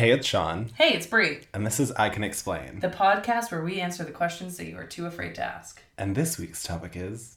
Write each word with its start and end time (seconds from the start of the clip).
Hey, 0.00 0.12
it's 0.12 0.26
Sean, 0.26 0.70
Hey, 0.78 0.94
it's 0.94 1.06
Brie, 1.06 1.40
and 1.52 1.66
this 1.66 1.78
is 1.78 1.92
I 1.92 2.08
Can 2.08 2.24
Explain. 2.24 2.80
the 2.80 2.88
podcast 2.88 3.52
where 3.52 3.62
we 3.62 3.82
answer 3.82 4.02
the 4.02 4.10
questions 4.12 4.56
that 4.56 4.64
you 4.66 4.78
are 4.78 4.86
too 4.86 5.04
afraid 5.04 5.34
to 5.34 5.44
ask. 5.44 5.82
And 5.98 6.14
this 6.16 6.38
week's 6.38 6.62
topic 6.62 6.92
is 6.96 7.36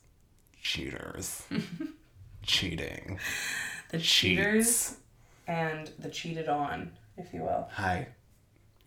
cheaters. 0.61 1.43
Cheating. 2.41 3.19
The 3.89 3.97
Cheats. 3.97 4.07
cheaters 4.09 4.97
and 5.45 5.91
the 5.99 6.09
cheated 6.09 6.47
on, 6.47 6.91
if 7.17 7.33
you 7.33 7.41
will. 7.41 7.67
Hi. 7.73 8.07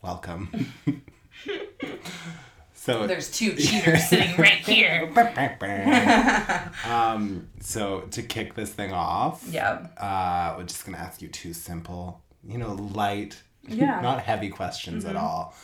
Welcome. 0.00 0.72
so 2.74 3.06
There's 3.06 3.30
two 3.30 3.56
cheaters 3.56 4.08
sitting 4.08 4.36
right 4.38 4.52
here. 4.54 5.12
um 6.86 7.48
so 7.60 8.00
to 8.12 8.22
kick 8.22 8.54
this 8.54 8.70
thing 8.72 8.94
off, 8.94 9.44
Yeah. 9.50 9.86
uh 9.98 10.54
we're 10.56 10.64
just 10.64 10.86
gonna 10.86 10.96
ask 10.96 11.20
you 11.20 11.28
two 11.28 11.52
simple, 11.52 12.22
you 12.42 12.56
know, 12.56 12.72
light, 12.72 13.42
Yeah. 13.68 13.94
Mm-hmm. 13.94 14.02
not 14.02 14.22
heavy 14.22 14.48
questions 14.48 15.04
at 15.04 15.16
all. 15.16 15.54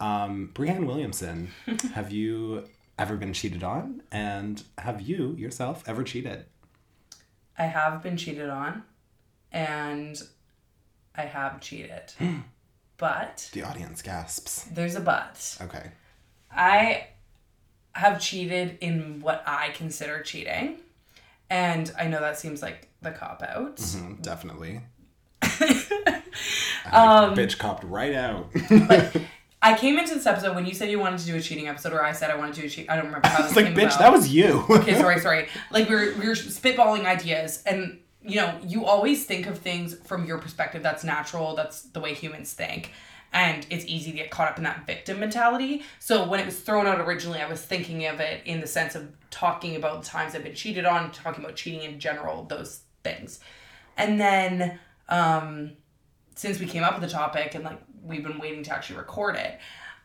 Um, 0.00 0.50
Brianne 0.54 0.86
Williamson, 0.86 1.50
have 1.94 2.12
you 2.12 2.64
ever 2.98 3.16
been 3.16 3.32
cheated 3.32 3.62
on? 3.64 4.02
And 4.12 4.62
have 4.78 5.00
you 5.00 5.34
yourself 5.36 5.82
ever 5.86 6.02
cheated? 6.04 6.44
I 7.56 7.64
have 7.64 8.02
been 8.02 8.16
cheated 8.16 8.48
on 8.50 8.84
and 9.52 10.20
I 11.16 11.22
have 11.22 11.60
cheated. 11.60 12.12
but 12.96 13.50
The 13.52 13.62
audience 13.62 14.02
gasps. 14.02 14.64
there's 14.72 14.94
a 14.94 15.00
but. 15.00 15.58
Okay. 15.62 15.90
I 16.50 17.08
have 17.92 18.20
cheated 18.20 18.78
in 18.80 19.20
what 19.20 19.42
I 19.46 19.70
consider 19.70 20.20
cheating. 20.22 20.78
And 21.50 21.90
I 21.98 22.06
know 22.06 22.20
that 22.20 22.38
seems 22.38 22.62
like 22.62 22.88
the 23.02 23.10
cop 23.10 23.42
out. 23.42 23.76
Mhm, 23.76 24.20
definitely. 24.22 24.82
Um, 26.92 27.34
bitch 27.34 27.58
copped 27.58 27.84
right 27.84 28.14
out. 28.14 28.50
I 29.60 29.76
came 29.76 29.98
into 29.98 30.14
this 30.14 30.26
episode 30.26 30.54
when 30.54 30.66
you 30.66 30.74
said 30.74 30.90
you 30.90 30.98
wanted 30.98 31.18
to 31.20 31.26
do 31.26 31.36
a 31.36 31.40
cheating 31.40 31.68
episode, 31.68 31.92
or 31.92 32.02
I 32.02 32.12
said 32.12 32.30
I 32.30 32.36
wanted 32.36 32.54
to 32.54 32.60
do 32.62 32.66
a 32.66 32.70
cheat. 32.70 32.88
I 32.88 32.96
don't 32.96 33.06
remember 33.06 33.28
how 33.28 33.38
this 33.38 33.48
it's 33.48 33.56
like, 33.56 33.66
came 33.66 33.74
bitch, 33.74 33.86
about. 33.88 33.98
that 33.98 34.12
was 34.12 34.32
you. 34.32 34.64
okay, 34.70 34.94
sorry, 34.94 35.20
sorry. 35.20 35.48
Like 35.70 35.88
we 35.88 35.94
were 35.94 36.14
we 36.18 36.28
were 36.28 36.34
spitballing 36.34 37.04
ideas, 37.04 37.62
and 37.66 37.98
you 38.22 38.36
know, 38.36 38.54
you 38.64 38.84
always 38.84 39.24
think 39.24 39.46
of 39.46 39.58
things 39.58 39.94
from 39.94 40.24
your 40.26 40.38
perspective. 40.38 40.82
That's 40.82 41.04
natural. 41.04 41.54
That's 41.56 41.82
the 41.82 42.00
way 42.00 42.14
humans 42.14 42.52
think, 42.52 42.92
and 43.32 43.66
it's 43.68 43.84
easy 43.86 44.12
to 44.12 44.16
get 44.16 44.30
caught 44.30 44.48
up 44.48 44.58
in 44.58 44.64
that 44.64 44.86
victim 44.86 45.18
mentality. 45.18 45.82
So 45.98 46.26
when 46.26 46.38
it 46.40 46.46
was 46.46 46.60
thrown 46.60 46.86
out 46.86 47.00
originally, 47.00 47.40
I 47.40 47.48
was 47.48 47.60
thinking 47.60 48.06
of 48.06 48.20
it 48.20 48.42
in 48.46 48.60
the 48.60 48.66
sense 48.66 48.94
of 48.94 49.08
talking 49.30 49.74
about 49.76 50.04
the 50.04 50.08
times 50.08 50.34
I've 50.34 50.44
been 50.44 50.54
cheated 50.54 50.86
on, 50.86 51.10
talking 51.10 51.44
about 51.44 51.56
cheating 51.56 51.82
in 51.82 51.98
general, 51.98 52.44
those 52.44 52.82
things, 53.02 53.40
and 53.96 54.20
then 54.20 54.78
um, 55.08 55.72
since 56.34 56.60
we 56.60 56.66
came 56.66 56.82
up 56.82 56.98
with 56.98 57.02
the 57.02 57.12
topic 57.12 57.54
and 57.54 57.64
like 57.64 57.80
we've 58.02 58.22
been 58.22 58.38
waiting 58.38 58.62
to 58.64 58.72
actually 58.72 58.96
record 58.98 59.36
it. 59.36 59.58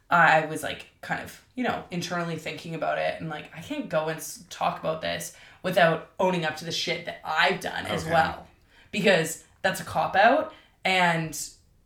I 0.10 0.46
was 0.46 0.62
like 0.62 0.88
kind 1.02 1.22
of, 1.22 1.42
you 1.56 1.64
know, 1.64 1.84
internally 1.90 2.38
thinking 2.38 2.76
about 2.76 2.98
it 2.98 3.20
and 3.20 3.30
like 3.30 3.52
I 3.56 3.62
can't 3.62 3.90
go 3.90 4.10
and 4.10 4.22
talk 4.50 4.80
about 4.80 5.02
this 5.02 5.36
without 5.64 6.12
owning 6.20 6.46
up 6.46 6.58
to 6.58 6.66
the 6.66 6.72
shit 6.72 7.06
that 7.06 7.22
I've 7.26 7.60
done 7.60 7.86
as 7.88 8.06
well. 8.06 8.48
Because 8.92 9.44
that's 9.62 9.82
a 9.82 9.84
cop 9.84 10.16
out 10.16 10.54
and 10.86 11.40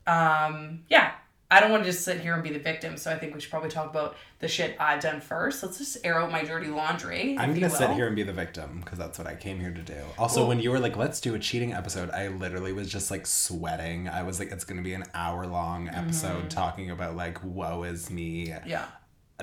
um 0.08 0.84
yeah, 0.90 1.12
I 1.50 1.62
don't 1.62 1.72
want 1.72 1.84
to 1.86 1.90
just 1.90 2.04
sit 2.04 2.20
here 2.20 2.34
and 2.34 2.44
be 2.44 2.50
the 2.50 2.60
victim, 2.60 2.98
so 2.98 3.10
I 3.10 3.18
think 3.18 3.34
we 3.34 3.40
should 3.40 3.50
probably 3.50 3.70
talk 3.70 3.90
about 3.90 4.18
the 4.40 4.50
shit 4.50 4.76
I've 4.82 5.02
done 5.02 5.22
first. 5.22 5.64
Let's 5.64 5.78
just 5.78 5.98
air 6.04 6.20
out 6.20 6.30
my 6.30 6.44
dirty 6.44 6.68
laundry. 6.68 7.38
I'm 7.40 7.54
gonna 7.54 7.70
sit 7.70 7.90
here 7.92 8.08
and 8.08 8.16
be 8.18 8.24
the 8.24 8.34
victim 8.34 8.82
because 8.84 9.00
that's 9.00 9.18
what 9.18 9.28
I 9.28 9.36
came 9.36 9.60
here 9.60 9.72
to 9.72 9.82
do. 9.82 10.02
Also, 10.18 10.42
Well- 10.42 10.50
when 10.50 10.60
you 10.60 10.72
were 10.72 10.80
like, 10.80 10.98
"Let's 10.98 11.22
do 11.22 11.36
a 11.36 11.40
cheating 11.40 11.72
episode," 11.74 12.10
I 12.12 12.28
literally 12.28 12.74
was 12.74 12.92
just 12.92 13.10
like 13.10 13.26
sweating. 13.26 14.10
I 14.10 14.24
was 14.24 14.40
like, 14.40 14.52
"It's 14.52 14.66
gonna 14.66 14.82
be 14.82 14.94
an 14.94 15.06
hour 15.14 15.48
long 15.48 15.88
episode 15.88 16.38
mm-hmm. 16.38 16.48
talking 16.50 16.92
about 16.92 17.16
like 17.16 17.42
woe 17.44 17.84
is 17.84 18.10
me." 18.10 18.54
Yeah. 18.66 18.86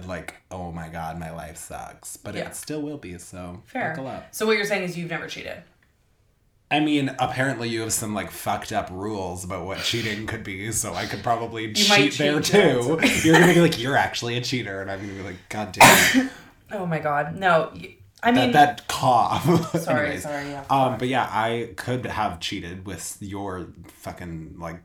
Like, 0.07 0.35
oh 0.51 0.73
my 0.73 0.89
god, 0.89 1.19
my 1.19 1.31
life 1.31 1.57
sucks, 1.57 2.17
but 2.19 2.35
Yeah. 2.35 2.49
it 2.49 2.57
still 2.57 2.83
will 2.83 2.99
be. 2.99 3.17
So 3.17 3.63
Fair. 3.65 3.91
buckle 3.91 4.09
up. 4.09 4.27
So 4.35 4.45
what 4.45 4.57
you're 4.57 4.67
saying 4.67 4.83
is 4.83 4.99
you've 4.99 5.11
never 5.11 5.27
cheated. 5.29 5.63
I 6.75 6.81
mean, 6.81 7.15
apparently 7.21 7.69
you 7.69 7.83
have 7.83 7.93
some 7.93 8.15
like 8.15 8.33
fucked 8.33 8.73
up 8.73 8.89
rules 8.91 9.45
about 9.45 9.65
what 9.65 9.79
cheating 9.79 10.27
could 10.27 10.43
be, 10.43 10.73
so 10.73 10.93
I 10.93 11.07
could 11.07 11.23
probably 11.23 11.73
cheat 11.73 12.19
there 12.19 12.41
too. 12.41 12.99
You're 13.23 13.39
gonna 13.39 13.55
be 13.55 13.61
like, 13.61 13.79
"You're 13.81 13.97
actually 13.97 14.37
a 14.37 14.41
cheater," 14.41 14.83
and 14.83 14.91
I'm 14.91 14.99
gonna 14.99 15.13
be 15.13 15.23
like, 15.23 15.49
"God 15.49 15.73
damn." 15.73 16.27
it." 16.27 16.33
Oh 16.73 16.87
my 16.87 16.99
god. 16.99 17.37
No. 17.37 17.73
I 18.21 18.33
mean 18.33 18.51
that 18.51 18.79
that 18.79 18.89
cough. 18.89 19.45
Sorry, 19.81 20.01
Anyways, 20.07 20.23
sorry, 20.25 20.49
yeah. 20.49 20.65
Um, 20.69 20.99
but 20.99 21.07
yeah, 21.07 21.29
I 21.31 21.75
could 21.77 22.07
have 22.07 22.41
cheated 22.41 22.85
with 22.87 23.19
your 23.21 23.69
fucking 23.87 24.57
like 24.59 24.83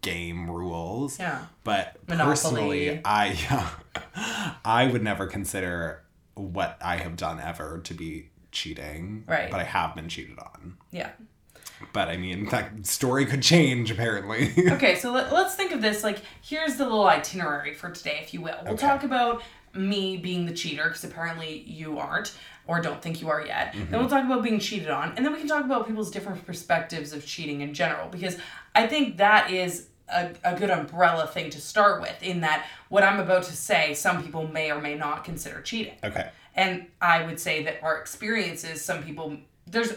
game 0.00 0.50
rules. 0.50 1.18
Yeah. 1.18 1.44
But 1.64 1.96
Monopoly. 2.08 2.30
personally, 2.30 3.00
I 3.04 3.68
I 4.64 4.86
would 4.86 5.02
never 5.02 5.26
consider 5.26 6.04
what 6.34 6.78
I 6.80 6.96
have 6.96 7.16
done 7.16 7.38
ever 7.40 7.80
to 7.84 7.92
be 7.92 8.30
cheating. 8.56 9.24
Right. 9.28 9.50
But 9.50 9.60
I 9.60 9.64
have 9.64 9.94
been 9.94 10.08
cheated 10.08 10.38
on. 10.38 10.76
Yeah. 10.90 11.10
But 11.92 12.08
I 12.08 12.16
mean, 12.16 12.46
that 12.48 12.86
story 12.86 13.26
could 13.26 13.42
change 13.42 13.90
apparently. 13.90 14.52
Okay, 14.76 14.94
so 14.96 15.12
let, 15.12 15.30
let's 15.32 15.54
think 15.54 15.72
of 15.72 15.82
this 15.82 16.02
like 16.02 16.20
here's 16.42 16.76
the 16.76 16.84
little 16.84 17.06
itinerary 17.06 17.74
for 17.74 17.90
today, 17.90 18.18
if 18.22 18.32
you 18.32 18.40
will. 18.40 18.56
We'll 18.64 18.72
Okay. 18.74 18.86
talk 18.86 19.04
about 19.04 19.42
me 19.74 20.16
being 20.16 20.46
the 20.46 20.54
cheater 20.54 20.84
because 20.84 21.04
apparently 21.04 21.58
you 21.66 21.98
aren't 21.98 22.32
or 22.66 22.80
don't 22.80 23.02
think 23.02 23.20
you 23.20 23.28
are 23.28 23.44
yet. 23.44 23.74
Mm-hmm. 23.74 23.90
Then 23.90 24.00
we'll 24.00 24.08
talk 24.08 24.24
about 24.24 24.42
being 24.42 24.58
cheated 24.58 24.88
on, 24.88 25.12
and 25.16 25.24
then 25.24 25.32
we 25.32 25.38
can 25.38 25.46
talk 25.48 25.64
about 25.64 25.86
people's 25.86 26.10
different 26.10 26.44
perspectives 26.46 27.12
of 27.12 27.24
cheating 27.26 27.60
in 27.60 27.74
general 27.74 28.08
because 28.08 28.38
I 28.74 28.86
think 28.86 29.18
that 29.18 29.50
is 29.50 29.88
a, 30.08 30.30
a 30.44 30.56
good 30.58 30.70
umbrella 30.70 31.26
thing 31.26 31.50
to 31.50 31.60
start 31.60 32.00
with. 32.00 32.22
In 32.22 32.40
that 32.40 32.64
what 32.88 33.02
I'm 33.02 33.20
about 33.20 33.42
to 33.44 33.52
say, 33.52 33.92
some 33.92 34.22
people 34.24 34.48
may 34.48 34.70
or 34.72 34.80
may 34.80 34.94
not 34.94 35.24
consider 35.24 35.60
cheating, 35.60 35.94
okay. 36.02 36.30
And 36.56 36.86
I 37.00 37.24
would 37.24 37.38
say 37.38 37.62
that 37.64 37.82
our 37.82 37.98
experiences, 37.98 38.82
some 38.82 39.02
people 39.02 39.36
there's 39.66 39.92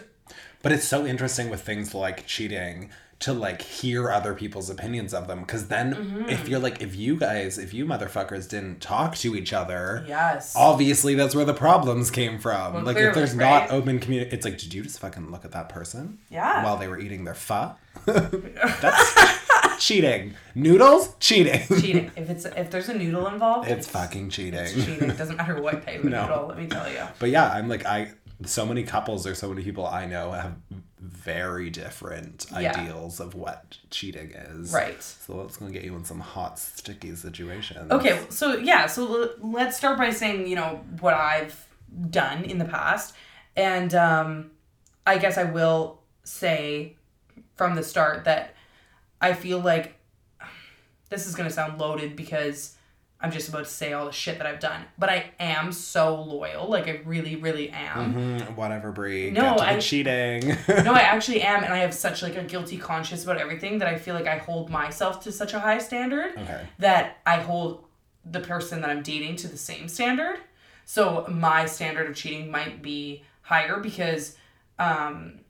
But 0.62 0.72
it's 0.72 0.86
so 0.88 1.06
interesting 1.06 1.50
with 1.50 1.62
things 1.62 1.94
like 1.96 2.26
cheating 2.28 2.90
to 3.20 3.34
like 3.34 3.62
hear 3.62 4.10
other 4.10 4.34
people's 4.34 4.70
opinions 4.70 5.14
of 5.14 5.28
them 5.28 5.42
because 5.42 5.68
then 5.68 5.94
Mm-hmm. 5.94 6.30
if 6.30 6.48
you're 6.48 6.60
like 6.60 6.82
if 6.82 6.96
you 6.96 7.18
guys 7.18 7.58
if 7.58 7.74
you 7.74 7.86
motherfuckers 7.86 8.48
didn't 8.48 8.80
talk 8.80 9.16
to 9.18 9.36
each 9.36 9.52
other 9.52 10.06
yes. 10.08 10.54
obviously 10.56 11.16
that's 11.16 11.36
where 11.36 11.44
the 11.44 11.54
problems 11.54 12.10
came 12.12 12.40
from 12.40 12.74
Well, 12.76 12.84
like 12.84 12.96
clearly, 12.96 13.10
if 13.10 13.16
there's 13.16 13.36
right? 13.36 13.68
not 13.68 13.72
open 13.72 14.00
community 14.00 14.32
it's 14.34 14.46
like 14.46 14.58
did 14.58 14.74
you 14.74 14.84
just 14.84 15.00
fucking 15.00 15.32
look 15.32 15.44
at 15.44 15.52
that 15.52 15.68
person 15.68 16.20
Yeah. 16.30 16.64
while 16.64 16.78
they 16.78 16.88
were 16.88 16.98
eating 16.98 17.26
their 17.26 17.34
pho 17.36 17.76
that's 18.06 19.49
cheating 19.80 20.34
noodles 20.56 21.16
cheating 21.20 21.62
cheating. 21.82 22.12
If 22.18 22.30
it's 22.30 22.46
if 22.46 22.70
there's 22.70 22.90
a 22.90 22.94
noodle 22.94 23.28
involved, 23.28 23.68
it's 23.70 23.88
fucking 23.88 24.30
cheating 24.30 24.60
It's 24.60 24.74
cheating. 24.74 25.10
It 25.10 25.18
doesn't 25.18 25.38
matter 25.38 25.62
what 25.62 25.86
type 25.86 26.00
of 26.04 26.06
No. 26.10 26.24
noodle, 26.28 26.48
let 26.48 26.58
me 26.58 26.68
tell 26.68 26.90
you. 26.92 27.04
But 27.20 27.30
yeah, 27.30 27.50
I'm 27.52 27.68
like 27.70 27.86
I 27.86 28.12
so 28.46 28.66
many 28.66 28.84
couples 28.84 29.26
or 29.28 29.36
so 29.36 29.50
many 29.50 29.64
people 29.64 29.86
I 29.86 30.06
know 30.06 30.32
have 30.32 30.54
very 31.00 31.70
different 31.70 32.46
Yeah. 32.52 32.78
ideals 32.80 33.20
of 33.20 33.36
what 33.36 33.78
cheating 33.90 34.32
is. 34.32 34.72
Right. 34.74 35.02
So 35.02 35.36
let's 35.38 35.58
gonna 35.58 35.72
get 35.72 35.84
you 35.84 35.96
in 35.96 36.04
some 36.06 36.20
hot 36.20 36.60
sticky 36.60 37.16
situations. 37.16 37.92
Okay, 37.92 38.20
so 38.30 38.58
yeah, 38.58 38.86
so 38.88 39.30
let's 39.42 39.78
start 39.78 39.98
by 39.98 40.12
saying, 40.12 40.48
you 40.48 40.56
know, 40.56 40.82
what 41.00 41.14
I've 41.14 41.68
done 42.10 42.44
in 42.44 42.58
the 42.60 42.66
past. 42.66 43.14
And 43.56 43.94
um, 43.96 44.52
I 45.08 45.18
guess 45.18 45.38
I 45.38 45.44
will 45.46 46.02
say 46.24 46.96
from 47.56 47.76
the 47.76 47.84
start 47.84 48.24
that 48.26 48.54
I 49.22 49.34
feel 49.34 49.60
like 49.60 50.00
this 51.10 51.28
is 51.28 51.36
going 51.36 51.48
to 51.50 51.54
sound 51.54 51.80
loaded 51.80 52.16
because 52.16 52.76
I'm 53.22 53.32
just 53.32 53.50
about 53.50 53.66
to 53.66 53.70
say 53.70 53.92
all 53.92 54.06
the 54.06 54.14
shit 54.14 54.38
that 54.38 54.48
I've 54.48 54.62
done. 54.62 54.82
But 54.98 55.10
I 55.10 55.32
am 55.42 55.74
so 55.74 56.22
loyal. 56.22 56.70
Like, 56.70 56.88
I 56.88 57.02
really, 57.04 57.36
really 57.36 57.70
am. 57.70 58.14
Mhm, 58.14 58.56
whatever, 58.56 58.94
Brie. 58.94 59.30
No, 59.30 59.42
get 59.42 59.58
to 59.58 59.64
the 59.64 59.70
I- 59.72 59.80
cheating. 59.80 60.48
no, 60.86 60.94
I 60.94 61.00
actually 61.02 61.42
am, 61.42 61.64
and 61.64 61.74
I 61.74 61.80
have 61.80 61.94
such 61.94 62.24
like 62.24 62.38
a 62.38 62.44
guilty 62.44 62.78
conscience 62.78 63.24
about 63.24 63.38
everything 63.38 63.80
that 63.80 63.90
I 63.90 63.98
feel 63.98 64.16
like 64.16 64.28
I 64.28 64.38
hold 64.38 64.70
myself 64.70 65.22
to 65.24 65.34
such 65.34 65.54
a 65.54 65.60
high 65.60 65.80
standard 65.80 66.38
okay. 66.38 66.66
that 66.78 67.18
I 67.26 67.42
hold 67.42 67.86
the 68.24 68.40
person 68.40 68.80
that 68.82 68.90
I'm 68.90 69.04
dating 69.04 69.36
to 69.38 69.50
the 69.50 69.58
same 69.58 69.90
standard. 69.90 70.40
So 70.86 71.26
my 71.30 71.66
standard 71.66 72.10
of 72.10 72.16
cheating 72.16 72.50
might 72.50 72.82
be 72.82 73.24
higher 73.42 73.80
because 73.80 74.38
um, 74.78 75.42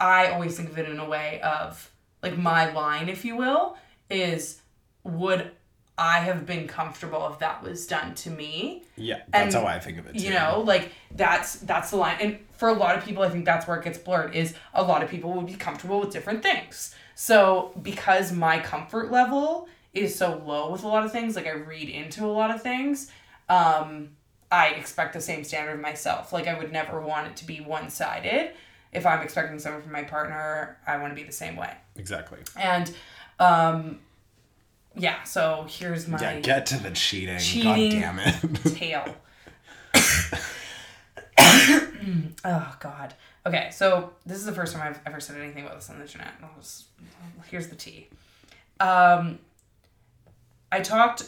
I 0.00 0.28
always 0.28 0.56
think 0.56 0.70
of 0.70 0.78
it 0.78 0.88
in 0.88 0.98
a 0.98 1.08
way 1.08 1.40
of 1.42 1.90
like 2.22 2.36
my 2.38 2.72
line, 2.72 3.08
if 3.08 3.24
you 3.24 3.36
will, 3.36 3.76
is 4.10 4.60
would 5.04 5.50
I 5.96 6.20
have 6.20 6.46
been 6.46 6.68
comfortable 6.68 7.28
if 7.32 7.40
that 7.40 7.62
was 7.62 7.86
done 7.86 8.14
to 8.16 8.30
me? 8.30 8.84
Yeah, 8.96 9.22
that's 9.30 9.54
And, 9.54 9.64
how 9.64 9.68
I 9.70 9.80
think 9.80 9.98
of 9.98 10.06
it. 10.06 10.16
Too. 10.18 10.24
you 10.26 10.30
know 10.30 10.62
like 10.64 10.92
that's 11.14 11.56
that's 11.56 11.90
the 11.90 11.96
line 11.96 12.16
and 12.20 12.38
for 12.56 12.68
a 12.68 12.72
lot 12.72 12.96
of 12.96 13.04
people 13.04 13.22
i 13.22 13.28
think 13.28 13.44
that's 13.44 13.66
where 13.66 13.76
it 13.78 13.84
gets 13.84 13.98
blurred 13.98 14.34
is 14.34 14.54
a 14.74 14.82
lot 14.82 15.02
of 15.02 15.08
people 15.10 15.32
would 15.32 15.46
be 15.46 15.54
comfortable 15.54 16.00
with 16.00 16.12
different 16.12 16.42
things 16.42 16.94
so 17.14 17.72
because 17.82 18.30
my 18.32 18.58
comfort 18.60 19.10
level 19.10 19.68
is 19.94 20.14
so 20.14 20.42
low 20.44 20.70
with 20.70 20.82
a 20.84 20.88
lot 20.88 21.04
of 21.04 21.10
things 21.12 21.34
like 21.36 21.46
i 21.46 21.52
read 21.52 21.88
into 21.88 22.24
a 22.24 22.26
lot 22.26 22.50
of 22.52 22.60
things 22.62 23.10
um 23.48 24.08
i 24.52 24.68
expect 24.70 25.12
the 25.14 25.20
same 25.20 25.42
standard 25.44 25.72
of 25.74 25.80
myself 25.80 26.32
like 26.32 26.46
i 26.46 26.56
would 26.58 26.72
never 26.72 27.00
want 27.00 27.26
it 27.26 27.36
to 27.36 27.44
be 27.46 27.60
one-sided 27.60 28.50
if 28.92 29.06
i'm 29.06 29.20
expecting 29.22 29.58
something 29.58 29.82
from 29.82 29.92
my 29.92 30.02
partner 30.02 30.76
i 30.86 30.96
want 30.98 31.10
to 31.10 31.16
be 31.20 31.24
the 31.26 31.32
same 31.32 31.56
way 31.56 31.72
exactly. 31.98 32.38
and 32.56 32.94
Um, 33.38 34.00
yeah. 34.96 35.22
So 35.24 35.66
here's 35.68 36.08
my 36.08 36.18
Yeah, 36.20 36.40
get 36.40 36.66
to 36.66 36.82
the 36.82 36.90
cheating. 36.90 37.38
Cheating. 37.38 38.00
God 38.00 38.16
damn 38.16 38.18
it. 38.18 38.54
tail. 38.76 39.14
oh 42.44 42.76
God. 42.80 43.14
Okay, 43.46 43.70
so 43.72 44.12
this 44.26 44.38
is 44.38 44.44
the 44.44 44.52
first 44.52 44.74
time 44.74 44.82
I've 44.86 45.00
ever 45.06 45.20
said 45.20 45.36
anything 45.40 45.64
about 45.64 45.76
this 45.76 45.88
on 45.90 45.96
the 45.96 46.02
internet. 46.02 46.32
I'll 46.42 46.50
just- 46.60 46.86
here's 47.50 47.68
the 47.68 47.76
tea. 47.76 48.08
Um, 48.80 49.38
I 50.70 50.80
talked 50.80 51.24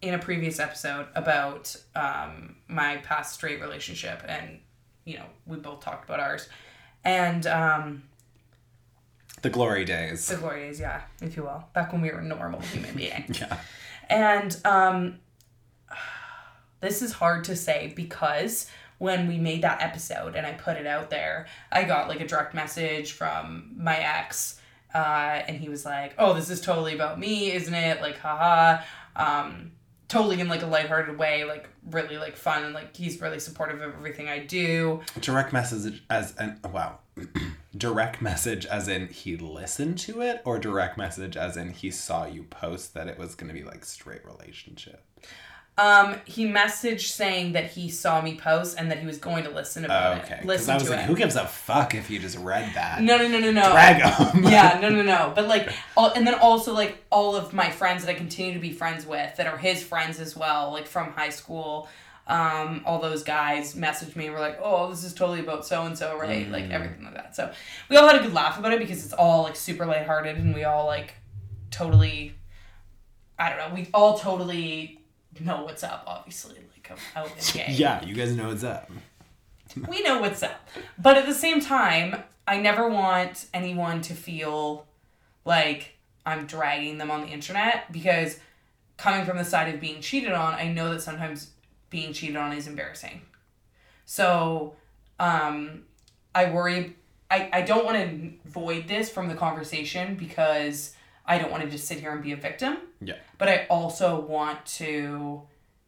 in 0.00 0.14
a 0.14 0.18
previous 0.18 0.58
episode 0.58 1.06
about 1.14 1.76
um, 1.94 2.56
my 2.68 2.96
past 2.98 3.34
straight 3.34 3.60
relationship, 3.60 4.22
and 4.26 4.58
you 5.04 5.16
know 5.18 5.26
we 5.46 5.56
both 5.58 5.80
talked 5.80 6.04
about 6.04 6.18
ours, 6.20 6.48
and 7.04 7.46
um, 7.46 8.02
the 9.42 9.50
glory 9.50 9.84
days. 9.84 10.26
the 10.26 10.36
glory 10.36 10.66
days, 10.66 10.80
yeah, 10.80 11.02
if 11.20 11.36
you 11.36 11.42
will, 11.42 11.64
back 11.74 11.92
when 11.92 12.00
we 12.00 12.10
were 12.10 12.22
normal 12.22 12.60
human 12.60 12.94
beings. 12.94 13.40
Yeah. 13.40 13.58
And 14.08 14.56
um, 14.64 15.20
this 16.80 17.00
is 17.02 17.12
hard 17.12 17.44
to 17.44 17.56
say 17.56 17.92
because 17.96 18.68
when 18.98 19.26
we 19.26 19.38
made 19.38 19.62
that 19.62 19.80
episode 19.80 20.36
and 20.36 20.46
I 20.46 20.52
put 20.52 20.76
it 20.76 20.86
out 20.86 21.10
there, 21.10 21.46
I 21.70 21.84
got 21.84 22.08
like 22.08 22.20
a 22.20 22.26
direct 22.26 22.54
message 22.54 23.12
from 23.12 23.72
my 23.76 23.96
ex. 23.96 24.60
Uh, 24.94 25.42
and 25.48 25.56
he 25.56 25.70
was 25.70 25.86
like, 25.86 26.14
"Oh, 26.18 26.34
this 26.34 26.50
is 26.50 26.60
totally 26.60 26.94
about 26.94 27.18
me, 27.18 27.52
isn't 27.52 27.72
it? 27.72 28.02
Like, 28.02 28.18
haha." 28.18 28.82
Um, 29.16 29.72
totally 30.08 30.38
in 30.38 30.48
like 30.48 30.62
a 30.62 30.66
lighthearted 30.66 31.16
way, 31.16 31.44
like 31.44 31.68
really 31.90 32.18
like 32.18 32.36
fun, 32.36 32.64
and 32.64 32.74
like 32.74 32.94
he's 32.94 33.18
really 33.20 33.40
supportive 33.40 33.80
of 33.80 33.94
everything 33.94 34.28
I 34.28 34.40
do. 34.40 35.00
Direct 35.20 35.52
message 35.52 36.02
as 36.10 36.36
an 36.36 36.60
wow. 36.70 36.98
direct 37.76 38.20
message 38.20 38.66
as 38.66 38.88
in 38.88 39.08
he 39.08 39.36
listened 39.36 39.98
to 39.98 40.20
it 40.20 40.42
or 40.44 40.58
direct 40.58 40.98
message 40.98 41.36
as 41.36 41.56
in 41.56 41.70
he 41.70 41.90
saw 41.90 42.26
you 42.26 42.42
post 42.44 42.94
that 42.94 43.08
it 43.08 43.18
was 43.18 43.34
going 43.34 43.48
to 43.48 43.54
be 43.54 43.64
like 43.64 43.84
straight 43.84 44.24
relationship. 44.24 45.04
Um, 45.78 46.16
he 46.26 46.46
messaged 46.46 47.06
saying 47.06 47.52
that 47.52 47.70
he 47.70 47.88
saw 47.88 48.20
me 48.20 48.36
post 48.36 48.78
and 48.78 48.90
that 48.90 48.98
he 48.98 49.06
was 49.06 49.16
going 49.16 49.44
to 49.44 49.50
listen 49.50 49.86
about 49.86 50.18
it 50.18 50.24
okay. 50.24 50.34
it. 50.34 50.38
Cuz 50.40 50.46
Listen 50.46 50.70
I 50.70 50.74
was 50.74 50.84
to 50.84 50.90
like 50.90 51.00
it. 51.00 51.06
who 51.06 51.16
gives 51.16 51.34
a 51.34 51.46
fuck 51.46 51.94
if 51.94 52.10
you 52.10 52.18
just 52.18 52.36
read 52.36 52.74
that? 52.74 53.00
no, 53.00 53.16
no, 53.16 53.26
no, 53.26 53.38
no, 53.38 53.50
no. 53.50 53.72
Drag 53.72 54.02
'em. 54.02 54.44
yeah, 54.52 54.78
no, 54.82 54.90
no, 54.90 55.00
no. 55.00 55.32
But 55.34 55.48
like, 55.48 55.72
all, 55.96 56.12
and 56.12 56.26
then 56.26 56.34
also 56.34 56.74
like 56.74 57.02
all 57.08 57.34
of 57.34 57.54
my 57.54 57.70
friends 57.70 58.04
that 58.04 58.10
I 58.10 58.14
continue 58.14 58.52
to 58.52 58.60
be 58.60 58.70
friends 58.70 59.06
with 59.06 59.34
that 59.36 59.46
are 59.46 59.56
his 59.56 59.82
friends 59.82 60.20
as 60.20 60.36
well, 60.36 60.72
like 60.72 60.86
from 60.86 61.12
high 61.12 61.30
school. 61.30 61.88
Um, 62.26 62.82
all 62.86 63.00
those 63.00 63.24
guys 63.24 63.74
messaged 63.74 64.14
me 64.14 64.26
and 64.26 64.34
were 64.34 64.40
like, 64.40 64.58
"Oh, 64.62 64.88
this 64.90 65.04
is 65.04 65.12
totally 65.12 65.40
about 65.40 65.66
so 65.66 65.82
and 65.82 65.98
so, 65.98 66.16
right?" 66.16 66.48
Like 66.48 66.70
everything 66.70 67.04
like 67.04 67.14
that. 67.14 67.34
So 67.34 67.52
we 67.88 67.96
all 67.96 68.06
had 68.06 68.20
a 68.20 68.22
good 68.22 68.32
laugh 68.32 68.58
about 68.58 68.72
it 68.72 68.78
because 68.78 69.04
it's 69.04 69.12
all 69.12 69.42
like 69.42 69.56
super 69.56 69.84
lighthearted 69.86 70.36
and 70.36 70.54
we 70.54 70.64
all 70.64 70.86
like 70.86 71.14
totally, 71.70 72.34
I 73.38 73.50
don't 73.50 73.58
know, 73.58 73.74
we 73.74 73.88
all 73.92 74.18
totally 74.18 75.00
know 75.40 75.64
what's 75.64 75.82
up. 75.82 76.04
Obviously, 76.06 76.56
like 76.72 76.90
I'm 76.90 77.22
out 77.22 77.30
and 77.30 77.50
gay 77.54 77.66
Yeah, 77.70 78.04
you 78.04 78.14
guys 78.14 78.36
know 78.36 78.48
what's 78.48 78.64
up. 78.64 78.90
we 79.88 80.02
know 80.02 80.20
what's 80.20 80.42
up. 80.42 80.68
But 80.98 81.16
at 81.16 81.26
the 81.26 81.34
same 81.34 81.60
time, 81.60 82.22
I 82.46 82.58
never 82.58 82.88
want 82.88 83.46
anyone 83.52 84.00
to 84.02 84.14
feel 84.14 84.86
like 85.44 85.96
I'm 86.24 86.46
dragging 86.46 86.98
them 86.98 87.10
on 87.10 87.22
the 87.22 87.28
internet 87.28 87.90
because 87.92 88.38
coming 88.96 89.24
from 89.24 89.38
the 89.38 89.44
side 89.44 89.74
of 89.74 89.80
being 89.80 90.00
cheated 90.00 90.32
on, 90.32 90.54
I 90.54 90.72
know 90.72 90.92
that 90.92 91.02
sometimes 91.02 91.50
being 91.92 92.12
cheated 92.12 92.34
on 92.34 92.52
is 92.52 92.66
embarrassing. 92.66 93.22
So, 94.04 94.74
um, 95.20 95.84
I 96.34 96.50
worry. 96.50 96.96
I, 97.30 97.48
I 97.52 97.62
don't 97.62 97.84
want 97.84 97.96
to 97.98 98.32
void 98.50 98.88
this 98.88 99.08
from 99.08 99.28
the 99.28 99.34
conversation 99.34 100.16
because 100.16 100.94
I 101.24 101.38
don't 101.38 101.50
want 101.50 101.62
to 101.62 101.70
just 101.70 101.86
sit 101.86 102.00
here 102.00 102.10
and 102.12 102.22
be 102.22 102.32
a 102.32 102.36
victim 102.36 102.76
Yeah. 103.00 103.14
but 103.38 103.48
I 103.48 103.66
also 103.70 104.20
want 104.20 104.66
to 104.78 105.42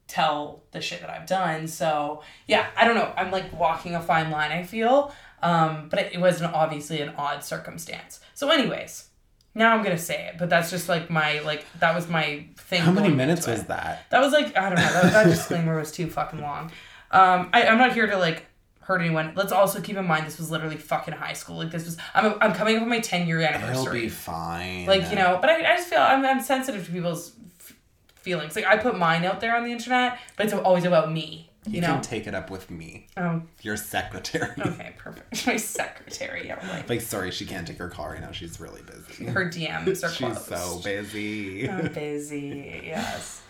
tell 0.06 0.62
the 0.70 0.80
shit 0.80 1.00
that 1.00 1.10
I've 1.10 1.26
done. 1.26 1.66
So 1.66 2.22
yeah, 2.46 2.66
I 2.76 2.84
don't 2.86 2.94
know. 2.94 3.12
I'm 3.16 3.30
like 3.30 3.52
walking 3.58 3.94
a 3.94 4.00
fine 4.00 4.30
line. 4.30 4.52
I 4.52 4.62
feel, 4.62 5.12
um, 5.42 5.88
but 5.90 5.98
it, 5.98 6.12
it 6.14 6.20
was 6.20 6.40
an, 6.40 6.46
obviously 6.46 7.00
an 7.02 7.10
odd 7.18 7.42
circumstance. 7.44 8.20
So, 8.34 8.48
anyways, 8.50 9.08
now 9.54 9.74
I'm 9.74 9.82
gonna 9.82 9.98
say 9.98 10.26
it, 10.28 10.36
but 10.38 10.50
that's 10.50 10.70
just 10.70 10.88
like 10.88 11.10
my 11.10 11.40
like 11.40 11.64
that 11.80 11.94
was 11.94 12.08
my 12.08 12.46
thing. 12.56 12.82
How 12.82 12.90
many 12.92 13.10
minutes 13.10 13.46
was 13.46 13.60
it. 13.62 13.68
that? 13.68 14.06
That 14.10 14.20
was 14.20 14.32
like 14.32 14.56
I 14.56 14.68
don't 14.68 14.78
know. 14.78 14.92
That, 14.92 15.12
that 15.12 15.24
disclaimer 15.26 15.78
was 15.78 15.92
too 15.92 16.08
fucking 16.08 16.40
long. 16.40 16.70
Um, 17.10 17.50
I, 17.52 17.64
I'm 17.68 17.78
not 17.78 17.92
here 17.92 18.06
to 18.08 18.16
like 18.18 18.46
hurt 18.80 19.00
anyone. 19.00 19.32
Let's 19.34 19.52
also 19.52 19.80
keep 19.80 19.96
in 19.96 20.06
mind 20.06 20.26
this 20.26 20.38
was 20.38 20.50
literally 20.50 20.76
fucking 20.76 21.14
high 21.14 21.32
school. 21.32 21.56
Like 21.58 21.70
this 21.70 21.84
was 21.84 21.96
I'm 22.14 22.34
I'm 22.40 22.52
coming 22.52 22.76
up 22.76 22.82
on 22.82 22.88
my 22.88 23.00
10 23.00 23.26
year 23.28 23.40
anniversary. 23.40 23.80
It'll 23.80 23.92
be 23.92 24.08
fine. 24.08 24.86
like 24.86 25.08
you 25.10 25.16
know 25.16 25.38
but 25.40 25.48
i, 25.50 25.56
I 25.72 25.76
just 25.76 25.88
feel 25.88 26.00
I'm, 26.00 26.24
I'm 26.24 26.40
sensitive 26.40 26.84
to 26.86 26.92
people's 26.92 27.32
f- 27.60 27.76
feelings 28.16 28.56
like 28.56 28.66
i 28.66 28.76
put 28.76 28.98
mine 28.98 29.24
out 29.24 29.40
there 29.40 29.56
on 29.56 29.64
the 29.64 29.72
internet 29.72 30.18
but 30.36 30.46
it's 30.46 30.54
always 30.54 30.84
about 30.84 31.10
me 31.12 31.50
you, 31.66 31.76
you 31.76 31.80
know 31.80 31.94
can 31.94 32.02
take 32.02 32.26
it 32.26 32.34
up 32.34 32.50
with 32.50 32.70
me, 32.70 33.06
um, 33.16 33.48
your 33.62 33.76
secretary. 33.76 34.52
okay 34.58 34.94
perfect 34.98 35.46
my 35.46 35.56
secretary 35.56 36.46
yeah 36.46 36.58
like 36.68 36.88
Like, 36.88 37.00
sorry, 37.00 37.30
she 37.30 37.46
can't 37.46 37.66
take 37.66 37.78
her 37.78 37.88
call 37.88 38.08
right 38.08 38.20
now. 38.20 38.32
She's 38.32 38.60
really 38.60 38.82
busy. 38.82 39.24
her 39.30 39.48
dms 39.48 40.04
are 40.04 40.08
She's 40.10 40.18
closed 40.18 40.42
so 40.42 40.80
busy. 40.82 41.68
I'm 41.68 41.92
busy 41.92 42.82
yes 42.84 43.42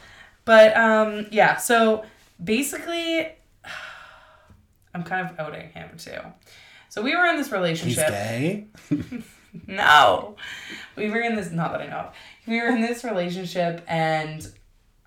but 0.44 0.76
um 0.76 1.26
yeah 1.30 1.56
so 1.56 2.04
basically 2.42 3.28
i'm 4.94 5.02
kind 5.02 5.28
of 5.28 5.38
outing 5.40 5.70
him 5.70 5.90
too 5.96 6.18
so 6.94 7.02
we 7.02 7.16
were 7.16 7.26
in 7.26 7.36
this 7.36 7.50
relationship. 7.50 8.04
He's 8.04 8.12
gay. 8.12 8.66
No. 9.66 10.36
We 10.94 11.10
were 11.10 11.20
in 11.20 11.34
this, 11.34 11.50
not 11.50 11.72
that 11.72 11.80
I 11.80 11.86
know 11.86 11.96
of. 11.96 12.14
We 12.46 12.60
were 12.60 12.68
in 12.68 12.80
this 12.82 13.02
relationship 13.02 13.84
and, 13.88 14.46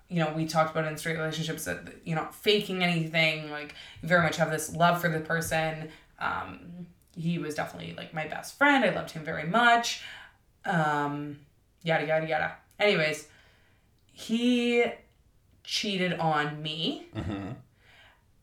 you 0.08 0.24
know, 0.24 0.32
we 0.34 0.46
talked 0.46 0.70
about 0.70 0.86
in 0.90 0.96
straight 0.96 1.18
relationships 1.18 1.64
that, 1.66 1.80
you 2.04 2.14
know, 2.14 2.26
faking 2.32 2.82
anything, 2.82 3.50
like, 3.50 3.74
you 4.02 4.08
very 4.08 4.22
much 4.22 4.36
have 4.36 4.50
this 4.50 4.74
love 4.74 5.00
for 5.00 5.08
the 5.08 5.20
person. 5.20 5.90
Um, 6.18 6.86
he 7.14 7.38
was 7.38 7.54
definitely, 7.54 7.94
like, 7.94 8.14
my 8.14 8.26
best 8.26 8.56
friend. 8.56 8.84
I 8.84 8.90
loved 8.94 9.10
him 9.10 9.24
very 9.24 9.44
much. 9.44 10.02
Um, 10.64 11.40
yada, 11.82 12.06
yada, 12.06 12.26
yada. 12.26 12.54
Anyways, 12.78 13.28
he 14.12 14.84
cheated 15.64 16.14
on 16.14 16.62
me 16.62 17.08
hmm 17.14 17.50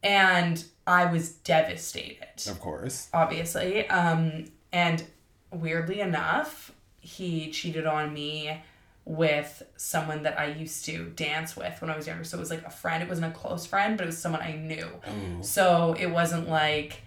and 0.04 0.64
I 0.86 1.06
was 1.12 1.32
devastated 1.32 2.48
Of 2.48 2.60
course. 2.60 3.10
obviously. 3.12 3.88
Um, 3.90 4.46
and 4.72 5.04
weirdly 5.52 6.00
enough, 6.00 6.72
he 7.00 7.50
cheated 7.50 7.88
on 7.88 8.14
me 8.14 8.62
with 9.06 9.62
someone 9.78 10.24
that 10.24 10.40
I 10.40 10.47
used 10.47 10.85
to 10.85 11.06
dance 11.12 11.56
with 11.56 11.80
when 11.80 11.92
I 11.92 11.95
was 11.95 12.07
younger. 12.07 12.24
So 12.24 12.38
it 12.38 12.40
was 12.40 12.50
like 12.50 12.66
a 12.66 12.71
friend. 12.71 13.04
It 13.04 13.09
wasn't 13.09 13.31
a 13.31 13.38
close 13.38 13.66
friend, 13.66 13.97
but 13.97 14.04
it 14.04 14.07
was 14.07 14.18
someone 14.18 14.42
I 14.42 14.54
knew. 14.54 14.88
Ooh. 14.88 15.44
So 15.44 15.95
it 15.97 16.07
wasn't 16.07 16.50
like, 16.50 17.02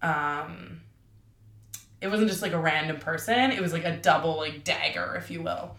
um, 0.00 0.80
it 2.00 2.08
wasn't 2.08 2.30
just 2.30 2.40
like 2.40 2.52
a 2.52 2.58
random 2.58 2.98
person. 2.98 3.50
It 3.50 3.60
was 3.60 3.72
like 3.72 3.84
a 3.84 3.96
double 3.96 4.36
like 4.36 4.62
dagger, 4.62 5.16
if 5.16 5.30
you 5.30 5.42
will. 5.42 5.76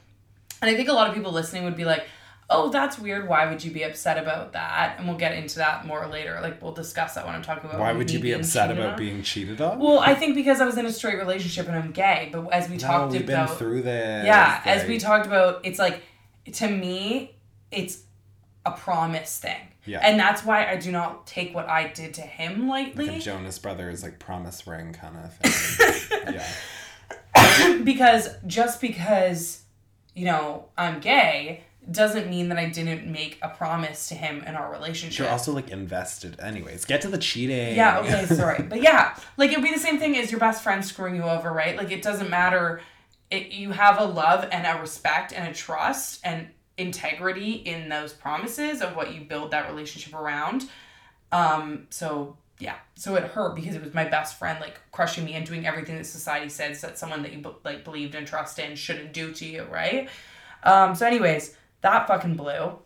And 0.62 0.70
I 0.70 0.76
think 0.76 0.90
a 0.90 0.94
lot 0.94 1.08
of 1.08 1.16
people 1.16 1.32
listening 1.32 1.64
would 1.64 1.78
be 1.78 1.86
like, 1.86 2.06
oh, 2.52 2.70
that's 2.70 3.00
weird. 3.00 3.28
Why 3.28 3.50
would 3.50 3.64
you 3.64 3.72
be 3.72 3.84
upset 3.84 4.18
about 4.18 4.54
that? 4.54 4.96
And 4.98 5.08
we'll 5.08 5.18
get 5.18 5.34
into 5.34 5.56
that 5.58 5.86
more 5.88 6.06
later. 6.08 6.40
Like 6.42 6.62
we'll 6.62 6.74
discuss 6.74 7.16
that 7.16 7.26
when 7.26 7.34
I'm 7.34 7.42
talking 7.42 7.68
about. 7.70 7.80
Why 7.80 7.94
would 7.94 8.12
you 8.12 8.20
be 8.20 8.34
upset 8.34 8.70
about 8.70 8.94
on. 8.94 8.98
being 8.98 9.24
cheated 9.24 9.62
on? 9.62 9.80
Well, 9.80 10.00
I 10.00 10.14
think 10.14 10.36
because 10.36 10.62
I 10.62 10.66
was 10.66 10.78
in 10.78 10.86
a 10.86 10.92
straight 10.92 11.18
relationship 11.18 11.68
and 11.68 11.76
I'm 11.76 11.92
gay, 11.92 12.30
but 12.32 12.48
as 12.52 12.70
we 12.70 12.76
no, 12.76 12.82
talked 12.82 13.12
we've 13.14 13.24
about, 13.24 13.48
been 13.50 13.58
through 13.58 13.82
this. 13.84 14.26
yeah, 14.26 14.62
as 14.66 14.88
we 14.88 15.00
talked 15.00 15.26
about, 15.26 15.62
it's 15.66 15.80
like 15.80 16.04
to 16.54 16.68
me, 16.70 17.36
it's 17.72 18.04
a 18.66 18.72
promise 18.72 19.40
thing, 19.40 19.62
Yeah. 19.86 20.00
and 20.04 20.20
that's 20.20 20.44
why 20.44 20.70
I 20.70 20.76
do 20.76 20.92
not 20.92 21.26
take 21.26 21.56
what 21.56 21.68
I 21.68 21.88
did 21.88 22.14
to 22.16 22.22
him 22.22 22.68
lightly 22.68 23.08
Like 23.08 23.18
a 23.18 23.20
Jonas 23.20 23.58
Brothers 23.58 24.04
like 24.04 24.20
promise 24.20 24.68
ring 24.68 24.94
kind 24.94 25.16
of 25.18 25.36
thing. 25.38 26.34
yeah. 26.36 27.78
because 27.84 28.30
just 28.46 28.82
because 28.82 29.64
you 30.14 30.26
know 30.26 30.66
I'm 30.78 31.00
gay 31.00 31.64
doesn't 31.90 32.30
mean 32.30 32.50
that 32.50 32.58
I 32.58 32.70
didn't 32.70 33.12
make 33.12 33.40
a 33.42 33.50
promise 33.50 34.10
to 34.10 34.16
him 34.16 34.44
in 34.44 34.56
our 34.56 34.72
relationship. 34.72 35.20
You're 35.20 35.32
also 35.32 35.52
like 35.52 35.70
invested. 35.70 36.40
Anyways, 36.40 36.86
get 36.86 37.02
to 37.02 37.08
the 37.08 37.18
cheating. 37.18 37.76
Yeah, 37.76 38.00
okay, 38.00 38.26
sorry. 38.28 38.62
But 38.64 38.84
yeah, 38.84 39.16
like 39.38 39.52
it'd 39.52 39.64
be 39.64 39.72
the 39.72 39.80
same 39.80 39.98
thing 39.98 40.16
as 40.18 40.32
your 40.32 40.40
best 40.40 40.64
friend 40.64 40.86
screwing 40.86 41.16
you 41.16 41.24
over, 41.24 41.52
right? 41.52 41.76
Like 41.76 41.92
it 41.92 42.02
doesn't 42.04 42.30
matter. 42.30 42.82
It, 43.32 43.52
you 43.52 43.72
have 43.72 44.00
a 44.00 44.06
love 44.06 44.48
and 44.52 44.68
a 44.68 44.80
respect 44.80 45.34
and 45.34 45.48
a 45.48 45.54
trust 45.54 46.20
and 46.24 46.50
integrity 46.78 47.54
in 47.54 47.90
those 47.90 48.14
promises 48.14 48.82
of 48.82 48.96
what 48.96 49.14
you 49.14 49.22
build 49.22 49.52
that 49.52 49.68
relationship 49.70 50.14
around. 50.14 50.70
Um, 51.32 51.88
so 51.90 52.38
yeah, 52.60 52.76
so 52.96 53.16
it 53.16 53.24
hurt 53.24 53.56
because 53.56 53.74
it 53.76 53.84
was 53.84 53.94
my 53.94 54.04
best 54.04 54.38
friend 54.38 54.60
like 54.62 54.80
crushing 54.92 55.26
me 55.26 55.34
and 55.34 55.46
doing 55.46 55.66
everything 55.66 55.96
that 55.96 56.06
society 56.06 56.50
says 56.50 56.82
that 56.82 57.00
someone 57.00 57.24
that 57.24 57.34
you 57.34 57.44
like 57.64 57.84
believed 57.84 58.14
and 58.14 58.28
trust 58.28 58.60
in 58.60 58.76
shouldn't 58.76 59.14
do 59.14 59.32
to 59.34 59.46
you, 59.46 59.64
right? 59.64 60.10
Um, 60.64 60.94
so 60.94 61.08
anyways, 61.08 61.56
that 61.82 62.08
fucking 62.08 62.36
blew. 62.36 62.80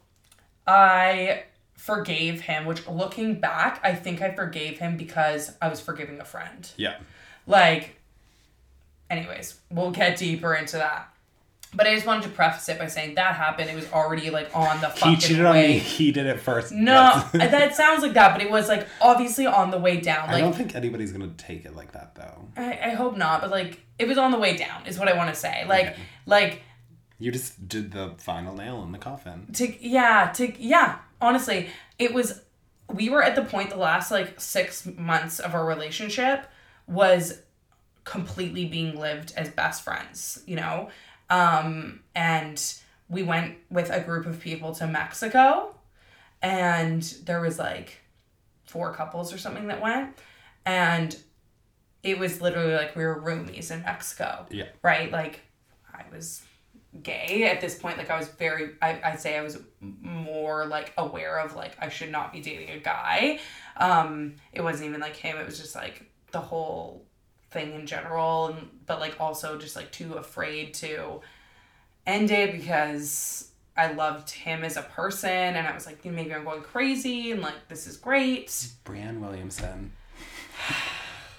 I 0.67 1.43
forgave 1.75 2.41
him, 2.41 2.65
which 2.65 2.87
looking 2.87 3.39
back, 3.39 3.79
I 3.83 3.93
think 3.93 4.21
I 4.21 4.33
forgave 4.33 4.79
him 4.79 4.97
because 4.97 5.55
I 5.61 5.67
was 5.69 5.79
forgiving 5.79 6.19
a 6.19 6.25
friend. 6.25 6.69
Yeah. 6.77 6.97
Like, 7.45 7.95
anyways, 9.09 9.59
we'll 9.69 9.91
get 9.91 10.17
deeper 10.17 10.55
into 10.55 10.77
that. 10.77 11.11
But 11.73 11.87
I 11.87 11.93
just 11.93 12.05
wanted 12.07 12.23
to 12.23 12.29
preface 12.29 12.69
it 12.69 12.79
by 12.79 12.87
saying 12.87 13.15
that 13.15 13.35
happened. 13.35 13.69
It 13.69 13.75
was 13.75 13.91
already 13.91 14.29
like 14.29 14.55
on 14.55 14.79
the 14.79 14.87
fucking 14.87 15.15
He 15.15 15.17
cheated 15.17 15.45
on 15.45 15.55
me. 15.55 15.77
He 15.79 16.11
did 16.13 16.25
it 16.25 16.39
first. 16.39 16.71
No, 16.71 17.21
that 17.33 17.75
sounds 17.75 18.01
like 18.01 18.13
that, 18.13 18.31
but 18.33 18.41
it 18.41 18.49
was 18.49 18.69
like 18.69 18.87
obviously 19.01 19.45
on 19.45 19.71
the 19.71 19.77
way 19.77 19.99
down. 19.99 20.29
I 20.29 20.39
don't 20.39 20.55
think 20.55 20.73
anybody's 20.73 21.11
gonna 21.11 21.33
take 21.37 21.65
it 21.65 21.75
like 21.75 21.91
that 21.91 22.15
though. 22.15 22.47
I, 22.55 22.79
I 22.85 22.89
hope 22.91 23.17
not, 23.17 23.41
but 23.41 23.51
like 23.51 23.81
it 23.99 24.07
was 24.07 24.17
on 24.17 24.31
the 24.31 24.39
way 24.39 24.55
down 24.55 24.85
is 24.87 24.97
what 24.97 25.09
I 25.09 25.17
want 25.17 25.33
to 25.33 25.35
say. 25.35 25.65
Like 25.67 25.87
Okay. 25.87 25.95
like 26.25 26.61
You 27.19 27.31
just 27.31 27.67
did 27.67 27.91
the 27.91 28.13
final 28.17 28.55
nail 28.55 28.83
in 28.83 28.91
the 28.91 28.97
coffin. 28.97 29.47
to 29.53 29.87
yeah 29.87 30.31
to 30.35 30.61
yeah 30.61 30.97
honestly 31.21 31.69
it 31.97 32.13
was 32.13 32.41
we 32.93 33.09
were 33.09 33.23
at 33.23 33.35
the 33.35 33.43
point 33.43 33.69
the 33.69 33.77
last 33.77 34.11
like 34.11 34.39
six 34.39 34.85
months 34.85 35.39
of 35.39 35.53
our 35.55 35.65
relationship 35.65 36.45
was 36.87 37.41
completely 38.03 38.65
being 38.65 38.99
lived 38.99 39.33
as 39.35 39.49
best 39.49 39.83
friends 39.83 40.43
you 40.45 40.55
know 40.55 40.89
um 41.31 42.01
and 42.13 42.75
we 43.09 43.23
went 43.23 43.55
with 43.71 43.89
a 43.89 43.99
group 44.01 44.25
of 44.27 44.39
people 44.39 44.75
to 44.75 44.85
mexico 44.85 45.73
and 46.43 47.01
there 47.25 47.41
was 47.41 47.57
like 47.57 47.97
four 48.65 48.93
couples 48.93 49.33
or 49.33 49.37
something 49.39 49.67
that 49.67 49.81
went 49.81 50.15
and 50.65 51.17
it 52.03 52.19
was 52.19 52.41
literally 52.41 52.73
like 52.73 52.95
we 52.95 53.03
were 53.03 53.19
roomies 53.19 53.71
in 53.71 53.81
mexico 53.81 54.45
Yeah. 54.51 54.65
right 54.83 55.11
like 55.11 55.41
i 55.91 56.03
was 56.13 56.43
gay 57.03 57.43
at 57.43 57.61
this 57.61 57.75
point 57.77 57.97
like 57.97 58.09
i 58.09 58.17
was 58.17 58.27
very 58.29 58.71
I, 58.81 58.99
i'd 59.03 59.19
say 59.19 59.37
i 59.37 59.41
was 59.41 59.59
more 59.81 60.65
like 60.65 60.93
aware 60.97 61.39
of 61.39 61.55
like 61.55 61.75
i 61.79 61.89
should 61.89 62.11
not 62.11 62.31
be 62.31 62.41
dating 62.41 62.69
a 62.69 62.79
guy 62.79 63.39
um 63.77 64.35
it 64.53 64.61
wasn't 64.61 64.89
even 64.89 65.01
like 65.01 65.15
him 65.15 65.37
it 65.37 65.45
was 65.45 65.59
just 65.59 65.75
like 65.75 66.09
the 66.31 66.39
whole 66.39 67.03
thing 67.51 67.73
in 67.73 67.85
general 67.85 68.47
and 68.47 68.69
but 68.85 68.99
like 68.99 69.19
also 69.19 69.57
just 69.57 69.75
like 69.75 69.91
too 69.91 70.13
afraid 70.13 70.73
to 70.73 71.21
end 72.07 72.31
it 72.31 72.51
because 72.53 73.51
i 73.75 73.91
loved 73.91 74.29
him 74.29 74.63
as 74.63 74.77
a 74.77 74.83
person 74.83 75.29
and 75.29 75.67
i 75.67 75.73
was 75.73 75.85
like 75.85 76.03
maybe 76.05 76.33
i'm 76.33 76.43
going 76.43 76.61
crazy 76.61 77.31
and 77.31 77.41
like 77.41 77.67
this 77.67 77.87
is 77.87 77.97
great 77.97 78.47
Brianne 78.85 79.19
Williamson. 79.19 79.91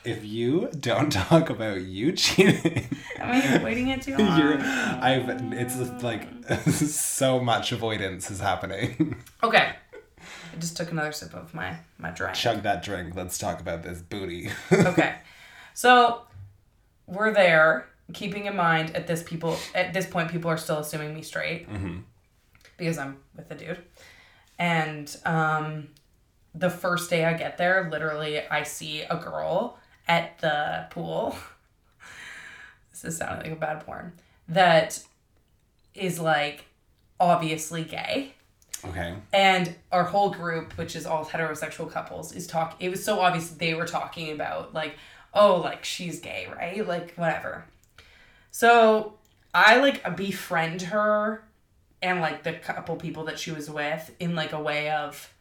If 0.06 0.24
you 0.24 0.70
don't 0.78 1.10
talk 1.12 1.50
about 1.50 1.82
you 1.82 2.12
cheating, 2.12 2.88
am 3.18 3.30
i 3.60 3.62
waiting 3.64 3.88
it 3.88 4.02
too 4.02 4.16
long 4.16 4.38
you're 4.40 4.58
I've 4.60 5.28
it's 5.52 5.76
like 6.02 6.28
so 6.70 7.40
much 7.40 7.72
avoidance 7.72 8.30
is 8.30 8.40
happening. 8.40 9.16
okay 9.42 9.74
i 10.22 10.56
just 10.58 10.76
took 10.76 10.92
another 10.92 11.12
sip 11.12 11.34
of 11.34 11.52
my 11.54 11.76
my 11.98 12.10
drink 12.10 12.34
Chug 12.34 12.62
that 12.62 12.82
drink. 12.82 13.14
Let's 13.16 13.36
talk 13.38 13.60
about 13.60 13.82
this 13.82 14.00
booty. 14.00 14.50
okay. 14.72 15.16
So 15.74 16.22
we're 17.06 17.32
there, 17.34 17.88
keeping 18.12 18.46
in 18.46 18.56
mind 18.56 18.94
at 18.96 19.06
this 19.06 19.22
people 19.22 19.56
at 19.74 19.92
this 19.92 20.06
point 20.06 20.30
people 20.30 20.50
are 20.50 20.56
still 20.56 20.78
assuming 20.78 21.14
me 21.14 21.22
straight 21.22 21.68
because 22.76 22.96
I'm 22.98 23.18
with 23.34 23.48
the 23.48 23.54
dude. 23.56 23.82
And 24.58 25.14
um, 25.26 25.88
the 26.54 26.70
first 26.70 27.10
day 27.10 27.24
I 27.24 27.34
get 27.34 27.58
there, 27.58 27.88
literally 27.90 28.40
I 28.48 28.62
see 28.62 29.02
a 29.02 29.16
girl 29.16 29.78
at 30.06 30.38
the 30.38 30.86
pool. 30.90 31.36
this 32.90 33.04
is 33.04 33.16
sounding 33.18 33.50
like 33.50 33.56
a 33.56 33.60
bad 33.60 33.86
porn. 33.86 34.12
That 34.48 35.02
is 35.94 36.20
like 36.20 36.66
obviously 37.18 37.82
gay 37.82 38.34
okay. 38.84 39.14
and 39.32 39.74
our 39.90 40.04
whole 40.04 40.30
group 40.30 40.76
which 40.76 40.94
is 40.94 41.06
all 41.06 41.24
heterosexual 41.24 41.90
couples 41.90 42.32
is 42.32 42.46
talk 42.46 42.76
it 42.78 42.90
was 42.90 43.02
so 43.02 43.20
obvious 43.20 43.48
they 43.50 43.74
were 43.74 43.86
talking 43.86 44.32
about 44.32 44.74
like 44.74 44.96
oh 45.32 45.56
like 45.56 45.84
she's 45.84 46.20
gay 46.20 46.46
right 46.54 46.86
like 46.86 47.14
whatever 47.14 47.64
so 48.50 49.14
i 49.54 49.78
like 49.78 50.16
befriend 50.16 50.82
her 50.82 51.42
and 52.02 52.20
like 52.20 52.42
the 52.42 52.52
couple 52.52 52.96
people 52.96 53.24
that 53.24 53.38
she 53.38 53.50
was 53.50 53.70
with 53.70 54.14
in 54.20 54.34
like 54.34 54.52
a 54.52 54.60
way 54.60 54.90
of 54.90 55.32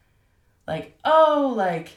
like 0.66 0.98
oh 1.04 1.52
like 1.54 1.90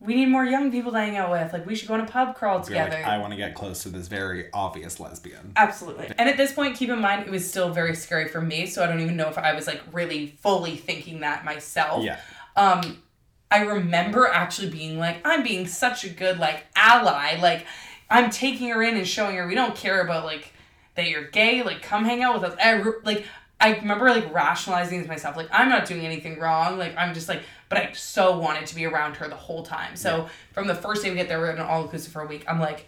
we 0.00 0.14
need 0.14 0.26
more 0.26 0.44
young 0.44 0.70
people 0.70 0.92
to 0.92 0.98
hang 0.98 1.16
out 1.16 1.30
with 1.30 1.52
like 1.52 1.66
we 1.66 1.74
should 1.74 1.88
go 1.88 1.94
on 1.94 2.00
a 2.00 2.06
pub 2.06 2.36
crawl 2.36 2.60
together 2.60 2.90
like, 2.90 3.04
I 3.04 3.18
want 3.18 3.32
to 3.32 3.36
get 3.36 3.54
close 3.54 3.82
to 3.82 3.88
this 3.88 4.06
very 4.06 4.46
obvious 4.52 5.00
lesbian. 5.00 5.52
Absolutely. 5.56 6.06
And 6.16 6.28
at 6.28 6.36
this 6.36 6.52
point, 6.52 6.76
keep 6.76 6.88
in 6.88 7.00
mind, 7.00 7.26
it 7.26 7.30
was 7.30 7.48
still 7.48 7.70
very 7.70 7.96
scary 7.96 8.28
for 8.28 8.40
me. 8.40 8.66
So 8.66 8.84
I 8.84 8.86
don't 8.86 9.00
even 9.00 9.16
know 9.16 9.28
if 9.28 9.38
I 9.38 9.54
was 9.54 9.66
like 9.66 9.82
really 9.92 10.38
fully 10.40 10.76
thinking 10.76 11.20
that 11.20 11.44
myself. 11.44 12.04
Yeah. 12.04 12.20
Um, 12.54 13.02
I 13.50 13.62
remember 13.62 14.26
actually 14.26 14.70
being 14.70 14.98
like, 14.98 15.16
I'm 15.24 15.42
being 15.42 15.66
such 15.66 16.04
a 16.04 16.10
good 16.10 16.38
like 16.38 16.66
ally. 16.76 17.38
Like, 17.40 17.66
I'm 18.10 18.30
taking 18.30 18.68
her 18.68 18.82
in 18.82 18.96
and 18.96 19.06
showing 19.06 19.36
her 19.36 19.46
we 19.46 19.54
don't 19.54 19.74
care 19.74 20.00
about 20.00 20.24
like 20.24 20.52
that 20.94 21.08
you're 21.08 21.28
gay. 21.28 21.62
Like, 21.62 21.82
come 21.82 22.04
hang 22.04 22.22
out 22.22 22.40
with 22.40 22.52
us. 22.52 22.58
I, 22.62 22.72
re- 22.72 22.92
like, 23.04 23.24
I 23.60 23.76
remember 23.76 24.10
like 24.10 24.32
rationalizing 24.32 25.02
to 25.02 25.08
myself, 25.08 25.36
like, 25.36 25.48
I'm 25.50 25.68
not 25.68 25.86
doing 25.86 26.06
anything 26.06 26.38
wrong. 26.38 26.78
Like, 26.78 26.96
I'm 26.96 27.14
just 27.14 27.28
like, 27.28 27.42
but 27.68 27.78
I 27.78 27.92
so 27.92 28.38
wanted 28.38 28.66
to 28.66 28.74
be 28.74 28.86
around 28.86 29.16
her 29.16 29.28
the 29.28 29.34
whole 29.36 29.62
time. 29.62 29.96
So 29.96 30.28
from 30.52 30.66
the 30.68 30.74
first 30.74 31.02
day 31.02 31.10
we 31.10 31.16
get 31.16 31.28
there, 31.28 31.38
we're 31.38 31.50
in 31.50 31.58
an 31.58 31.66
all 31.66 31.82
inclusive 31.82 32.12
for 32.12 32.22
a 32.22 32.26
week. 32.26 32.44
I'm 32.48 32.60
like 32.60 32.86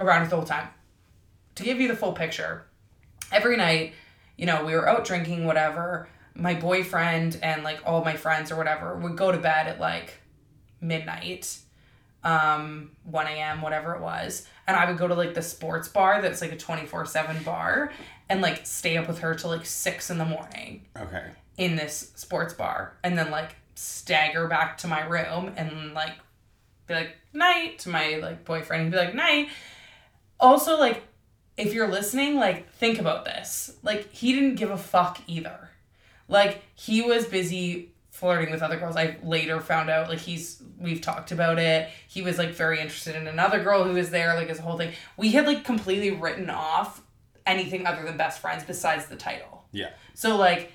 around 0.00 0.22
her 0.24 0.28
the 0.28 0.36
whole 0.36 0.44
time 0.44 0.68
to 1.56 1.62
give 1.64 1.80
you 1.80 1.88
the 1.88 1.96
full 1.96 2.12
picture, 2.12 2.66
every 3.32 3.56
night, 3.56 3.94
you 4.36 4.46
know, 4.46 4.64
we 4.64 4.72
were 4.74 4.88
out 4.88 5.04
drinking, 5.04 5.44
whatever. 5.44 6.08
My 6.34 6.54
boyfriend 6.54 7.38
and 7.42 7.64
like 7.64 7.80
all 7.84 8.04
my 8.04 8.14
friends 8.16 8.52
or 8.52 8.56
whatever 8.56 8.94
would 8.96 9.16
go 9.16 9.32
to 9.32 9.38
bed 9.38 9.66
at 9.66 9.80
like 9.80 10.20
midnight, 10.80 11.58
um, 12.24 12.90
1 13.04 13.26
a.m., 13.26 13.60
whatever 13.62 13.94
it 13.94 14.00
was. 14.00 14.46
And 14.66 14.76
I 14.76 14.88
would 14.88 14.98
go 14.98 15.08
to 15.08 15.14
like 15.14 15.34
the 15.34 15.42
sports 15.42 15.88
bar 15.88 16.20
that's 16.22 16.40
like 16.40 16.52
a 16.52 16.56
24 16.56 17.06
7 17.06 17.42
bar 17.42 17.90
and 18.28 18.40
like 18.40 18.66
stay 18.66 18.96
up 18.96 19.08
with 19.08 19.20
her 19.20 19.34
till 19.34 19.50
like 19.50 19.66
6 19.66 20.10
in 20.10 20.18
the 20.18 20.24
morning 20.24 20.86
Okay. 20.96 21.24
in 21.56 21.74
this 21.76 22.12
sports 22.14 22.52
bar 22.54 22.96
and 23.02 23.16
then 23.18 23.30
like 23.30 23.56
stagger 23.78 24.48
back 24.48 24.76
to 24.78 24.88
my 24.88 25.02
room 25.06 25.52
and 25.56 25.94
like 25.94 26.14
be 26.88 26.94
like 26.94 27.16
night 27.32 27.78
to 27.80 27.88
my 27.88 28.16
like 28.16 28.44
boyfriend. 28.44 28.82
And 28.82 28.90
be 28.90 28.98
like 28.98 29.14
night. 29.14 29.50
Also 30.40 30.78
like 30.78 31.04
if 31.56 31.72
you're 31.72 31.88
listening 31.88 32.36
like 32.36 32.72
think 32.72 32.98
about 32.98 33.24
this. 33.24 33.76
Like 33.84 34.12
he 34.12 34.32
didn't 34.32 34.56
give 34.56 34.70
a 34.70 34.76
fuck 34.76 35.20
either. 35.28 35.70
Like 36.26 36.62
he 36.74 37.02
was 37.02 37.26
busy 37.26 37.92
flirting 38.10 38.50
with 38.50 38.62
other 38.62 38.78
girls. 38.78 38.96
I 38.96 39.16
later 39.22 39.60
found 39.60 39.90
out 39.90 40.08
like 40.08 40.18
he's 40.18 40.60
we've 40.80 41.00
talked 41.00 41.30
about 41.30 41.60
it. 41.60 41.88
He 42.08 42.20
was 42.20 42.36
like 42.36 42.50
very 42.50 42.80
interested 42.80 43.14
in 43.14 43.28
another 43.28 43.62
girl 43.62 43.84
who 43.84 43.92
was 43.92 44.10
there 44.10 44.34
like 44.34 44.48
his 44.48 44.58
whole 44.58 44.76
thing. 44.76 44.92
We 45.16 45.30
had 45.30 45.46
like 45.46 45.64
completely 45.64 46.10
written 46.10 46.50
off 46.50 47.00
anything 47.46 47.86
other 47.86 48.02
than 48.02 48.16
best 48.16 48.40
friends 48.40 48.64
besides 48.64 49.06
the 49.06 49.16
title. 49.16 49.66
Yeah. 49.70 49.90
so 50.14 50.36
like 50.36 50.72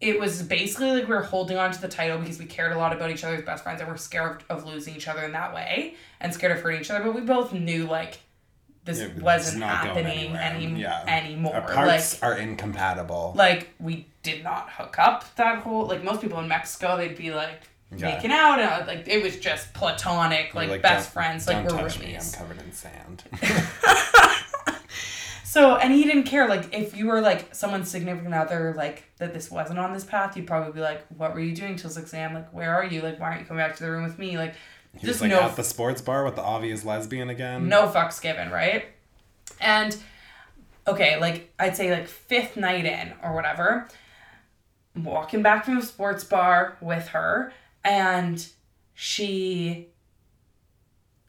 it 0.00 0.20
was 0.20 0.42
basically 0.42 0.90
like 0.90 1.08
we 1.08 1.14
were 1.14 1.22
holding 1.22 1.56
on 1.56 1.72
to 1.72 1.80
the 1.80 1.88
title 1.88 2.18
because 2.18 2.38
we 2.38 2.44
cared 2.46 2.72
a 2.72 2.78
lot 2.78 2.92
about 2.94 3.10
each 3.10 3.24
other's 3.24 3.42
best 3.44 3.62
friends 3.64 3.80
and 3.80 3.88
we're 3.88 3.96
scared 3.96 4.44
of 4.50 4.66
losing 4.66 4.94
each 4.94 5.08
other 5.08 5.22
in 5.24 5.32
that 5.32 5.54
way 5.54 5.94
and 6.20 6.32
scared 6.34 6.56
of 6.56 6.62
hurting 6.62 6.80
each 6.80 6.90
other. 6.90 7.02
But 7.02 7.14
we 7.14 7.22
both 7.22 7.52
knew 7.52 7.86
like 7.86 8.18
this 8.84 9.00
Yeah, 9.00 9.08
wasn't 9.20 9.64
happening 9.64 10.36
any 10.36 10.66
Yeah. 10.80 11.02
anymore. 11.08 11.54
Our 11.56 11.62
parts 11.74 12.20
Like 12.22 12.30
are 12.30 12.36
incompatible. 12.38 13.32
like 13.36 13.70
we 13.80 14.06
did 14.22 14.44
not 14.44 14.68
hook 14.70 14.98
up 14.98 15.34
that 15.36 15.58
whole 15.62 15.86
like 15.86 16.04
most 16.04 16.20
people 16.20 16.38
in 16.40 16.48
Mexico 16.48 16.96
they'd 16.96 17.16
be 17.16 17.32
like 17.32 17.62
Yeah. 17.96 18.14
making 18.14 18.32
out 18.32 18.58
and 18.60 18.68
uh, 18.82 18.84
like 18.86 19.08
it 19.08 19.22
was 19.22 19.38
just 19.38 19.72
platonic 19.72 20.52
You're 20.54 20.66
like, 20.66 20.82
best 20.82 21.06
"Don't- 21.06 21.12
friends 21.14 21.46
like 21.48 21.64
we're 21.64 21.70
touch 21.70 21.98
me. 22.00 22.14
I'm 22.16 22.30
covered 22.32 22.60
in 22.60 22.72
sand. 22.72 23.22
So, 25.56 25.76
and 25.76 25.90
he 25.90 26.04
didn't 26.04 26.24
care. 26.24 26.46
Like, 26.48 26.74
if 26.74 26.94
you 26.94 27.06
were 27.06 27.22
like 27.22 27.54
someone's 27.54 27.90
significant 27.90 28.34
other, 28.34 28.74
like 28.76 29.04
that 29.16 29.32
this 29.32 29.50
wasn't 29.50 29.78
on 29.78 29.94
this 29.94 30.04
path, 30.04 30.36
you'd 30.36 30.46
probably 30.46 30.70
be 30.72 30.80
like, 30.80 31.06
"What 31.16 31.32
were 31.32 31.40
you 31.40 31.56
doing 31.56 31.76
till 31.76 31.88
six 31.88 32.12
a.m.? 32.12 32.34
Like, 32.34 32.52
where 32.52 32.74
are 32.74 32.84
you? 32.84 33.00
Like, 33.00 33.18
why 33.18 33.28
aren't 33.28 33.40
you 33.40 33.46
coming 33.46 33.64
back 33.64 33.74
to 33.76 33.82
the 33.82 33.90
room 33.90 34.02
with 34.02 34.18
me? 34.18 34.36
Like, 34.36 34.54
He 34.98 35.06
was 35.06 35.16
just 35.16 35.20
like 35.22 35.30
no, 35.30 35.40
at 35.40 35.56
the 35.56 35.64
sports 35.64 36.02
bar 36.02 36.26
with 36.26 36.34
the 36.36 36.42
obvious 36.42 36.84
lesbian 36.84 37.30
again. 37.30 37.70
no 37.70 37.88
fucks 37.88 38.20
given, 38.20 38.50
right? 38.50 38.84
And 39.58 39.96
okay, 40.86 41.18
like 41.18 41.50
I'd 41.58 41.74
say 41.74 41.90
like 41.90 42.06
fifth 42.06 42.58
night 42.58 42.84
in 42.84 43.14
or 43.22 43.34
whatever, 43.34 43.88
I'm 44.94 45.04
walking 45.04 45.40
back 45.40 45.64
from 45.64 45.76
the 45.76 45.82
sports 45.86 46.22
bar 46.22 46.76
with 46.82 47.08
her, 47.08 47.54
and 47.82 48.46
she 48.92 49.88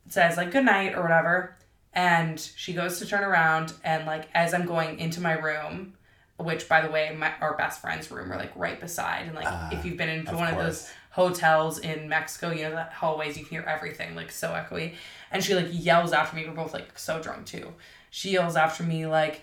says 0.10 0.36
like 0.36 0.52
good 0.52 0.66
night 0.66 0.96
or 0.96 1.02
whatever, 1.02 1.56
and 1.94 2.40
she 2.40 2.74
goes 2.74 3.00
to 3.00 3.06
turn 3.06 3.24
around 3.24 3.74
and 3.84 4.06
like 4.06 4.30
as 4.34 4.54
I'm 4.54 4.66
going 4.66 5.00
into 5.00 5.22
my 5.22 5.34
room, 5.34 5.94
which 6.38 6.68
by 6.70 6.82
the 6.82 6.90
way, 6.92 7.16
my 7.18 7.34
our 7.42 7.56
best 7.58 7.82
friend's 7.82 8.12
room 8.12 8.32
are 8.32 8.38
like 8.38 8.52
right 8.56 8.80
beside, 8.80 9.26
and 9.26 9.36
like 9.36 9.48
Ah, 9.48 9.70
if 9.72 9.86
you've 9.86 9.98
been 9.98 10.10
into 10.10 10.36
one 10.36 10.48
of 10.48 10.58
those 10.58 10.90
hotels 11.12 11.80
in 11.80 12.08
Mexico, 12.08 12.52
you 12.52 12.62
know 12.64 12.72
the 12.72 12.84
hallways 12.84 13.38
you 13.38 13.44
can 13.44 13.58
hear 13.58 13.66
everything 13.68 14.16
like 14.16 14.32
so 14.32 14.50
echoey, 14.50 14.94
and 15.32 15.44
she 15.44 15.56
like 15.56 15.68
yells 15.72 16.14
after 16.14 16.36
me. 16.36 16.46
We're 16.48 16.54
both 16.54 16.74
like 16.74 16.98
so 17.00 17.22
drunk 17.22 17.48
too. 17.48 17.74
She 18.12 18.32
yells 18.32 18.56
after 18.56 18.84
me 18.84 19.06
like, 19.08 19.42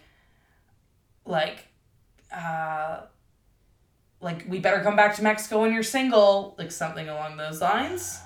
like, 1.26 1.66
uh, 2.34 3.00
like 4.20 4.44
we 4.48 4.58
better 4.60 4.80
come 4.82 4.96
back 4.96 5.16
to 5.16 5.22
Mexico 5.22 5.62
when 5.62 5.72
you're 5.72 5.82
single, 5.82 6.54
like 6.58 6.70
something 6.72 7.08
along 7.08 7.36
those 7.36 7.60
lines. 7.60 8.20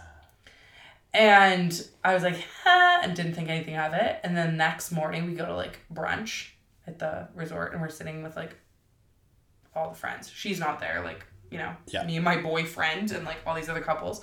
And 1.19 1.85
I 2.05 2.15
was 2.15 2.23
like, 2.23 2.37
huh, 2.63 3.01
and 3.03 3.15
didn't 3.17 3.35
think 3.35 3.49
anything 3.49 3.77
of 3.77 3.93
it. 3.93 4.21
And 4.23 4.37
then 4.37 4.57
next 4.57 4.93
morning 4.93 5.27
we 5.27 5.35
go 5.35 5.45
to 5.47 5.55
like 5.55 5.81
brunch 5.93 6.51
at 6.87 7.01
the 7.01 7.27
resort 7.35 7.73
and 7.73 7.83
we're 7.83 7.89
sitting 7.89 8.23
with 8.23 8.37
like 8.37 8.57
all 9.75 9.91
the 9.91 9.97
friends. 9.97 10.31
She's 10.31 10.61
not 10.61 10.79
there, 10.79 11.03
like, 11.05 11.27
you 11.51 11.59
know, 11.59 11.75
Yeah. 11.87 12.05
me 12.05 12.15
and 12.17 12.25
my 12.25 12.41
boyfriend 12.41 13.11
and 13.11 13.25
like 13.25 13.39
all 13.45 13.57
these 13.57 13.69
other 13.69 13.81
couples. 13.81 14.21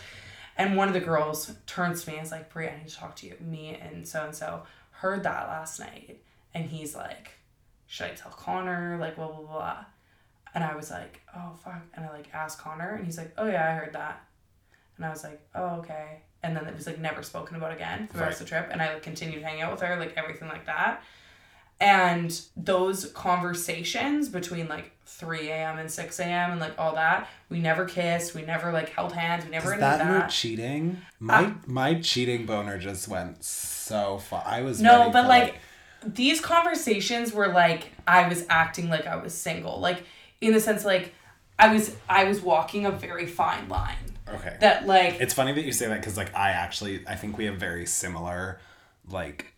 And 0.58 0.78
one 0.78 0.88
of 0.88 0.94
the 0.94 1.02
girls 1.02 1.52
turns 1.66 2.06
to 2.06 2.12
me 2.12 2.16
and 2.18 2.26
is 2.26 2.32
like, 2.32 2.50
Brie, 2.50 2.70
I 2.70 2.78
need 2.78 2.88
to 2.88 2.96
talk 2.96 3.18
to 3.18 3.28
you. 3.28 3.36
Me 3.42 3.76
and 3.76 4.08
so 4.08 4.24
and 4.24 4.34
so 4.34 4.64
heard 4.92 5.24
that 5.24 5.50
last 5.50 5.82
night. 5.82 6.22
And 6.54 6.64
he's 6.70 6.96
like, 6.96 7.32
Should 7.88 8.08
I 8.12 8.14
tell 8.14 8.32
Connor? 8.32 8.98
Like, 9.02 9.18
blah, 9.18 9.28
blah, 9.28 9.42
blah. 9.42 9.86
And 10.54 10.64
I 10.64 10.78
was 10.78 10.92
like, 10.92 11.20
Oh, 11.36 11.52
fuck. 11.62 11.82
And 11.94 12.06
I 12.06 12.14
like 12.14 12.30
asked 12.34 12.60
Connor, 12.60 12.96
and 12.96 13.04
he's 13.06 13.18
like, 13.18 13.34
Oh, 13.38 13.48
yeah, 13.48 13.70
I 13.70 13.74
heard 13.74 13.92
that. 13.94 14.24
And 14.96 15.06
I 15.06 15.10
was 15.10 15.26
like, 15.26 15.42
Oh, 15.54 15.80
okay. 15.80 16.22
And 16.46 16.56
then 16.56 16.68
it 16.68 16.76
was 16.76 16.86
like 16.86 17.00
never 17.00 17.24
spoken 17.24 17.56
about 17.56 17.74
again 17.74 18.08
for 18.08 18.18
the 18.18 18.24
rest 18.24 18.40
of 18.40 18.46
the 18.46 18.50
trip. 18.50 18.70
And 18.72 18.82
I 18.82 18.94
like 18.94 19.02
continued 19.02 19.42
hanging 19.42 19.64
out 19.64 19.72
with 19.72 19.82
her, 19.82 19.98
like 19.98 20.14
everything 20.16 20.48
like 20.48 20.68
that. 20.68 21.02
And 21.82 22.40
those 22.56 23.12
conversations 23.12 24.30
between 24.30 24.68
like 24.70 24.92
3 25.08 25.50
a.m. 25.50 25.80
and 25.80 25.90
6 25.92 26.20
a.m. 26.20 26.52
and 26.52 26.62
like 26.62 26.78
all 26.78 26.94
that, 26.96 27.28
we 27.50 27.60
never 27.60 27.86
kissed, 27.86 28.36
we 28.36 28.44
never 28.44 28.72
like 28.72 28.90
held 28.90 29.14
hands, 29.14 29.44
we 29.44 29.52
never 29.52 29.74
Is 29.74 29.80
that 29.80 29.98
that. 30.00 30.30
cheating? 30.30 31.00
Uh, 31.20 31.20
my 31.20 31.54
my 31.66 31.94
cheating 31.96 32.46
boner 32.46 32.78
just 32.78 33.08
went 33.08 33.44
so 33.44 34.20
far. 34.20 34.44
I 34.46 34.62
was 34.62 34.80
No, 34.80 35.10
but 35.10 35.24
for, 35.24 35.30
like 35.30 35.56
these 36.06 36.40
conversations 36.40 37.34
were 37.34 37.48
like 37.48 37.92
I 38.08 38.28
was 38.28 38.46
acting 38.50 38.90
like 38.90 39.08
I 39.08 39.16
was 39.16 39.34
single. 39.34 39.80
Like 39.80 40.04
in 40.42 40.54
the 40.54 40.62
sense 40.62 40.86
like 40.86 41.14
I 41.58 41.74
was 41.74 41.96
I 42.08 42.26
was 42.26 42.42
walking 42.42 42.86
a 42.86 42.92
very 42.92 43.26
fine 43.26 43.68
line. 43.68 44.15
Okay. 44.28 44.58
That 44.60 44.86
like 44.88 45.20
it's 45.20 45.34
funny 45.34 45.54
that 45.54 45.64
you 45.64 45.72
say 45.72 45.88
that 45.88 46.00
because 46.00 46.18
like 46.18 46.34
I 46.36 46.52
actually 46.52 47.04
I 47.08 47.16
think 47.16 47.38
we 47.38 47.46
have 47.46 47.58
very 47.58 47.86
similar 47.86 48.60
like 49.10 49.54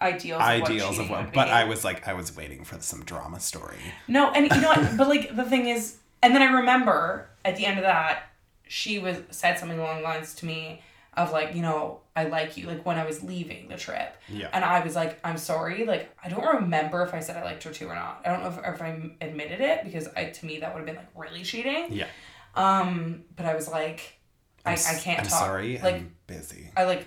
ideals 0.00 0.40
of 0.40 0.46
ideals 0.46 0.96
what 0.98 1.04
of 1.04 1.10
what. 1.10 1.32
But. 1.32 1.48
I 1.48 1.64
was 1.64 1.84
like 1.84 2.06
I 2.08 2.14
was 2.14 2.36
waiting 2.36 2.64
for 2.64 2.80
some 2.80 3.04
drama 3.04 3.40
story. 3.40 3.78
No, 4.08 4.30
and 4.32 4.50
you 4.50 4.60
know 4.60 4.68
what? 4.68 4.96
but 4.96 5.08
like 5.08 5.34
the 5.34 5.44
thing 5.44 5.68
is, 5.68 5.98
and 6.22 6.34
then 6.34 6.42
I 6.42 6.52
remember 6.52 7.28
at 7.44 7.56
the 7.56 7.66
end 7.66 7.78
of 7.78 7.84
that, 7.84 8.24
she 8.66 8.98
was 8.98 9.18
said 9.30 9.58
something 9.58 9.78
along 9.78 9.98
the 9.98 10.02
lines 10.04 10.34
to 10.36 10.46
me 10.46 10.82
of 11.14 11.30
like, 11.30 11.54
you 11.54 11.60
know, 11.60 12.00
I 12.16 12.24
like 12.24 12.56
you. 12.56 12.66
Like 12.66 12.86
when 12.86 12.98
I 12.98 13.04
was 13.04 13.22
leaving 13.22 13.68
the 13.68 13.76
trip, 13.76 14.16
Yeah. 14.28 14.48
and 14.52 14.64
I 14.64 14.82
was 14.82 14.96
like, 14.96 15.18
I'm 15.24 15.36
sorry. 15.36 15.84
Like 15.84 16.10
I 16.24 16.28
don't 16.28 16.54
remember 16.60 17.02
if 17.02 17.14
I 17.14 17.20
said 17.20 17.36
I 17.36 17.44
liked 17.44 17.62
her 17.64 17.70
too 17.72 17.86
or 17.86 17.94
not. 17.94 18.22
I 18.24 18.30
don't 18.30 18.42
know 18.42 18.48
if, 18.48 18.74
if 18.74 18.82
I 18.82 19.10
admitted 19.20 19.60
it 19.60 19.84
because 19.84 20.08
I 20.16 20.26
to 20.26 20.46
me 20.46 20.58
that 20.60 20.72
would 20.74 20.80
have 20.80 20.86
been 20.86 20.96
like 20.96 21.08
really 21.14 21.42
cheating. 21.44 21.88
Yeah. 21.92 22.06
Um, 22.54 23.24
but 23.36 23.46
I 23.46 23.54
was 23.54 23.68
like, 23.68 24.18
I, 24.64 24.72
I 24.72 24.76
can't 24.76 25.20
I'm 25.20 25.26
talk. 25.26 25.38
sorry. 25.38 25.78
Like 25.78 25.94
I'm 25.96 26.14
busy. 26.26 26.70
I 26.76 26.84
like, 26.84 27.06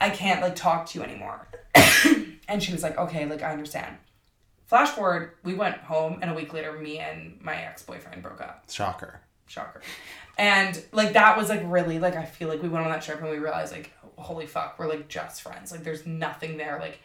I 0.00 0.10
can't 0.10 0.42
like 0.42 0.54
talk 0.54 0.86
to 0.90 0.98
you 0.98 1.04
anymore. 1.04 1.48
and 2.48 2.62
she 2.62 2.72
was 2.72 2.82
like, 2.82 2.98
okay, 2.98 3.26
like 3.26 3.42
I 3.42 3.52
understand. 3.52 3.96
Flash 4.66 4.90
forward, 4.90 5.32
we 5.44 5.54
went 5.54 5.76
home, 5.76 6.18
and 6.22 6.30
a 6.30 6.34
week 6.34 6.52
later, 6.52 6.72
me 6.72 6.98
and 6.98 7.40
my 7.40 7.54
ex 7.54 7.82
boyfriend 7.82 8.22
broke 8.22 8.40
up. 8.40 8.64
Shocker. 8.68 9.20
Shocker. 9.46 9.80
And 10.38 10.82
like 10.92 11.14
that 11.14 11.36
was 11.36 11.48
like 11.48 11.62
really 11.64 11.98
like 11.98 12.16
I 12.16 12.24
feel 12.24 12.48
like 12.48 12.62
we 12.62 12.68
went 12.68 12.84
on 12.84 12.90
that 12.90 13.02
trip 13.02 13.20
and 13.20 13.30
we 13.30 13.38
realized 13.38 13.72
like 13.72 13.92
holy 14.16 14.46
fuck 14.46 14.78
we're 14.78 14.88
like 14.88 15.08
just 15.08 15.42
friends 15.42 15.70
like 15.70 15.82
there's 15.84 16.06
nothing 16.06 16.56
there 16.56 16.78
like 16.80 16.98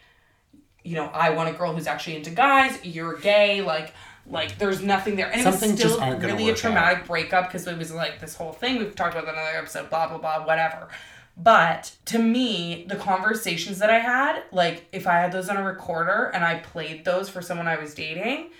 you 0.82 0.96
know 0.96 1.06
I 1.06 1.30
want 1.30 1.48
a 1.48 1.52
girl 1.52 1.72
who's 1.72 1.86
actually 1.86 2.16
into 2.16 2.30
guys 2.30 2.84
you're 2.84 3.16
gay 3.18 3.62
like 3.62 3.94
like 4.26 4.58
there's 4.58 4.80
nothing 4.82 5.16
there 5.16 5.30
and 5.30 5.40
it 5.40 5.46
was 5.46 5.56
still 5.56 5.76
just 5.76 6.00
really 6.22 6.48
a 6.48 6.54
traumatic 6.54 7.06
breakup 7.06 7.48
because 7.48 7.66
it 7.66 7.76
was 7.76 7.92
like 7.92 8.20
this 8.20 8.36
whole 8.36 8.52
thing 8.52 8.78
we've 8.78 8.94
talked 8.94 9.14
about 9.14 9.24
in 9.24 9.30
another 9.30 9.58
episode 9.58 9.90
blah 9.90 10.08
blah 10.08 10.18
blah 10.18 10.46
whatever 10.46 10.88
but 11.36 11.92
to 12.04 12.18
me 12.18 12.84
the 12.88 12.96
conversations 12.96 13.78
that 13.78 13.90
I 13.90 13.98
had 13.98 14.42
like 14.52 14.86
if 14.92 15.06
I 15.06 15.14
had 15.14 15.32
those 15.32 15.48
on 15.48 15.56
a 15.56 15.64
recorder 15.64 16.30
and 16.34 16.44
I 16.44 16.60
played 16.60 17.04
those 17.04 17.28
for 17.28 17.42
someone 17.42 17.66
I 17.66 17.80
was 17.80 17.94
dating 17.94 18.50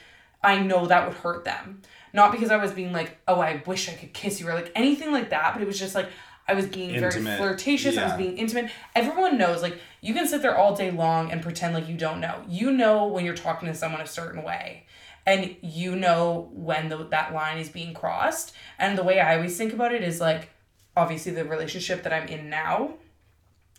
I 0.42 0.60
know 0.60 0.86
that 0.86 1.06
would 1.06 1.16
hurt 1.16 1.44
them. 1.44 1.82
Not 2.12 2.32
because 2.32 2.50
I 2.50 2.56
was 2.56 2.72
being 2.72 2.92
like, 2.92 3.18
oh, 3.26 3.40
I 3.40 3.62
wish 3.66 3.88
I 3.88 3.92
could 3.94 4.12
kiss 4.12 4.40
you 4.40 4.48
or 4.48 4.54
like 4.54 4.72
anything 4.74 5.12
like 5.12 5.30
that, 5.30 5.54
but 5.54 5.62
it 5.62 5.66
was 5.66 5.78
just 5.78 5.94
like 5.94 6.08
I 6.46 6.54
was 6.54 6.66
being 6.66 6.90
Intimate. 6.90 7.22
very 7.22 7.36
flirtatious. 7.36 7.96
I 7.96 8.04
was 8.04 8.14
being 8.14 8.36
intimate. 8.36 8.70
Everyone 8.96 9.38
knows, 9.38 9.62
like, 9.62 9.78
you 10.00 10.12
can 10.12 10.26
sit 10.26 10.42
there 10.42 10.58
all 10.58 10.74
day 10.74 10.90
long 10.90 11.30
and 11.30 11.40
pretend 11.40 11.72
like 11.72 11.88
you 11.88 11.96
don't 11.96 12.20
know. 12.20 12.42
You 12.48 12.72
know 12.72 13.06
when 13.06 13.24
you're 13.24 13.36
talking 13.36 13.68
to 13.68 13.74
someone 13.74 14.00
a 14.00 14.06
certain 14.06 14.42
way. 14.42 14.86
And 15.24 15.56
you 15.62 15.94
know 15.96 16.50
when 16.52 16.88
the, 16.88 16.96
that 17.10 17.32
line 17.32 17.58
is 17.58 17.68
being 17.68 17.94
crossed. 17.94 18.52
And 18.78 18.98
the 18.98 19.04
way 19.04 19.20
I 19.20 19.36
always 19.36 19.56
think 19.56 19.72
about 19.72 19.92
it 19.92 20.02
is 20.02 20.20
like, 20.20 20.50
obviously, 20.96 21.32
the 21.32 21.44
relationship 21.44 22.02
that 22.02 22.12
I'm 22.12 22.26
in 22.28 22.50
now, 22.50 22.94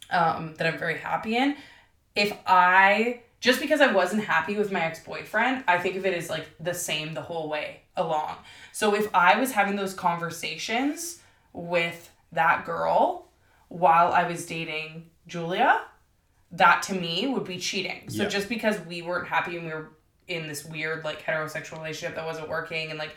um, 0.10 0.56
that 0.56 0.68
I'm 0.68 0.80
very 0.80 0.98
happy 1.00 1.36
in, 1.36 1.56
if 2.16 2.38
I 2.46 3.22
just 3.42 3.60
because 3.60 3.82
I 3.82 3.92
wasn't 3.92 4.24
happy 4.24 4.56
with 4.56 4.72
my 4.72 4.80
ex-boyfriend, 4.80 5.66
I 5.68 5.78
think 5.78 5.98
of 5.98 6.06
it 6.06 6.14
as 6.14 6.30
like 6.30 6.48
the 6.62 6.74
same 6.74 7.14
the 7.14 7.22
whole 7.22 7.50
way 7.50 7.82
along. 7.98 8.38
So 8.72 8.96
if 8.96 9.14
I 9.14 9.38
was 9.38 9.52
having 9.52 9.76
those 9.76 9.94
conversations 9.94 11.20
with 11.52 12.10
that 12.32 12.66
girl 12.66 13.28
while 13.68 14.14
I 14.14 14.26
was 14.30 14.46
dating 14.46 15.10
Julia, 15.28 15.82
that 16.54 16.84
to 16.84 16.94
me 16.94 17.28
would 17.28 17.44
be 17.44 17.58
cheating. 17.58 18.10
So 18.10 18.24
Yeah. 18.24 18.30
just 18.30 18.48
because 18.48 18.80
we 18.82 19.02
weren't 19.02 19.28
happy 19.28 19.58
and 19.58 19.66
we 19.66 19.74
were 19.74 19.90
in 20.28 20.48
this 20.48 20.66
weird 20.66 21.04
like 21.04 21.22
heterosexual 21.24 21.78
relationship 21.78 22.16
that 22.16 22.26
wasn't 22.26 22.48
working 22.48 22.90
and 22.90 23.00
like 23.00 23.16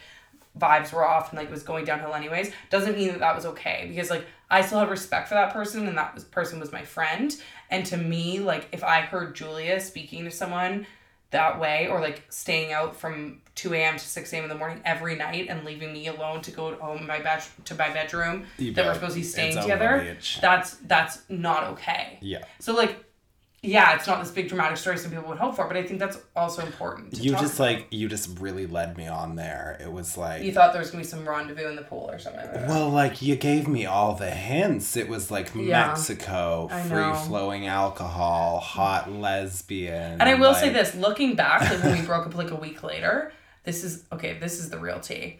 vibes 0.59 0.93
were 0.93 1.07
off 1.07 1.31
and 1.31 1.39
like 1.39 1.49
it 1.49 1.53
was 1.53 1.63
going 1.63 1.85
downhill 1.85 2.15
anyways 2.15 2.51
doesn't 2.71 2.97
mean 2.97 3.09
that 3.09 3.19
that 3.21 3.35
was 3.35 3.45
okay 3.45 3.87
because 3.89 4.11
like 4.11 4.25
I 4.51 4.63
still 4.63 4.79
have 4.79 4.91
respect 4.91 5.29
for 5.29 5.35
that 5.35 5.53
person 5.53 5.87
and 5.87 5.99
that 5.99 6.15
was, 6.15 6.25
person 6.25 6.59
was 6.61 6.73
my 6.73 6.83
friend 6.83 7.35
and 7.71 7.85
to 7.87 7.97
me 7.97 8.39
like 8.41 8.69
if 8.73 8.83
I 8.83 9.03
heard 9.03 9.35
Julia 9.35 9.79
speaking 9.81 10.25
to 10.25 10.31
someone 10.31 10.87
that 11.31 11.59
way 11.61 11.89
or 11.89 12.01
like 12.01 12.23
staying 12.31 12.73
out 12.73 12.97
from 12.97 13.43
2 13.57 13.75
a.m. 13.75 13.95
to 13.99 14.05
6 14.05 14.33
a.m. 14.33 14.45
in 14.45 14.49
the 14.49 14.55
morning 14.55 14.81
every 14.85 15.17
night 15.17 15.49
and 15.51 15.65
leaving 15.65 15.93
me 15.93 16.07
alone 16.07 16.41
to 16.43 16.51
go 16.53 16.75
home 16.77 17.07
my 17.07 17.19
bed 17.19 17.43
to 17.65 17.75
my 17.75 17.91
bedroom 17.91 18.47
You 18.59 18.73
that 18.73 18.87
we're 18.87 18.95
supposed 18.95 19.15
to 19.15 19.21
be 19.21 19.25
staying 19.27 19.57
together 19.63 20.17
that's 20.41 20.77
that's 20.77 21.23
not 21.29 21.65
okay 21.73 22.19
Yeah. 22.23 22.45
so 22.61 22.75
like 22.75 23.05
yeah 23.67 23.95
it's 23.97 24.07
not 24.07 24.21
this 24.21 24.31
big 24.31 24.49
dramatic 24.49 24.77
story 24.79 24.97
some 24.97 25.11
people 25.11 25.29
would 25.29 25.39
hope 25.39 25.55
for 25.57 25.67
but 25.69 25.77
I 25.77 25.83
think 25.83 25.99
that's 26.01 26.19
also 26.35 26.63
important 26.65 27.19
You 27.19 27.33
just 27.33 27.57
about. 27.57 27.65
like 27.65 27.87
you 27.91 28.09
just 28.09 28.39
really 28.39 28.67
led 28.67 28.97
me 28.97 29.07
on 29.09 29.37
there. 29.37 29.77
It 29.81 29.91
was 29.93 30.17
like 30.17 30.43
you 30.43 30.53
thought 30.53 30.73
there 30.73 30.81
was 30.81 30.91
gonna 30.91 31.03
be 31.03 31.09
some 31.09 31.29
rendezvous 31.29 31.69
in 31.69 31.77
the 31.77 31.83
pool 31.83 32.09
or 32.11 32.19
something 32.19 32.41
like. 32.47 32.69
Well, 32.69 32.89
like 32.91 33.21
you 33.21 33.37
gave 33.37 33.67
me 33.69 33.85
all 33.85 34.15
the 34.15 34.31
hints. 34.31 34.97
It 34.97 35.09
was 35.09 35.31
like 35.31 35.55
Yeah. 35.55 35.89
Mexico, 35.89 36.69
free 36.89 37.13
flowing 37.27 37.67
alcohol, 37.67 38.61
hot 38.61 39.11
lesbian. 39.11 40.21
And 40.21 40.23
I 40.23 40.35
will 40.35 40.55
say 40.55 40.69
this: 40.71 40.95
looking 40.95 41.35
back, 41.35 41.63
like 41.63 41.83
when 41.83 41.99
we 42.01 42.07
broke 42.13 42.27
up 42.27 42.35
like 42.35 42.51
a 42.51 42.57
week 42.57 42.83
later, 42.83 43.33
this 43.65 43.85
is 43.85 44.05
okay. 44.13 44.39
This 44.39 44.59
is 44.61 44.71
the 44.71 44.79
real 44.79 45.01
tea. 45.01 45.39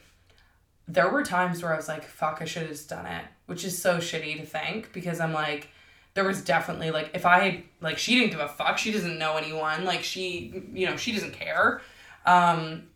There 0.89 1.09
were 1.11 1.25
times 1.25 1.63
where 1.63 1.73
I 1.73 1.77
was 1.77 1.89
like, 1.89 2.05
"Fuck, 2.05 2.39
I 2.41 2.45
should 2.45 2.63
have 2.63 2.71
just 2.71 2.89
done 2.89 3.07
it," 3.07 3.25
which 3.47 3.65
is 3.65 3.81
so 3.81 3.99
shitty 3.99 4.39
to 4.41 4.47
think 4.47 4.93
because 4.93 5.19
I'm 5.21 5.33
like, 5.33 5.69
there 6.17 6.25
was 6.25 6.41
definitely 6.43 6.91
like 6.91 7.11
if 7.15 7.25
I 7.25 7.39
had 7.41 7.63
like 7.81 7.99
she 7.99 8.19
didn't 8.19 8.33
give 8.33 8.41
a 8.41 8.49
fuck. 8.49 8.79
She 8.79 8.91
doesn't 8.91 9.19
know 9.19 9.37
anyone. 9.37 9.85
Like 9.85 10.03
she, 10.03 10.65
you 10.73 10.87
know, 10.87 10.97
she 10.97 11.13
doesn't 11.13 11.35
care. 11.35 11.81
Um, 12.25 12.89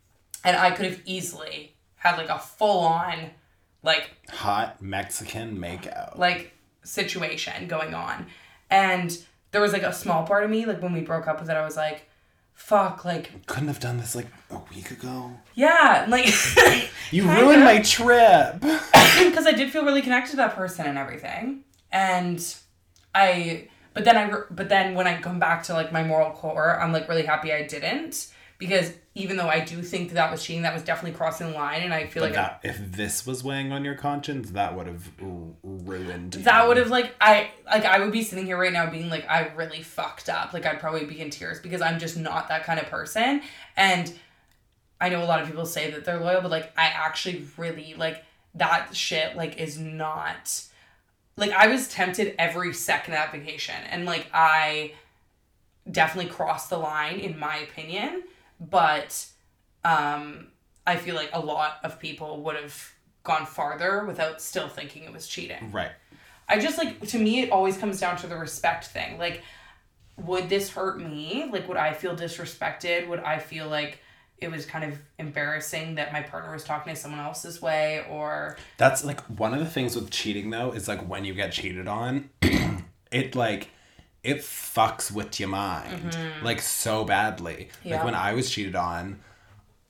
and 0.43 0.57
I 0.57 0.73
could 0.73 0.87
have 0.87 1.01
easily 1.05 1.77
had 1.97 2.17
like 2.17 2.31
a 2.31 2.39
full 2.39 2.81
on, 2.81 3.31
like 3.83 4.11
hot 4.31 4.81
Mexican 4.83 5.59
makeout. 5.59 6.19
like 6.19 6.53
situation 6.83 7.69
going 7.69 7.95
on. 7.95 8.27
And 8.71 9.17
there 9.53 9.61
was 9.61 9.73
like 9.73 9.83
a 9.83 9.93
small 9.93 10.27
part 10.27 10.45
of 10.45 10.51
me, 10.51 10.65
like 10.65 10.83
when 10.83 10.93
we 10.93 11.03
broke 11.03 11.29
up 11.29 11.41
with 11.41 11.51
it, 11.51 11.57
I 11.57 11.65
was 11.65 11.77
like, 11.77 12.09
fuck, 12.55 13.05
like, 13.05 13.47
Couldn't 13.47 13.69
have 13.69 13.81
done 13.81 13.99
this 13.99 14.15
like 14.15 14.29
a 14.51 14.61
week 14.75 14.91
ago. 14.91 15.33
yeah, 15.55 16.07
like, 16.09 16.29
You 17.11 17.29
ruined 17.29 17.65
my 17.65 17.81
trip. 17.83 18.61
because 18.61 19.47
I 19.47 19.53
did 19.53 19.71
feel 19.71 19.85
really 19.85 20.03
connected 20.03 20.31
to 20.33 20.37
that 20.39 20.55
person 20.55 20.87
and 20.87 20.97
everything. 20.97 21.65
And 21.93 22.39
I, 23.15 23.69
but 23.95 24.05
then 24.05 24.17
I, 24.17 24.43
but 24.51 24.69
then 24.69 24.95
when 24.95 25.07
I 25.07 25.21
come 25.21 25.39
back 25.39 25.63
to 25.65 25.75
like 25.75 25.93
my 25.93 26.03
moral 26.05 26.31
core, 26.31 26.79
I'm 26.81 26.93
like 26.93 27.09
really 27.09 27.25
happy 27.27 27.53
I 27.53 27.67
didn't. 27.67 28.29
Because 28.59 28.93
even 29.15 29.39
though 29.39 29.49
I 29.49 29.61
do 29.61 29.81
think 29.81 30.09
that, 30.11 30.17
that 30.17 30.31
was 30.31 30.45
cheating, 30.45 30.63
that 30.63 30.75
was 30.75 30.83
definitely 30.83 31.17
crossing 31.17 31.47
the 31.49 31.55
line, 31.55 31.81
and 31.81 31.95
I 31.95 32.07
feel 32.07 32.23
But 32.23 32.33
like 32.33 32.39
I- 32.39 32.43
that, 32.43 32.53
uh, 32.53 32.59
if 32.69 32.93
this 32.93 33.27
was 33.27 33.43
weighing 33.43 33.73
on 33.73 33.87
your 33.87 33.95
conscience, 33.95 34.51
that 34.51 34.77
would 34.77 34.87
have 34.87 35.11
ruined. 35.63 36.35
that 36.35 36.69
would 36.69 36.77
have 36.77 36.91
like 36.91 37.15
I 37.23 37.53
like 37.65 37.87
I 37.87 38.01
would 38.01 38.13
be 38.13 38.23
sitting 38.23 38.45
here 38.47 38.59
right 38.59 38.73
now 38.73 38.91
being 38.91 39.09
like 39.09 39.25
I 39.31 39.49
really 39.57 39.83
fucked 39.83 40.29
up. 40.29 40.53
Like 40.53 40.67
I'd 40.67 40.79
probably 40.79 41.07
be 41.07 41.21
in 41.21 41.31
tears 41.31 41.59
because 41.59 41.81
I'm 41.81 41.99
just 41.99 42.19
not 42.19 42.49
that 42.49 42.65
kind 42.65 42.79
of 42.79 42.87
person. 42.87 43.41
And 43.79 44.13
I 45.01 45.09
know 45.09 45.23
a 45.23 45.25
lot 45.25 45.41
of 45.41 45.47
people 45.47 45.65
say 45.65 45.91
that 45.93 46.05
they're 46.05 46.21
loyal, 46.21 46.43
but 46.43 46.51
like 46.51 46.71
I 46.77 46.85
actually 46.89 47.47
really 47.57 47.95
like 47.97 48.23
that 48.57 48.95
shit 48.95 49.37
like 49.37 49.59
is 49.59 49.79
not 49.79 50.63
like 51.41 51.53
I 51.53 51.67
was 51.67 51.89
tempted 51.89 52.35
every 52.39 52.73
second 52.73 53.15
of 53.15 53.19
that 53.19 53.33
vacation 53.33 53.75
and 53.91 54.05
like 54.05 54.27
I 54.33 54.93
definitely 55.91 56.31
crossed 56.31 56.71
the 56.71 56.79
line 56.79 57.19
in 57.19 57.39
my 57.39 57.57
opinion, 57.59 58.23
but 58.61 59.27
um 59.85 60.49
I 60.87 60.97
feel 60.97 61.15
like 61.15 61.31
a 61.33 61.41
lot 61.41 61.79
of 61.83 61.99
people 61.99 62.43
would 62.43 62.57
have 62.57 62.93
gone 63.23 63.47
farther 63.47 64.05
without 64.05 64.41
still 64.41 64.69
thinking 64.69 65.05
it 65.05 65.13
was 65.13 65.27
cheating. 65.27 65.73
right. 65.73 65.91
I 66.49 66.59
just 66.59 66.79
like 66.79 67.01
to 67.09 67.19
me 67.19 67.43
it 67.43 67.51
always 67.51 67.77
comes 67.77 67.99
down 67.99 68.17
to 68.19 68.27
the 68.27 68.37
respect 68.37 68.87
thing. 68.87 69.19
Like 69.19 69.43
would 70.27 70.49
this 70.49 70.71
hurt 70.71 71.01
me? 71.01 71.49
Like, 71.51 71.69
would 71.69 71.77
I 71.77 71.93
feel 71.93 72.15
disrespected? 72.15 73.09
Would 73.09 73.21
I 73.21 73.39
feel 73.39 73.69
like 73.69 73.99
it 74.41 74.51
was 74.51 74.65
kind 74.67 74.85
of 74.91 74.99
embarrassing 75.19 75.97
that 75.97 76.13
my 76.13 76.23
partner 76.23 76.53
was 76.53 76.65
talking 76.65 76.95
to 76.95 76.99
someone 76.99 77.21
else 77.21 77.43
this 77.43 77.61
way? 77.61 78.05
Or, 78.09 78.57
That's 78.79 79.05
like 79.05 79.21
one 79.39 79.53
of 79.53 79.61
the 79.61 79.67
things 79.67 79.95
with 79.95 80.11
cheating 80.11 80.51
though 80.51 80.73
is 80.73 80.89
like 80.89 81.07
when 81.09 81.25
you 81.25 81.35
get 81.35 81.53
cheated 81.53 81.87
on, 81.89 82.31
it 83.13 83.35
like 83.35 83.69
it 84.23 84.39
fucks 84.39 85.11
with 85.11 85.41
your 85.41 85.49
mind 85.49 86.17
like 86.43 86.61
so 86.61 87.05
badly. 87.05 87.69
yeah. 87.83 87.93
Like 87.93 87.99
Mm-hmm. 88.01 88.05
When 88.07 88.15
I 88.15 88.33
was 88.35 88.51
cheated 88.51 88.77
on, 88.77 89.21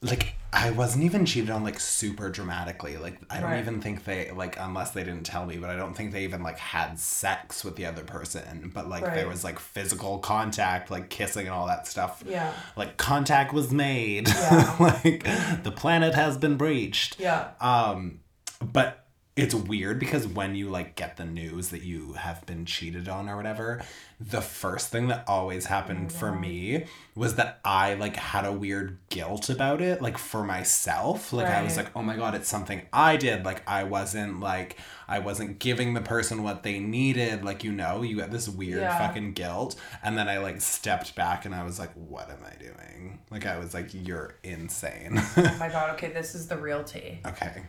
like 0.02 0.34
I 0.52 0.70
wasn't 0.72 1.04
even 1.04 1.26
cheated 1.26 1.50
on 1.50 1.62
like 1.62 1.78
super 1.78 2.28
dramatically. 2.28 2.96
Like 2.96 3.18
I 3.30 3.40
don't 3.40 3.50
Right. 3.50 3.60
even 3.60 3.80
think 3.80 4.04
they 4.04 4.30
like 4.32 4.56
unless 4.58 4.90
they 4.90 5.04
didn't 5.04 5.24
tell 5.24 5.46
me, 5.46 5.56
but 5.58 5.70
I 5.70 5.76
don't 5.76 5.94
think 5.96 6.10
they 6.12 6.24
even 6.24 6.42
like 6.42 6.58
had 6.58 6.98
sex 6.98 7.64
with 7.64 7.76
the 7.76 7.86
other 7.86 8.02
person. 8.02 8.70
But 8.74 8.88
like 8.88 9.04
there 9.04 9.28
was 9.28 9.44
like 9.44 9.58
physical 9.60 10.18
contact, 10.18 10.90
like 10.90 11.08
kissing 11.08 11.46
and 11.46 11.54
all 11.54 11.66
that 11.68 11.86
stuff. 11.86 12.24
Yeah. 12.26 12.52
Like 12.76 12.96
contact 12.96 13.52
was 13.52 13.70
made. 13.72 14.28
Yeah. 14.28 14.76
like 14.80 15.22
the 15.62 15.72
planet 15.74 16.14
has 16.14 16.36
been 16.36 16.56
breached. 16.56 17.20
yeah. 17.20 17.50
Um, 17.60 18.20
but 18.60 18.99
it's 19.36 19.54
weird 19.54 19.98
because 19.98 20.26
when 20.26 20.54
you 20.54 20.68
like 20.68 20.96
get 20.96 21.16
the 21.16 21.24
news 21.24 21.68
that 21.70 21.82
you 21.82 22.14
have 22.14 22.44
been 22.46 22.66
cheated 22.66 23.08
on 23.08 23.28
or 23.28 23.36
whatever, 23.36 23.80
the 24.20 24.40
first 24.42 24.90
thing 24.90 25.06
that 25.08 25.24
always 25.26 25.66
happened 25.66 26.10
oh 26.12 26.18
for 26.18 26.32
me 26.32 26.84
was 27.14 27.36
that 27.36 27.60
I 27.64 27.94
like 27.94 28.16
had 28.16 28.44
a 28.44 28.52
weird 28.52 28.98
guilt 29.08 29.48
about 29.48 29.80
it, 29.80 30.02
like 30.02 30.18
for 30.18 30.42
myself. 30.44 31.32
Like 31.32 31.46
I 31.46 31.62
was 31.62 31.76
like, 31.76 31.88
oh 31.96 32.02
my 32.02 32.16
god, 32.16 32.34
it's 32.34 32.48
something 32.48 32.82
I 32.92 33.16
did. 33.16 33.44
Like 33.44 33.62
I 33.68 33.84
wasn't 33.84 34.40
like 34.40 34.76
I 35.08 35.20
wasn't 35.20 35.58
giving 35.58 35.94
the 35.94 36.00
person 36.02 36.42
what 36.42 36.62
they 36.62 36.78
needed. 36.80 37.44
Like 37.44 37.62
you 37.64 37.72
know, 37.72 38.02
you 38.02 38.16
get 38.16 38.30
this 38.32 38.48
weird 38.48 38.80
Yeah. 38.80 38.98
fucking 38.98 39.32
guilt, 39.34 39.76
and 40.02 40.18
then 40.18 40.28
I 40.28 40.38
like 40.38 40.60
stepped 40.60 41.14
back 41.14 41.44
and 41.46 41.54
I 41.54 41.62
was 41.64 41.78
like, 41.78 41.92
what 41.94 42.28
am 42.30 42.38
I 42.44 42.56
doing? 42.62 43.20
Like 43.30 43.46
I 43.46 43.58
was 43.58 43.74
like, 43.74 43.90
you're 43.94 44.34
insane. 44.42 45.14
Oh 45.36 45.56
my 45.58 45.68
God. 45.72 45.90
Okay. 45.94 46.08
This 46.12 46.34
is 46.34 46.46
the 46.48 46.56
real 46.56 46.82
tea. 46.84 47.20
okay. 47.24 47.62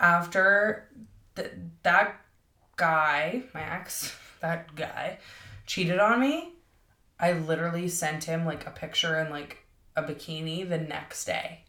After 0.00 0.88
th- 1.36 1.52
that 1.82 2.20
guy, 2.76 3.42
my 3.54 3.62
ex, 3.62 4.16
that 4.40 4.74
guy, 4.74 5.18
cheated 5.66 5.98
on 5.98 6.20
me, 6.20 6.54
I 7.20 7.34
literally 7.34 7.86
sent 7.88 8.24
him 8.24 8.44
like 8.44 8.66
a 8.66 8.70
picture 8.70 9.18
in 9.18 9.30
like 9.30 9.58
a 9.96 10.02
bikini 10.02 10.68
the 10.68 10.78
next 10.78 11.26
day. 11.26 11.60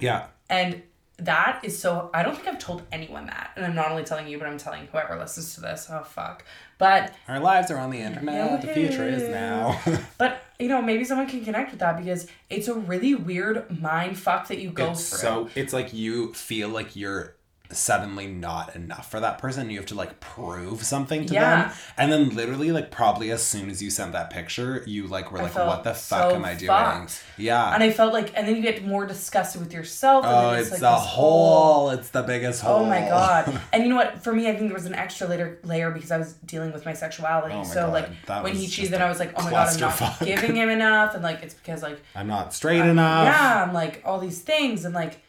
Yeah. 0.00 0.26
And 0.48 0.82
that 1.18 1.60
is 1.64 1.76
so 1.78 2.10
I 2.14 2.22
don't 2.22 2.34
think 2.34 2.46
I've 2.46 2.58
told 2.58 2.82
anyone 2.92 3.26
that. 3.26 3.50
And 3.56 3.66
I'm 3.66 3.74
not 3.74 3.90
only 3.90 4.04
telling 4.04 4.28
you, 4.28 4.38
but 4.38 4.46
I'm 4.46 4.56
telling 4.56 4.86
whoever 4.86 5.18
listens 5.18 5.54
to 5.56 5.60
this. 5.60 5.88
Oh 5.90 6.02
fuck. 6.04 6.44
But 6.78 7.12
Our 7.26 7.40
lives 7.40 7.70
are 7.70 7.78
on 7.78 7.90
the 7.90 7.98
internet. 7.98 8.62
The 8.62 8.68
future 8.68 9.06
is 9.06 9.28
now. 9.28 9.80
but 10.18 10.42
you 10.58 10.68
know, 10.68 10.80
maybe 10.80 11.04
someone 11.04 11.28
can 11.28 11.44
connect 11.44 11.72
with 11.72 11.80
that 11.80 11.98
because 11.98 12.28
it's 12.48 12.68
a 12.68 12.74
really 12.74 13.14
weird 13.14 13.80
mind 13.80 14.16
fuck 14.18 14.48
that 14.48 14.58
you 14.58 14.70
go 14.70 14.92
it's 14.92 15.10
through. 15.10 15.18
so 15.18 15.48
it's 15.54 15.72
like 15.72 15.92
you 15.92 16.32
feel 16.34 16.68
like 16.68 16.96
you're 16.96 17.34
suddenly 17.70 18.26
not 18.26 18.74
enough 18.74 19.10
for 19.10 19.20
that 19.20 19.38
person. 19.38 19.68
You 19.70 19.76
have 19.78 19.86
to 19.86 19.94
like 19.94 20.20
prove 20.20 20.82
something 20.84 21.26
to 21.26 21.34
Yeah. 21.34 21.64
them. 21.68 21.72
And 21.96 22.10
then 22.12 22.28
literally 22.34 22.72
like 22.72 22.90
probably 22.90 23.30
as 23.30 23.42
soon 23.42 23.68
as 23.70 23.82
you 23.82 23.90
sent 23.90 24.12
that 24.12 24.30
picture, 24.30 24.82
you 24.86 25.06
like 25.06 25.30
were 25.30 25.40
I 25.40 25.42
like, 25.42 25.54
what 25.54 25.84
the 25.84 25.92
fuck 25.94 26.30
so 26.30 26.34
am 26.36 26.44
I 26.44 26.54
doing? 26.54 26.68
fucked. 26.68 27.22
Yeah. 27.36 27.74
and 27.74 27.82
I 27.82 27.90
felt 27.90 28.12
like 28.12 28.32
and 28.36 28.48
then 28.48 28.56
you 28.56 28.62
get 28.62 28.84
more 28.84 29.06
disgusted 29.06 29.60
with 29.60 29.72
yourself. 29.72 30.24
And 30.24 30.34
oh, 30.34 30.50
then 30.52 30.60
it's, 30.60 30.70
like 30.70 30.80
the 30.80 30.94
hole. 30.94 31.90
It's 31.90 32.10
the 32.10 32.22
biggest 32.22 32.62
hole. 32.62 32.80
Oh 32.80 32.86
my 32.86 33.00
god! 33.00 33.60
And 33.72 33.82
you 33.82 33.90
know 33.90 33.96
what? 33.96 34.22
For 34.22 34.32
me, 34.32 34.48
I 34.48 34.54
think 34.54 34.68
there 34.68 34.74
was 34.74 34.86
an 34.86 34.94
extra 34.94 35.26
layer 35.26 35.58
layer 35.62 35.90
because 35.90 36.10
I 36.10 36.16
was 36.16 36.32
dealing 36.46 36.72
with 36.72 36.84
my 36.86 36.94
sexuality. 36.94 37.54
Oh 37.54 37.58
my 37.58 37.64
so 37.64 37.82
God, 37.86 37.92
like 37.92 38.08
that 38.26 38.42
when 38.42 38.54
he 38.54 38.66
cheated, 38.66 38.92
then 38.92 39.02
I 39.02 39.08
was 39.08 39.18
like, 39.18 39.32
oh 39.36 39.44
my 39.44 39.50
god, 39.50 39.74
I'm 39.74 39.80
not 40.00 40.20
giving 40.20 40.56
him 40.56 40.68
enough, 40.70 41.14
and 41.14 41.22
like 41.22 41.42
it's 41.42 41.54
because 41.54 41.82
like 41.82 42.00
I'm 42.14 42.26
not 42.26 42.54
straight 42.54 42.80
enough. 42.80 43.26
yeah, 43.26 43.64
I'm 43.66 43.74
like 43.74 44.02
all 44.04 44.18
these 44.18 44.40
things, 44.40 44.84
and 44.84 44.94
like 44.94 45.20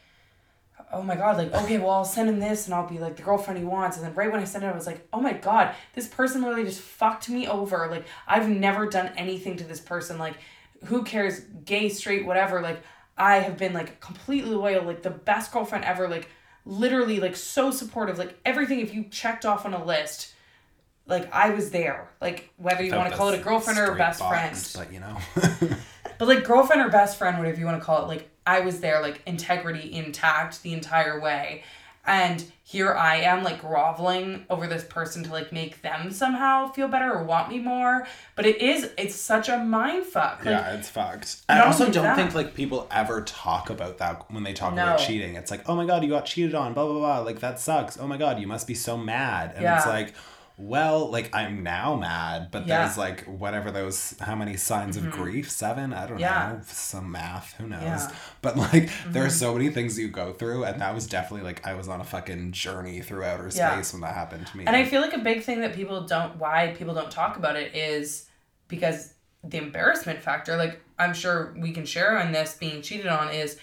oh 0.92 1.02
my 1.02 1.14
god, 1.14 1.36
like 1.36 1.52
okay, 1.52 1.78
well 1.78 1.90
I'll 1.90 2.04
send 2.04 2.28
him 2.28 2.40
this, 2.40 2.66
and 2.66 2.74
I'll 2.74 2.88
be 2.88 2.98
like 2.98 3.16
the 3.16 3.22
girlfriend 3.22 3.58
he 3.58 3.64
wants, 3.64 3.96
and 3.96 4.04
then 4.04 4.14
right 4.14 4.30
when 4.30 4.40
I 4.40 4.44
sent 4.44 4.64
it, 4.64 4.68
I 4.68 4.72
was 4.72 4.86
like, 4.86 5.06
oh 5.12 5.20
my 5.20 5.32
god, 5.32 5.74
this 5.94 6.08
person 6.08 6.42
literally 6.42 6.64
just 6.64 6.80
fucked 6.80 7.28
me 7.28 7.46
over. 7.46 7.88
Like 7.90 8.04
I've 8.26 8.48
never 8.48 8.86
done 8.86 9.12
anything 9.16 9.56
to 9.58 9.64
this 9.64 9.80
person. 9.80 10.18
Like 10.18 10.34
who 10.84 11.02
cares, 11.02 11.40
gay, 11.64 11.88
straight, 11.88 12.26
whatever. 12.26 12.60
Like 12.60 12.82
I 13.16 13.36
have 13.36 13.56
been 13.56 13.72
like 13.72 14.00
completely 14.00 14.50
loyal, 14.50 14.84
like 14.84 15.02
the 15.02 15.10
best 15.10 15.52
girlfriend 15.52 15.84
ever. 15.84 16.08
Like 16.08 16.28
literally, 16.64 17.20
like 17.20 17.36
so 17.36 17.70
supportive. 17.70 18.18
Like 18.18 18.38
everything. 18.44 18.80
If 18.80 18.94
you 18.94 19.04
checked 19.04 19.44
off 19.44 19.64
on 19.64 19.74
a 19.74 19.84
list. 19.84 20.34
Like 21.06 21.32
I 21.34 21.50
was 21.50 21.72
there, 21.72 22.08
like 22.20 22.50
whether 22.56 22.84
you 22.84 22.94
want 22.94 23.10
to 23.10 23.16
call 23.16 23.30
it 23.30 23.40
a 23.40 23.42
girlfriend 23.42 23.80
or 23.80 23.94
a 23.94 23.96
best 23.96 24.20
box, 24.20 24.76
friend, 24.76 24.86
But 24.86 24.94
you 24.94 25.00
know. 25.00 25.16
but 26.18 26.28
like 26.28 26.44
girlfriend 26.44 26.82
or 26.82 26.88
best 26.88 27.18
friend, 27.18 27.36
whatever 27.36 27.58
you 27.58 27.66
want 27.66 27.80
to 27.80 27.84
call 27.84 28.04
it, 28.04 28.06
like 28.06 28.29
I 28.46 28.60
was 28.60 28.80
there, 28.80 29.00
like 29.02 29.22
integrity 29.26 29.92
intact 29.92 30.62
the 30.62 30.72
entire 30.72 31.20
way. 31.20 31.62
And 32.06 32.42
here 32.64 32.94
I 32.94 33.16
am, 33.16 33.44
like 33.44 33.60
groveling 33.60 34.46
over 34.48 34.66
this 34.66 34.82
person 34.84 35.22
to 35.24 35.30
like 35.30 35.52
make 35.52 35.82
them 35.82 36.10
somehow 36.10 36.72
feel 36.72 36.88
better 36.88 37.12
or 37.12 37.24
want 37.24 37.50
me 37.50 37.58
more. 37.58 38.06
But 38.36 38.46
it 38.46 38.60
is, 38.62 38.90
it's 38.96 39.14
such 39.14 39.50
a 39.50 39.58
mind 39.58 40.06
fuck. 40.06 40.38
Like, 40.38 40.46
yeah, 40.46 40.74
it's 40.74 40.88
fucked. 40.88 41.42
I 41.48 41.60
also 41.60 41.90
don't 41.90 42.04
that- 42.04 42.16
think 42.16 42.34
like 42.34 42.54
people 42.54 42.88
ever 42.90 43.20
talk 43.22 43.68
about 43.68 43.98
that 43.98 44.24
when 44.32 44.44
they 44.44 44.54
talk 44.54 44.72
No. 44.74 44.82
about 44.84 44.98
cheating. 45.00 45.36
It's 45.36 45.50
like, 45.50 45.68
oh 45.68 45.76
my 45.76 45.84
god, 45.84 46.02
you 46.02 46.08
got 46.08 46.24
cheated 46.24 46.54
on, 46.54 46.72
blah 46.72 46.86
blah 46.86 46.98
blah. 46.98 47.18
Like 47.18 47.40
that 47.40 47.60
sucks. 47.60 47.98
Oh 47.98 48.06
my 48.06 48.16
god, 48.16 48.40
you 48.40 48.46
must 48.46 48.66
be 48.66 48.74
so 48.74 48.96
mad. 48.96 49.50
And 49.54 49.58
it's 49.66 49.84
Yeah. 49.84 49.88
like, 49.88 50.14
well, 50.60 51.10
like 51.10 51.34
I'm 51.34 51.62
now 51.62 51.94
mad, 51.96 52.48
but 52.50 52.66
Yeah. 52.66 52.74
Mm-hmm. 52.76 52.84
there's 52.86 52.98
like 52.98 53.24
whatever 53.24 53.70
those 53.70 54.14
how 54.20 54.34
many 54.34 54.56
signs 54.56 54.96
of 54.96 55.10
grief? 55.10 55.50
Seven? 55.50 55.92
I 55.94 56.06
don't 56.06 56.18
Yeah. 56.18 56.52
know. 56.52 56.60
Some 56.66 57.10
math, 57.10 57.54
who 57.54 57.66
knows? 57.66 57.82
Yeah. 57.82 57.96
Mm-hmm. 57.96 58.14
But 58.42 58.56
like 58.56 58.90
there 59.08 59.24
are 59.24 59.30
so 59.30 59.54
many 59.54 59.70
things 59.70 59.98
you 59.98 60.08
go 60.08 60.32
through, 60.32 60.64
and 60.64 60.80
that 60.80 60.94
was 60.94 61.06
definitely 61.06 61.44
like 61.46 61.66
I 61.66 61.74
was 61.74 61.88
on 61.88 62.00
a 62.00 62.04
fucking 62.04 62.52
journey 62.52 63.00
through 63.00 63.24
outer 63.24 63.50
space 63.50 63.92
when 63.92 64.02
that 64.02 64.14
happened 64.14 64.46
to 64.48 64.56
me. 64.56 64.64
And 64.66 64.76
I 64.76 64.84
feel 64.84 65.00
like 65.00 65.14
a 65.14 65.18
big 65.18 65.42
thing 65.42 65.60
that 65.62 65.74
people 65.74 66.02
don't, 66.06 66.36
why 66.36 66.74
people 66.76 66.94
don't 66.94 67.10
talk 67.10 67.36
about 67.36 67.56
it 67.56 67.74
is 67.74 68.28
because 68.68 69.14
the 69.42 69.58
embarrassment 69.58 70.20
factor. 70.22 70.56
Like 70.56 70.80
I'm 70.98 71.14
sure 71.14 71.54
we 71.58 71.72
can 71.72 71.86
share 71.86 72.18
on 72.18 72.32
this 72.32 72.54
being 72.54 72.82
cheated 72.82 73.06
on 73.06 73.32
is, 73.32 73.58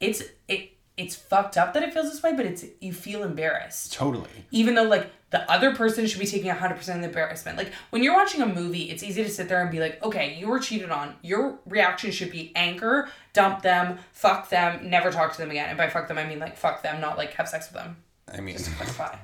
it's 0.00 0.22
it 0.48 0.70
it's 0.96 1.14
fucked 1.16 1.56
up 1.56 1.72
that 1.74 1.82
it 1.82 1.94
feels 1.94 2.10
this 2.10 2.22
way, 2.22 2.34
but 2.34 2.44
it's 2.44 2.64
you 2.80 2.92
feel 2.92 3.22
embarrassed. 3.22 3.92
totally. 3.92 4.28
even 4.50 4.74
though 4.74 4.82
like 4.82 5.10
the 5.32 5.50
other 5.50 5.74
person 5.74 6.06
should 6.06 6.20
be 6.20 6.26
taking 6.26 6.50
100% 6.50 6.78
of 6.78 6.86
the 7.00 7.08
embarrassment. 7.08 7.58
Like 7.58 7.72
when 7.90 8.02
you're 8.02 8.14
watching 8.14 8.42
a 8.42 8.46
movie 8.46 8.90
it's 8.90 9.02
easy 9.02 9.24
to 9.24 9.30
sit 9.30 9.48
there 9.48 9.60
and 9.60 9.70
be 9.70 9.80
like 9.80 10.02
okay 10.04 10.36
you 10.38 10.46
were 10.46 10.60
cheated 10.60 10.90
on. 10.90 11.16
Your 11.22 11.58
reaction 11.66 12.12
should 12.12 12.30
be 12.30 12.52
anger 12.54 13.08
dump 13.32 13.62
them 13.62 13.98
fuck 14.12 14.50
them 14.50 14.88
never 14.88 15.10
talk 15.10 15.32
to 15.32 15.38
them 15.38 15.50
again. 15.50 15.68
And 15.68 15.78
by 15.78 15.88
fuck 15.88 16.06
them 16.06 16.18
i 16.18 16.24
mean 16.24 16.38
like 16.38 16.56
fuck 16.56 16.82
them 16.82 17.00
not 17.00 17.18
like 17.18 17.32
have 17.34 17.48
sex 17.48 17.72
with 17.72 17.82
them. 17.82 17.96
I 18.32 18.40
mean, 18.40 18.56
just 18.56 18.66
to 18.66 18.70
clarify. 18.76 19.16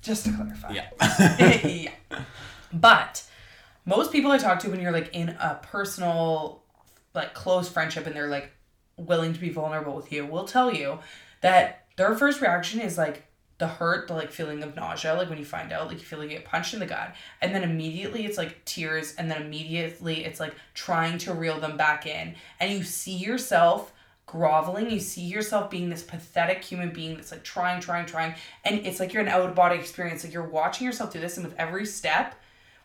Just 0.00 0.24
to 0.26 0.32
clarify. 0.32 0.72
Yeah. 0.72 0.88
yeah. 1.66 2.22
But 2.72 3.22
most 3.84 4.10
people 4.10 4.30
I 4.30 4.38
talk 4.38 4.58
to 4.60 4.70
when 4.70 4.80
you're 4.80 4.92
like 4.92 5.14
in 5.14 5.30
a 5.30 5.60
personal, 5.62 6.62
like 7.14 7.34
close 7.34 7.68
friendship 7.68 8.06
and 8.06 8.16
they're 8.16 8.28
like 8.28 8.50
willing 8.96 9.32
to 9.32 9.40
be 9.40 9.48
vulnerable 9.48 9.94
with 9.94 10.12
you 10.12 10.24
will 10.24 10.44
tell 10.44 10.72
you 10.72 10.98
that 11.40 11.86
their 11.96 12.14
first 12.14 12.40
reaction 12.40 12.80
is 12.80 12.96
like 12.96 13.24
the 13.58 13.66
hurt, 13.66 14.08
the 14.08 14.14
like 14.14 14.30
feeling 14.30 14.62
of 14.62 14.74
nausea, 14.74 15.14
like 15.14 15.28
when 15.28 15.38
you 15.38 15.44
find 15.44 15.72
out, 15.72 15.88
like 15.88 15.98
you 15.98 16.04
feel 16.04 16.18
like 16.18 16.30
you 16.30 16.36
get 16.36 16.44
punched 16.44 16.74
in 16.74 16.80
the 16.80 16.86
gut. 16.86 17.14
And 17.40 17.54
then 17.54 17.62
immediately 17.62 18.26
it's 18.26 18.38
like 18.38 18.64
tears, 18.64 19.14
and 19.16 19.30
then 19.30 19.42
immediately 19.42 20.24
it's 20.24 20.40
like 20.40 20.54
trying 20.74 21.18
to 21.18 21.32
reel 21.32 21.60
them 21.60 21.76
back 21.76 22.06
in. 22.06 22.34
And 22.60 22.72
you 22.72 22.82
see 22.82 23.16
yourself 23.16 23.92
groveling. 24.26 24.90
You 24.90 25.00
see 25.00 25.22
yourself 25.22 25.70
being 25.70 25.90
this 25.90 26.02
pathetic 26.02 26.64
human 26.64 26.90
being 26.90 27.16
that's 27.16 27.30
like 27.30 27.44
trying, 27.44 27.80
trying, 27.80 28.06
trying. 28.06 28.34
And 28.64 28.86
it's 28.86 28.98
like 28.98 29.12
you're 29.12 29.22
an 29.22 29.28
out 29.28 29.48
of 29.48 29.54
body 29.54 29.78
experience. 29.78 30.24
Like 30.24 30.32
you're 30.32 30.42
watching 30.42 30.86
yourself 30.86 31.12
do 31.12 31.20
this, 31.20 31.36
and 31.36 31.46
with 31.46 31.54
every 31.58 31.86
step, 31.86 32.34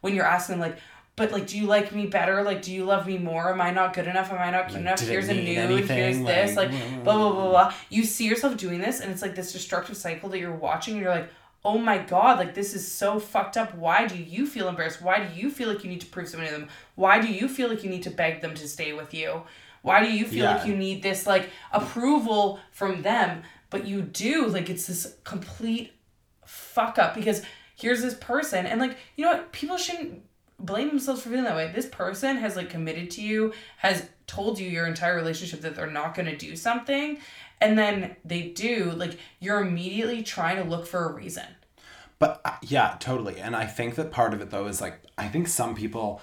when 0.01 0.13
you're 0.13 0.25
asking, 0.25 0.59
like, 0.59 0.77
but 1.17 1.31
like, 1.33 1.47
do 1.47 1.57
you 1.57 1.65
like 1.65 1.93
me 1.93 2.05
better? 2.05 2.41
Like, 2.43 2.61
do 2.61 2.71
you 2.73 2.85
love 2.85 3.05
me 3.05 3.17
more? 3.17 3.51
Am 3.51 3.59
I 3.59 3.71
not 3.71 3.93
good 3.93 4.07
enough? 4.07 4.31
Am 4.31 4.37
I 4.37 4.49
not 4.51 4.67
cute 4.69 4.75
Like, 4.75 4.81
enough? 4.81 4.99
Here's 5.01 5.27
a 5.27 5.33
nude. 5.33 5.57
anything? 5.57 5.97
Here's 5.97 6.17
this. 6.25 6.55
Like, 6.55 6.71
Like, 6.71 7.03
blah, 7.03 7.17
blah, 7.17 7.31
blah, 7.33 7.49
blah. 7.49 7.73
You 7.89 8.05
see 8.05 8.25
yourself 8.25 8.55
doing 8.55 8.79
this, 8.79 9.01
and 9.01 9.11
it's 9.11 9.21
like 9.21 9.35
this 9.35 9.51
destructive 9.51 9.97
cycle 9.97 10.29
that 10.29 10.39
you're 10.39 10.55
watching, 10.55 10.93
and 10.93 11.03
you're 11.03 11.11
like, 11.13 11.29
oh 11.65 11.77
my 11.77 11.97
god, 11.97 12.37
like 12.39 12.53
this 12.53 12.73
is 12.73 12.89
so 12.89 13.19
fucked 13.19 13.57
up. 13.57 13.75
Why 13.75 14.07
do 14.07 14.15
you 14.15 14.45
feel 14.47 14.69
embarrassed? 14.69 15.01
Why 15.01 15.25
do 15.25 15.37
you 15.37 15.49
feel 15.51 15.67
like 15.67 15.83
you 15.83 15.89
need 15.89 15.99
to 16.01 16.07
prove 16.07 16.29
something 16.29 16.47
to 16.47 16.53
them? 16.55 16.69
Why 16.95 17.19
do 17.19 17.27
you 17.27 17.49
feel 17.49 17.67
like 17.67 17.83
you 17.83 17.89
need 17.89 18.03
to 18.03 18.09
beg 18.11 18.39
them 18.41 18.53
to 18.53 18.67
stay 18.69 18.93
with 18.93 19.13
you? 19.13 19.41
Why 19.81 20.03
do 20.05 20.11
you 20.11 20.25
feel 20.25 20.45
Yeah. 20.45 20.55
like 20.57 20.67
you 20.67 20.75
need 20.77 21.03
this 21.03 21.25
like 21.27 21.49
approval 21.73 22.59
from 22.71 23.01
them? 23.01 23.41
But 23.69 23.85
you 23.85 24.01
do, 24.01 24.45
like 24.47 24.69
it's 24.69 24.87
this 24.87 25.15
complete 25.25 25.91
fuck 26.45 26.97
up 26.97 27.13
because 27.15 27.41
here's 27.75 28.01
this 28.01 28.13
person 28.15 28.65
and 28.65 28.79
like 28.79 28.95
you 29.17 29.25
know 29.25 29.31
what 29.33 29.51
people 29.51 29.75
shouldn't 29.77 30.21
blame 30.59 30.87
themselves 30.87 31.21
for 31.21 31.29
feeling 31.29 31.43
that 31.43 31.55
way 31.55 31.71
this 31.73 31.85
person 31.87 32.37
has 32.37 32.55
like 32.55 32.69
committed 32.69 33.11
to 33.11 33.21
you 33.21 33.53
has 33.77 34.09
told 34.25 34.59
you 34.59 34.67
your 34.67 34.87
entire 34.87 35.15
relationship 35.15 35.61
that 35.61 35.75
they're 35.75 35.89
not 35.89 36.15
going 36.15 36.25
to 36.25 36.35
do 36.35 36.55
something 36.55 37.17
and 37.61 37.77
then 37.77 38.15
they 38.25 38.49
do 38.49 38.91
like 38.91 39.17
you're 39.39 39.61
immediately 39.61 40.23
trying 40.23 40.57
to 40.57 40.63
look 40.63 40.87
for 40.87 41.09
a 41.09 41.13
reason 41.13 41.45
But 42.19 42.41
uh, 42.43 42.53
yeah, 42.61 42.97
totally. 42.99 43.39
And 43.39 43.55
I 43.55 43.65
think 43.65 43.95
that 43.95 44.11
part 44.11 44.33
of 44.33 44.41
it 44.41 44.49
though 44.49 44.67
is 44.67 44.81
like 44.81 44.99
I 45.17 45.27
think 45.27 45.47
some 45.47 45.75
people 45.75 46.21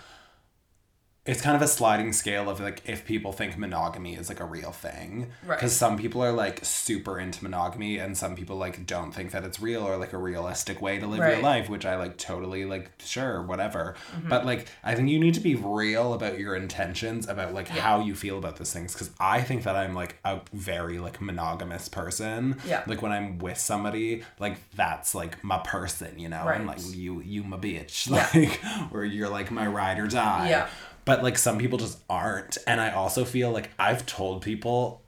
it's 1.27 1.41
kind 1.41 1.57
of 1.57 1.63
a 1.63 1.67
sliding 1.67 2.13
scale 2.13 2.51
of 2.51 2.61
like 2.61 2.83
if 2.87 3.07
people 3.07 3.33
think 3.33 3.57
monogamy 3.57 4.15
is 4.15 4.29
like 4.29 4.41
a 4.41 4.45
real 4.45 4.73
thing 4.73 5.29
Right. 5.47 5.57
because 5.59 5.75
some 5.75 5.97
people 5.97 6.23
are 6.23 6.33
like 6.33 6.63
super 6.63 7.19
into 7.19 7.43
monogamy 7.43 7.97
and 7.97 8.15
some 8.17 8.37
people 8.37 8.57
like 8.57 8.85
don't 8.87 9.11
think 9.13 9.31
that 9.31 9.43
it's 9.43 9.59
real 9.59 9.83
or 9.83 9.97
like 9.97 10.13
a 10.13 10.19
realistic 10.19 10.83
way 10.83 10.99
to 10.99 11.07
live 11.07 11.19
your 11.19 11.27
Right. 11.27 11.35
Mm-hmm. 11.37 11.45
life 11.45 11.69
which 11.71 11.87
i 11.87 11.97
like 11.97 12.19
totally 12.19 12.67
like 12.67 12.91
sure 12.99 13.41
whatever 13.43 13.95
but 14.29 14.45
like 14.45 14.69
i 14.83 14.95
think 14.95 15.09
you 15.09 15.19
need 15.19 15.33
to 15.35 15.41
be 15.41 15.55
real 15.55 16.13
about 16.13 16.39
your 16.39 16.55
intentions 16.57 17.27
about 17.27 17.55
like 17.55 17.69
how 17.69 18.01
you 18.01 18.15
feel 18.15 18.37
about 18.37 18.57
those 18.57 18.73
things 18.73 18.93
because 18.93 19.11
i 19.19 19.41
think 19.41 19.63
that 19.63 19.77
i'm 19.77 19.95
like 19.95 20.17
a 20.27 20.41
very 20.53 20.99
like 20.99 21.23
monogamous 21.23 21.89
person 21.89 22.61
Yeah. 22.67 22.83
like 22.87 23.01
when 23.01 23.13
i'm 23.13 23.39
with 23.39 23.57
somebody 23.59 24.25
like 24.39 24.57
that's 24.77 25.15
like 25.15 25.43
my 25.43 25.57
person 25.59 26.19
you 26.19 26.29
know 26.29 26.45
right. 26.45 26.61
i'm 26.61 26.67
like 26.67 26.81
you 26.85 27.23
you 27.23 27.45
my 27.45 27.57
bitch 27.57 28.11
Yeah. 28.11 28.29
like 28.35 28.61
or 28.93 29.05
you're 29.07 29.31
like 29.31 29.51
my 29.51 29.67
ride 29.67 29.99
or 29.99 30.07
die 30.07 30.51
Yeah. 30.51 30.69
But 31.05 31.23
like 31.23 31.39
some 31.39 31.59
people 31.59 31.79
just 31.79 31.99
aren't. 32.09 32.59
And 32.67 32.81
i 32.81 32.91
also 32.91 33.25
feel 33.25 33.51
like 33.51 33.71
i've 33.79 34.07
told 34.07 34.43
people 34.43 35.03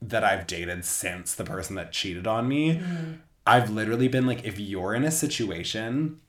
that 0.00 0.24
i've 0.24 0.46
dated 0.46 0.84
since 0.84 1.34
the 1.34 1.44
person 1.44 1.76
that 1.76 1.92
cheated 1.92 2.26
on 2.26 2.48
me. 2.48 2.76
Mm-hmm. 2.76 3.12
I've 3.46 3.70
literally 3.70 4.08
been 4.08 4.26
like 4.26 4.44
if 4.44 4.58
you're 4.58 4.94
in 4.94 5.04
a 5.04 5.10
situation 5.10 6.20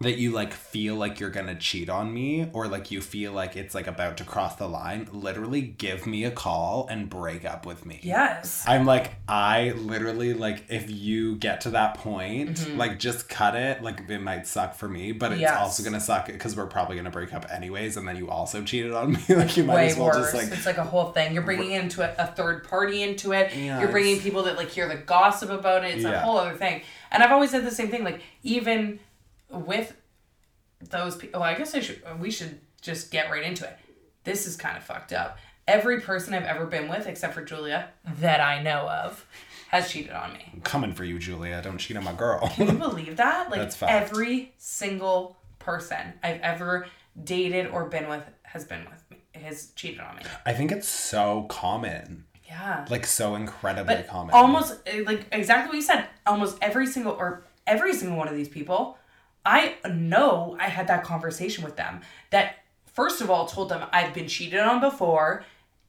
that 0.00 0.16
you 0.16 0.30
like 0.30 0.52
feel 0.52 0.94
like 0.94 1.18
you're 1.18 1.30
gonna 1.30 1.54
cheat 1.56 1.88
on 1.88 2.12
me 2.14 2.48
or 2.52 2.68
like 2.68 2.90
you 2.90 3.00
feel 3.00 3.32
like 3.32 3.56
it's 3.56 3.74
like 3.74 3.86
about 3.86 4.16
to 4.16 4.24
cross 4.24 4.54
the 4.56 4.68
line 4.68 5.08
literally 5.12 5.60
give 5.60 6.06
me 6.06 6.24
a 6.24 6.30
call 6.30 6.86
and 6.88 7.10
break 7.10 7.44
up 7.44 7.66
with 7.66 7.84
me 7.84 7.98
Yes. 8.02 8.64
I'm 8.66 8.86
like, 8.86 9.12
I 9.28 9.72
literally 9.72 10.34
like 10.34 10.64
if 10.68 10.88
you 10.90 11.36
get 11.36 11.62
to 11.62 11.70
that 11.70 11.94
point, 11.94 12.76
like 12.76 12.98
just 12.98 13.28
cut 13.28 13.54
it. 13.56 13.82
Like 13.82 14.08
it 14.08 14.20
might 14.20 14.46
suck 14.46 14.74
for 14.74 14.88
me, 14.88 15.12
but 15.12 15.32
it's 15.32 15.38
Mm-hmm. 15.38 15.42
Yes. 15.42 15.58
also 15.58 15.82
gonna 15.82 16.00
suck 16.00 16.26
because 16.26 16.56
we're 16.56 16.66
probably 16.66 16.96
gonna 16.96 17.10
break 17.10 17.32
up 17.34 17.46
anyways, 17.50 17.96
and 17.96 18.06
then 18.08 18.16
you 18.16 18.28
also 18.30 18.62
cheated 18.62 18.92
on 18.92 19.12
me. 19.28 19.34
like 19.34 19.56
you 19.56 19.64
might 19.64 19.74
way 19.74 19.86
as 19.88 19.96
well 19.96 20.06
worse. 20.06 20.16
just 20.16 20.34
like 20.34 20.48
it's 20.56 20.66
like 20.66 20.78
a 20.78 20.84
whole 20.84 21.10
thing. 21.12 21.34
You're 21.34 21.42
bringing 21.42 21.72
into 21.72 22.02
it 22.02 22.14
a 22.18 22.26
third 22.28 22.64
party 22.68 23.02
into 23.02 23.32
it. 23.32 23.54
Yeah, 23.54 23.80
You're 23.80 23.90
bringing 23.90 24.20
people 24.20 24.42
that 24.44 24.56
like 24.56 24.68
hear 24.68 24.88
the 24.88 24.96
gossip 24.96 25.50
about 25.50 25.84
it. 25.84 25.96
It's 25.96 26.04
a 26.04 26.20
whole 26.20 26.38
other 26.38 26.54
thing. 26.56 26.82
And 27.10 27.22
I've 27.22 27.32
always 27.32 27.50
said 27.50 27.64
the 27.64 27.70
same 27.70 27.88
thing. 27.88 28.04
Like 28.04 28.20
even 28.42 28.98
with 29.50 29.96
those 30.80 31.16
people, 31.16 31.40
well, 31.40 31.48
I 31.48 31.54
guess 31.54 31.74
I 31.74 31.80
should. 31.80 32.02
We 32.20 32.30
should 32.30 32.60
just 32.80 33.10
get 33.10 33.30
right 33.30 33.42
into 33.42 33.64
it. 33.66 33.76
This 34.24 34.46
is 34.46 34.56
kind 34.56 34.76
of 34.76 34.84
fucked 34.84 35.12
up. 35.12 35.38
Every 35.66 36.00
person 36.00 36.32
I've 36.34 36.44
ever 36.44 36.66
been 36.66 36.88
with, 36.88 37.06
except 37.06 37.34
for 37.34 37.42
Julia, 37.42 37.88
that 38.20 38.40
I 38.40 38.62
know 38.62 38.88
of, 38.88 39.24
has 39.70 39.90
cheated 39.90 40.12
on 40.12 40.32
me. 40.32 40.50
I'm 40.54 40.60
coming 40.62 40.94
for 40.94 41.04
you, 41.04 41.18
Julia. 41.18 41.60
Don't 41.62 41.78
cheat 41.78 41.96
on 41.96 42.04
my 42.04 42.12
girl. 42.14 42.48
Can 42.54 42.68
you 42.68 42.72
believe 42.74 43.16
that? 43.16 43.50
Like 43.50 43.70
every 43.82 44.54
single 44.56 45.36
person 45.58 46.14
I've 46.22 46.40
ever 46.40 46.86
dated 47.22 47.66
or 47.66 47.86
been 47.86 48.08
with 48.08 48.24
has 48.44 48.64
been 48.64 48.86
with 48.90 49.04
me, 49.10 49.18
has 49.34 49.72
cheated 49.72 50.00
on 50.00 50.16
me. 50.16 50.22
I 50.46 50.54
think 50.54 50.72
it's 50.72 50.88
so 50.88 51.42
common, 51.50 52.24
Yeah. 52.46 52.86
like 52.88 53.04
so 53.04 53.34
incredibly 53.34 53.96
but 53.96 54.08
common. 54.08 54.34
almost 54.34 54.78
eh, 54.86 55.02
like 55.04 55.26
exactly 55.32 55.68
what 55.68 55.76
you 55.76 55.82
said. 55.82 56.06
Almost 56.26 56.56
every 56.62 56.86
single 56.86 57.12
or 57.12 57.44
every 57.66 57.92
single 57.92 58.16
one 58.16 58.28
of 58.28 58.34
these 58.34 58.48
people, 58.48 58.96
I 59.44 59.76
know 59.90 60.56
I 60.60 60.68
had 60.68 60.88
that 60.88 61.04
conversation 61.04 61.64
with 61.64 61.76
them. 61.76 62.00
That 62.30 62.56
first 62.86 63.20
of 63.20 63.30
all 63.30 63.46
told 63.46 63.68
them 63.70 63.86
I've 63.92 64.12
been 64.14 64.28
cheated 64.28 64.60
on 64.60 64.80
before. 64.80 65.44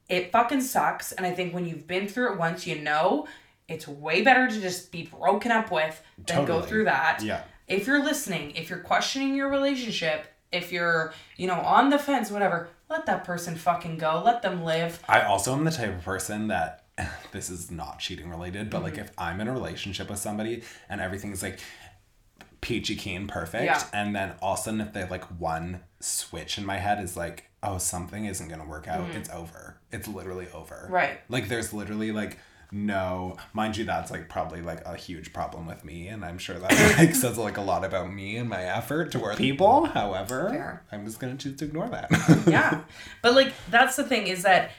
It 0.07 0.31
fucking 0.31 0.61
sucks, 0.61 1.11
and 1.11 1.25
I 1.25 1.31
think 1.31 1.53
when 1.53 1.67
you've 1.67 1.85
been 1.85 2.07
through 2.07 2.33
it 2.33 2.39
once, 2.39 2.65
you 2.65 2.79
know 2.81 3.27
it's 3.67 3.87
way 3.87 4.23
better 4.23 4.47
to 4.47 4.59
just 4.61 4.91
be 4.91 5.03
broken 5.03 5.51
up 5.51 5.71
with 5.71 6.01
than 6.25 6.45
go 6.45 6.59
through 6.61 6.85
that. 6.85 7.21
Yeah. 7.21 7.43
If 7.67 7.85
you're 7.85 8.03
listening, 8.03 8.51
if 8.55 8.67
you're 8.71 8.79
questioning 8.79 9.35
your 9.35 9.49
relationship, 9.49 10.25
if 10.51 10.71
you're 10.71 11.13
you 11.37 11.45
know 11.45 11.59
on 11.59 11.89
the 11.91 11.99
fence, 11.99 12.31
whatever, 12.31 12.69
let 12.89 13.05
that 13.05 13.23
person 13.25 13.55
fucking 13.55 13.99
go. 13.99 14.23
Let 14.25 14.41
them 14.41 14.63
live. 14.63 14.99
I 15.07 15.21
also 15.21 15.53
am 15.53 15.63
the 15.65 15.71
type 15.71 15.89
of 15.95 16.03
person 16.03 16.47
that 16.47 16.85
this 17.31 17.51
is 17.51 17.69
not 17.69 17.99
cheating 17.99 18.29
related, 18.31 18.71
but 18.71 18.81
like 18.81 18.93
Mm-hmm. 18.93 19.01
if 19.03 19.11
I'm 19.19 19.39
in 19.41 19.47
a 19.47 19.53
relationship 19.53 20.09
with 20.09 20.17
somebody 20.19 20.63
and 20.89 20.99
everything's 20.99 21.43
like 21.43 21.59
peachy 22.61 22.95
keen 22.95 23.27
perfect, 23.27 23.65
Yeah. 23.65 23.83
and 23.93 24.15
then 24.15 24.33
all 24.41 24.53
of 24.53 24.59
a 24.59 24.61
sudden 24.63 24.81
if 24.81 24.93
they 24.93 25.07
like 25.07 25.23
one 25.39 25.81
switch 25.99 26.57
in 26.57 26.65
my 26.65 26.77
head 26.77 27.01
is 27.03 27.15
like, 27.17 27.49
oh, 27.63 27.77
something 27.77 28.25
isn't 28.25 28.47
gonna 28.47 28.65
work 28.65 28.87
out, 28.87 29.09
it's 29.11 29.29
over. 29.29 29.77
It's 29.91 30.07
literally 30.07 30.47
over. 30.53 30.75
Mm-hmm. 30.85 30.93
Right. 30.93 31.19
Like 31.29 31.47
there's 31.49 31.73
literally 31.73 32.11
like 32.11 32.37
no 32.71 33.35
mind 33.51 33.75
you 33.75 33.83
that's 33.83 34.11
like 34.11 34.29
probably 34.29 34.61
like 34.61 34.79
a 34.85 34.95
huge 34.95 35.33
problem 35.33 35.65
with 35.65 35.83
me 35.83 36.07
and 36.07 36.23
i'm 36.23 36.37
sure 36.37 36.59
that 36.59 36.69
like 36.99 37.15
says 37.15 37.35
like 37.35 37.57
a 37.57 37.61
lot 37.61 37.83
about 37.83 38.13
me 38.13 38.37
and 38.37 38.47
my 38.47 38.63
effort 38.63 39.11
toward 39.11 39.37
people 39.37 39.85
however 39.85 40.49
Fair. 40.51 40.83
i'm 40.91 41.03
just 41.03 41.19
gonna 41.19 41.35
choose 41.35 41.55
to 41.57 41.65
ignore 41.65 41.89
that 41.89 42.11
yeah. 42.45 42.81
But 43.23 43.33
like 43.33 43.53
that's 43.71 43.95
the 43.95 44.03
thing 44.03 44.27
is 44.27 44.43
that 44.43 44.69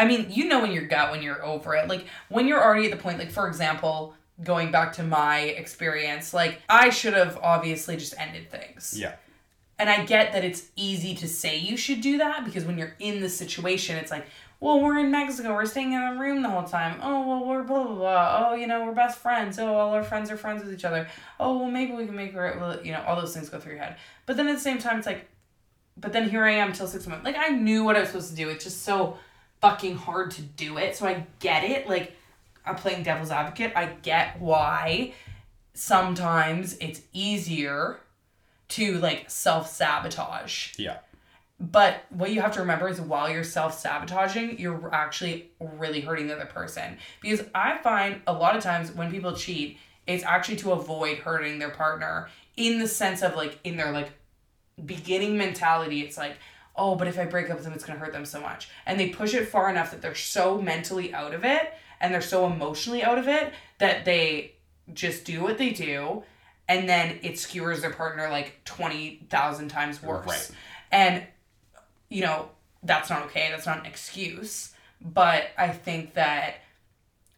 I 0.00 0.04
mean, 0.04 0.26
you 0.30 0.44
know 0.44 0.62
in 0.64 0.70
your 0.70 0.86
gut 0.86 1.10
when 1.10 1.22
you're 1.22 1.44
over 1.44 1.74
it. 1.74 1.88
Like 1.88 2.06
when 2.28 2.46
you're 2.46 2.62
already 2.62 2.84
at 2.84 2.92
the 2.96 3.02
point 3.02 3.18
like 3.18 3.32
for 3.32 3.48
example, 3.48 4.14
going 4.42 4.70
back 4.70 4.92
to 4.94 5.02
my 5.02 5.40
experience, 5.40 6.32
like 6.32 6.60
I 6.68 6.90
should 6.90 7.14
have 7.14 7.38
obviously 7.42 7.96
just 7.96 8.14
ended 8.18 8.50
things. 8.50 8.94
yeah 8.96 9.14
And 9.78 9.88
I 9.90 10.04
get 10.04 10.32
that 10.32 10.44
it's 10.44 10.66
easy 10.76 11.14
to 11.16 11.28
say 11.28 11.56
you 11.56 11.76
should 11.76 12.00
do 12.00 12.18
that 12.18 12.44
because 12.44 12.64
when 12.64 12.78
you're 12.78 12.94
in 12.98 13.20
the 13.20 13.28
situation, 13.28 13.96
it's 13.96 14.10
like, 14.10 14.26
well, 14.60 14.80
we're 14.80 14.98
in 14.98 15.12
Mexico, 15.12 15.54
we're 15.54 15.66
staying 15.66 15.92
in 15.92 16.02
a 16.02 16.18
room 16.18 16.42
the 16.42 16.50
whole 16.50 16.64
time. 16.64 16.98
Oh, 17.00 17.26
well, 17.26 17.44
we're 17.46 17.62
blah, 17.62 17.84
blah, 17.84 17.94
blah. 17.94 18.46
Oh, 18.48 18.54
you 18.54 18.66
know, 18.66 18.84
we're 18.84 18.92
best 18.92 19.18
friends. 19.20 19.56
Oh, 19.58 19.72
all 19.72 19.94
our 19.94 20.02
friends 20.02 20.32
are 20.32 20.36
friends 20.36 20.64
with 20.64 20.74
each 20.74 20.84
other. 20.84 21.06
Oh, 21.38 21.58
well, 21.58 21.70
maybe 21.70 21.92
we 21.92 22.06
can 22.06 22.16
make 22.16 22.32
her, 22.32 22.56
well, 22.58 22.84
you 22.84 22.90
know, 22.90 23.02
all 23.06 23.14
those 23.14 23.32
things 23.32 23.48
go 23.48 23.60
through 23.60 23.74
your 23.74 23.82
head. 23.82 23.96
But 24.26 24.36
then 24.36 24.48
at 24.48 24.54
the 24.54 24.60
same 24.60 24.78
time, 24.78 24.98
it's 24.98 25.06
like, 25.06 25.28
but 25.96 26.12
then 26.12 26.28
here 26.28 26.44
I 26.44 26.52
am 26.52 26.72
till 26.72 26.88
six 26.88 27.06
months. 27.06 27.24
Like, 27.24 27.36
I 27.38 27.50
knew 27.50 27.84
what 27.84 27.94
I 27.94 28.00
was 28.00 28.08
supposed 28.08 28.30
to 28.30 28.36
do. 28.36 28.48
It's 28.48 28.64
just 28.64 28.82
so 28.82 29.18
fucking 29.60 29.96
hard 29.96 30.32
to 30.32 30.42
do 30.42 30.78
it. 30.78 30.96
So 30.96 31.06
I 31.06 31.24
get 31.38 31.62
it. 31.62 31.88
Like, 31.88 32.16
I'm 32.68 32.76
playing 32.76 33.02
devil's 33.02 33.30
advocate. 33.30 33.72
I 33.74 33.86
get 34.02 34.40
why 34.40 35.14
sometimes 35.74 36.76
it's 36.80 37.00
easier 37.12 38.00
to 38.68 38.98
like 38.98 39.30
self 39.30 39.70
sabotage. 39.70 40.78
yeah 40.78 40.98
But 41.58 42.04
what 42.10 42.30
you 42.32 42.40
have 42.40 42.52
to 42.52 42.60
remember 42.60 42.88
is 42.88 43.00
while 43.00 43.30
you're 43.30 43.44
self 43.44 43.78
sabotaging, 43.78 44.58
you're 44.58 44.92
actually 44.92 45.50
really 45.60 46.00
hurting 46.00 46.26
the 46.26 46.34
other 46.34 46.46
person. 46.46 46.98
Because 47.20 47.44
I 47.54 47.78
find 47.78 48.20
a 48.26 48.32
lot 48.32 48.56
of 48.56 48.62
times 48.62 48.92
when 48.92 49.10
people 49.10 49.34
cheat, 49.34 49.78
it's 50.06 50.24
actually 50.24 50.56
to 50.56 50.72
avoid 50.72 51.18
hurting 51.18 51.58
their 51.58 51.70
partner 51.70 52.28
in 52.56 52.78
the 52.78 52.88
sense 52.88 53.22
of 53.22 53.36
like 53.36 53.58
in 53.64 53.76
their 53.76 53.92
like 53.92 54.10
beginning 54.84 55.38
mentality. 55.38 56.00
It's 56.02 56.16
like, 56.16 56.36
oh, 56.76 56.94
but 56.94 57.08
if 57.08 57.18
I 57.18 57.24
break 57.24 57.50
up 57.50 57.56
with 57.56 57.64
them, 57.64 57.72
it's 57.72 57.84
gonna 57.84 57.98
hurt 57.98 58.12
them 58.12 58.24
so 58.24 58.40
much. 58.40 58.68
And 58.84 58.98
they 58.98 59.08
push 59.10 59.32
it 59.32 59.48
far 59.48 59.70
enough 59.70 59.90
that 59.92 60.02
they're 60.02 60.14
so 60.14 60.60
mentally 60.60 61.14
out 61.14 61.34
of 61.34 61.44
it 61.44 61.72
and 62.00 62.12
they're 62.12 62.20
so 62.20 62.46
emotionally 62.46 63.02
out 63.02 63.18
of 63.18 63.28
it 63.28 63.52
that 63.78 64.04
they 64.04 64.52
just 64.92 65.24
do 65.24 65.42
what 65.42 65.58
they 65.58 65.70
do 65.70 66.22
and 66.68 66.88
then 66.88 67.18
it 67.22 67.38
skewers 67.38 67.80
their 67.80 67.92
partner 67.92 68.28
like 68.30 68.60
20,000 68.64 69.68
times 69.68 70.02
worse. 70.02 70.26
Right. 70.26 70.50
And 70.92 71.26
you 72.08 72.22
know, 72.22 72.48
that's 72.82 73.10
not 73.10 73.22
okay. 73.26 73.48
That's 73.50 73.66
not 73.66 73.80
an 73.80 73.86
excuse. 73.86 74.72
But 75.00 75.44
I 75.56 75.68
think 75.68 76.14
that 76.14 76.56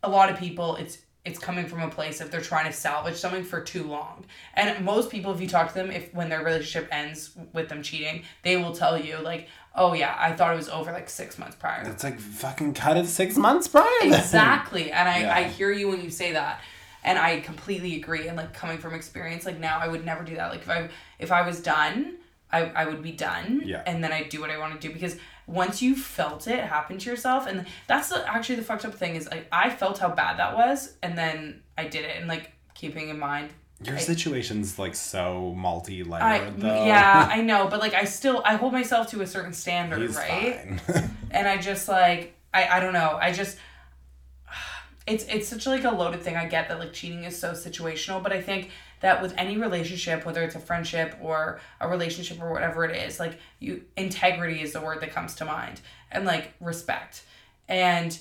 a 0.02 0.08
lot 0.08 0.30
of 0.30 0.38
people 0.38 0.76
it's 0.76 0.98
it's 1.24 1.38
coming 1.38 1.66
from 1.66 1.82
a 1.82 1.88
place 1.90 2.20
of 2.20 2.30
they're 2.30 2.40
trying 2.40 2.66
to 2.66 2.72
salvage 2.72 3.16
something 3.16 3.44
for 3.44 3.60
too 3.60 3.84
long. 3.84 4.24
And 4.54 4.84
most 4.84 5.10
people 5.10 5.32
if 5.32 5.40
you 5.40 5.48
talk 5.48 5.68
to 5.68 5.74
them 5.74 5.90
if 5.90 6.12
when 6.14 6.28
their 6.30 6.42
relationship 6.42 6.88
ends 6.90 7.36
with 7.52 7.68
them 7.68 7.82
cheating, 7.82 8.22
they 8.42 8.56
will 8.56 8.72
tell 8.72 8.98
you 8.98 9.18
like, 9.18 9.48
"Oh 9.74 9.92
yeah, 9.92 10.14
I 10.18 10.32
thought 10.32 10.52
it 10.54 10.56
was 10.56 10.68
over 10.70 10.90
like 10.92 11.10
6 11.10 11.38
months 11.38 11.56
prior." 11.56 11.82
It's 11.88 12.02
like 12.04 12.18
fucking 12.18 12.72
cut 12.74 12.96
it 12.96 13.06
six 13.06 13.36
months 13.36 13.68
prior. 13.68 13.86
then. 14.00 14.14
Exactly. 14.14 14.90
And 14.90 15.08
I, 15.08 15.20
Yeah. 15.20 15.34
I 15.36 15.42
hear 15.44 15.70
you 15.72 15.88
when 15.88 16.02
you 16.02 16.10
say 16.10 16.32
that. 16.32 16.60
And 17.02 17.18
I 17.18 17.40
completely 17.40 17.96
agree. 17.96 18.28
And 18.28 18.36
like 18.36 18.52
coming 18.52 18.78
from 18.78 18.94
experience, 18.94 19.44
like 19.46 19.58
now 19.58 19.78
I 19.78 19.88
would 19.88 20.04
never 20.04 20.22
do 20.24 20.36
that. 20.36 20.50
Like 20.50 20.62
if 20.62 20.70
I 20.70 20.88
if 21.18 21.32
I 21.32 21.42
was 21.46 21.60
done, 21.60 22.16
I, 22.52 22.64
I 22.64 22.84
would 22.86 23.02
be 23.02 23.12
done. 23.12 23.62
Yeah. 23.64 23.82
And 23.86 24.02
then 24.02 24.12
I 24.12 24.22
do 24.24 24.40
what 24.40 24.50
I 24.50 24.58
want 24.58 24.78
to 24.80 24.86
do 24.88 24.92
because 24.92 25.16
once 25.50 25.82
you 25.82 25.96
felt 25.96 26.46
it 26.46 26.60
happen 26.64 26.98
to 26.98 27.10
yourself, 27.10 27.46
and 27.46 27.66
that's 27.88 28.08
the, 28.10 28.26
actually 28.28 28.54
the 28.56 28.62
fucked 28.62 28.84
up 28.84 28.94
thing 28.94 29.16
is 29.16 29.28
like 29.28 29.46
I 29.50 29.68
felt 29.70 29.98
how 29.98 30.08
bad 30.10 30.38
that 30.38 30.54
was, 30.54 30.94
and 31.02 31.18
then 31.18 31.62
I 31.76 31.84
did 31.88 32.04
it, 32.04 32.16
and 32.18 32.28
like 32.28 32.52
keeping 32.74 33.08
in 33.08 33.18
mind. 33.18 33.50
Your 33.82 33.96
I- 33.96 33.98
situation's 33.98 34.78
like 34.78 34.94
so 34.94 35.54
multi-layered 35.56 36.22
I 36.22 36.50
though. 36.50 36.84
yeah 36.84 37.26
I 37.32 37.40
know 37.40 37.66
but 37.66 37.80
like 37.80 37.94
I 37.94 38.04
still 38.04 38.42
I 38.44 38.56
hold 38.56 38.74
myself 38.74 39.06
to 39.12 39.22
a 39.22 39.26
certain 39.26 39.54
standard 39.54 40.02
He's 40.02 40.16
right 40.16 40.78
and 41.30 41.48
I 41.48 41.56
just 41.56 41.88
like 41.88 42.34
I 42.52 42.76
I 42.76 42.80
don't 42.80 42.92
know. 42.92 43.18
I 43.20 43.32
just 43.32 43.56
it's 45.06 45.24
it's 45.24 45.48
such 45.48 45.66
like 45.66 45.84
a 45.84 45.90
loaded 45.90 46.22
thing. 46.22 46.36
I 46.36 46.44
get 46.46 46.68
that 46.68 46.78
like 46.78 46.92
cheating 46.92 47.24
is 47.24 47.38
so 47.38 47.52
situational, 47.52 48.22
but 48.22 48.32
I 48.34 48.42
think 48.42 48.70
that 49.00 49.20
with 49.20 49.34
any 49.36 49.56
relationship, 49.56 50.24
whether 50.24 50.42
it's 50.42 50.54
a 50.54 50.60
friendship 50.60 51.16
or 51.20 51.60
a 51.80 51.88
relationship 51.88 52.40
or 52.40 52.52
whatever 52.52 52.84
it 52.84 52.96
is, 52.96 53.18
like 53.18 53.38
you 53.58 53.84
integrity 53.96 54.60
is 54.60 54.72
the 54.72 54.80
word 54.80 55.00
that 55.00 55.12
comes 55.12 55.34
to 55.36 55.44
mind 55.44 55.80
and 56.10 56.24
like 56.24 56.52
respect. 56.60 57.24
And 57.68 58.18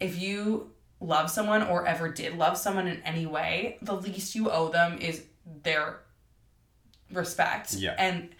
if 0.00 0.20
you 0.20 0.70
love 1.00 1.30
someone 1.30 1.62
or 1.62 1.86
ever 1.86 2.08
did 2.08 2.36
love 2.36 2.56
someone 2.58 2.86
in 2.86 3.00
any 3.02 3.26
way, 3.26 3.78
the 3.82 3.94
least 3.94 4.34
you 4.34 4.50
owe 4.50 4.68
them 4.68 4.98
is 4.98 5.22
their 5.62 6.00
respect. 7.12 7.74
Yeah. 7.74 7.94
And 7.98 8.30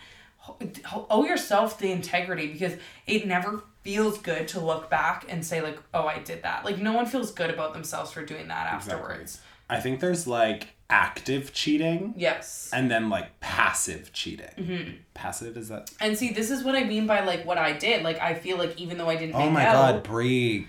owe 1.10 1.24
yourself 1.24 1.78
the 1.78 1.90
integrity 1.90 2.46
because 2.46 2.74
it 3.06 3.26
never 3.26 3.62
feels 3.82 4.18
good 4.18 4.48
to 4.48 4.60
look 4.60 4.90
back 4.90 5.24
and 5.28 5.44
say 5.44 5.60
like 5.60 5.78
oh 5.94 6.06
i 6.06 6.18
did 6.18 6.42
that 6.42 6.64
like 6.64 6.78
no 6.78 6.92
one 6.92 7.06
feels 7.06 7.32
good 7.32 7.50
about 7.50 7.72
themselves 7.72 8.10
for 8.10 8.24
doing 8.24 8.48
that 8.48 8.66
afterwards 8.66 9.40
I 9.68 9.80
think 9.80 10.00
there's 10.00 10.26
like 10.26 10.68
active 10.88 11.52
cheating 11.52 12.14
yes 12.16 12.70
and 12.72 12.88
then 12.88 13.10
like 13.10 13.40
passive 13.40 14.12
cheating. 14.12 14.46
Mm-hmm. 14.56 14.90
Passive 15.14 15.56
is 15.56 15.68
that? 15.68 15.90
and 16.00 16.16
see 16.16 16.30
this 16.30 16.50
is 16.50 16.62
what 16.62 16.76
i 16.76 16.84
mean 16.84 17.06
by 17.06 17.24
like 17.24 17.44
what 17.44 17.58
i 17.58 17.72
did 17.72 18.04
like 18.04 18.20
i 18.20 18.34
feel 18.34 18.56
like 18.56 18.78
even 18.80 18.96
though 18.98 19.08
i 19.08 19.16
didn't 19.16 19.34
Oh 19.34 19.50
my 19.50 19.66
out, 19.66 19.72
god, 19.72 20.02
Brie, 20.04 20.68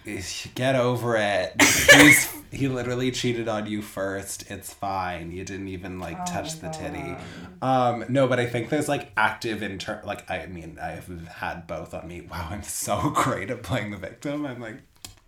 get 0.56 0.76
over 0.76 1.16
it. 1.18 1.54
He's 1.62 2.34
he 2.52 2.68
literally 2.68 3.12
cheated 3.12 3.48
on 3.50 3.68
you 3.68 3.82
first. 3.82 4.50
It's 4.50 4.74
fine. 4.74 5.32
You 5.32 5.44
didn't 5.44 5.68
even 5.68 6.00
like 6.00 6.26
touch 6.26 6.60
the 6.60 6.70
titty. 6.70 7.16
Um, 7.62 8.06
no, 8.10 8.26
but 8.28 8.40
I 8.40 8.46
think 8.46 8.70
there's 8.70 8.88
like 8.88 9.12
active 9.18 9.62
inter 9.62 10.02
like 10.06 10.30
I 10.32 10.46
mean 10.48 10.80
I've 10.82 11.28
had 11.28 11.68
both 11.68 11.94
on 11.94 12.08
me. 12.08 12.22
Wow, 12.22 12.48
I'm 12.50 12.64
so 12.64 13.10
great 13.14 13.50
at 13.52 13.64
playing 13.64 13.92
the 13.92 13.98
victim. 13.98 14.46
I'm 14.46 14.60
like 14.62 14.78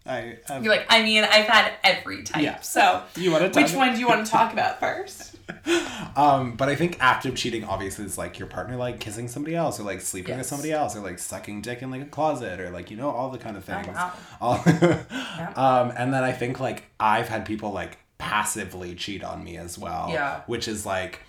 I 0.09 0.37
have 0.47 0.63
you're 0.63 0.73
like 0.75 0.85
i 0.89 1.03
mean 1.03 1.23
i've 1.23 1.45
had 1.45 1.71
every 1.83 2.23
type 2.23 2.41
Yeah. 2.43 2.59
so 2.61 3.03
You 3.15 3.31
wanna 3.31 3.49
which 3.49 3.73
one 3.73 3.93
do 3.93 3.99
you 3.99 4.07
want 4.07 4.25
to 4.25 4.31
talk 4.37 4.51
about 4.53 4.79
first 4.79 5.35
Um, 6.15 6.55
but 6.55 6.69
I 6.69 6.75
think 6.75 6.97
active 6.99 7.35
cheating 7.35 7.63
obviously 7.63 8.05
is 8.05 8.17
like 8.17 8.37
your 8.39 8.47
partner 8.47 8.75
like 8.75 8.99
kissing 8.99 9.27
somebody 9.27 9.55
else 9.55 9.79
or 9.79 9.83
like 9.83 10.01
sleeping 10.01 10.37
with 10.37 10.45
somebody 10.45 10.71
else 10.71 10.95
or 10.95 10.99
like 10.99 11.17
sucking 11.19 11.61
dick 11.61 11.81
in 11.81 11.89
like 11.91 12.01
a 12.01 12.05
closet 12.05 12.59
or 12.59 12.69
like 12.69 12.91
you 12.91 12.97
know 12.97 13.09
all 13.09 13.29
the 13.29 13.37
kind 13.37 13.57
of 13.57 13.63
things. 13.63 13.87
wow. 13.87 14.13
All, 14.41 14.55
um, 15.55 15.91
and 15.97 16.13
then 16.13 16.23
I 16.23 16.31
think 16.33 16.59
like 16.59 16.83
I've 16.99 17.29
had 17.29 17.45
people 17.45 17.71
like 17.71 17.97
passively 18.17 18.95
cheat 18.95 19.23
on 19.23 19.43
me 19.43 19.57
as 19.57 19.77
well. 19.77 20.09
Yeah. 20.11 20.41
Which 20.47 20.67
is 20.67 20.85
like 20.85 21.21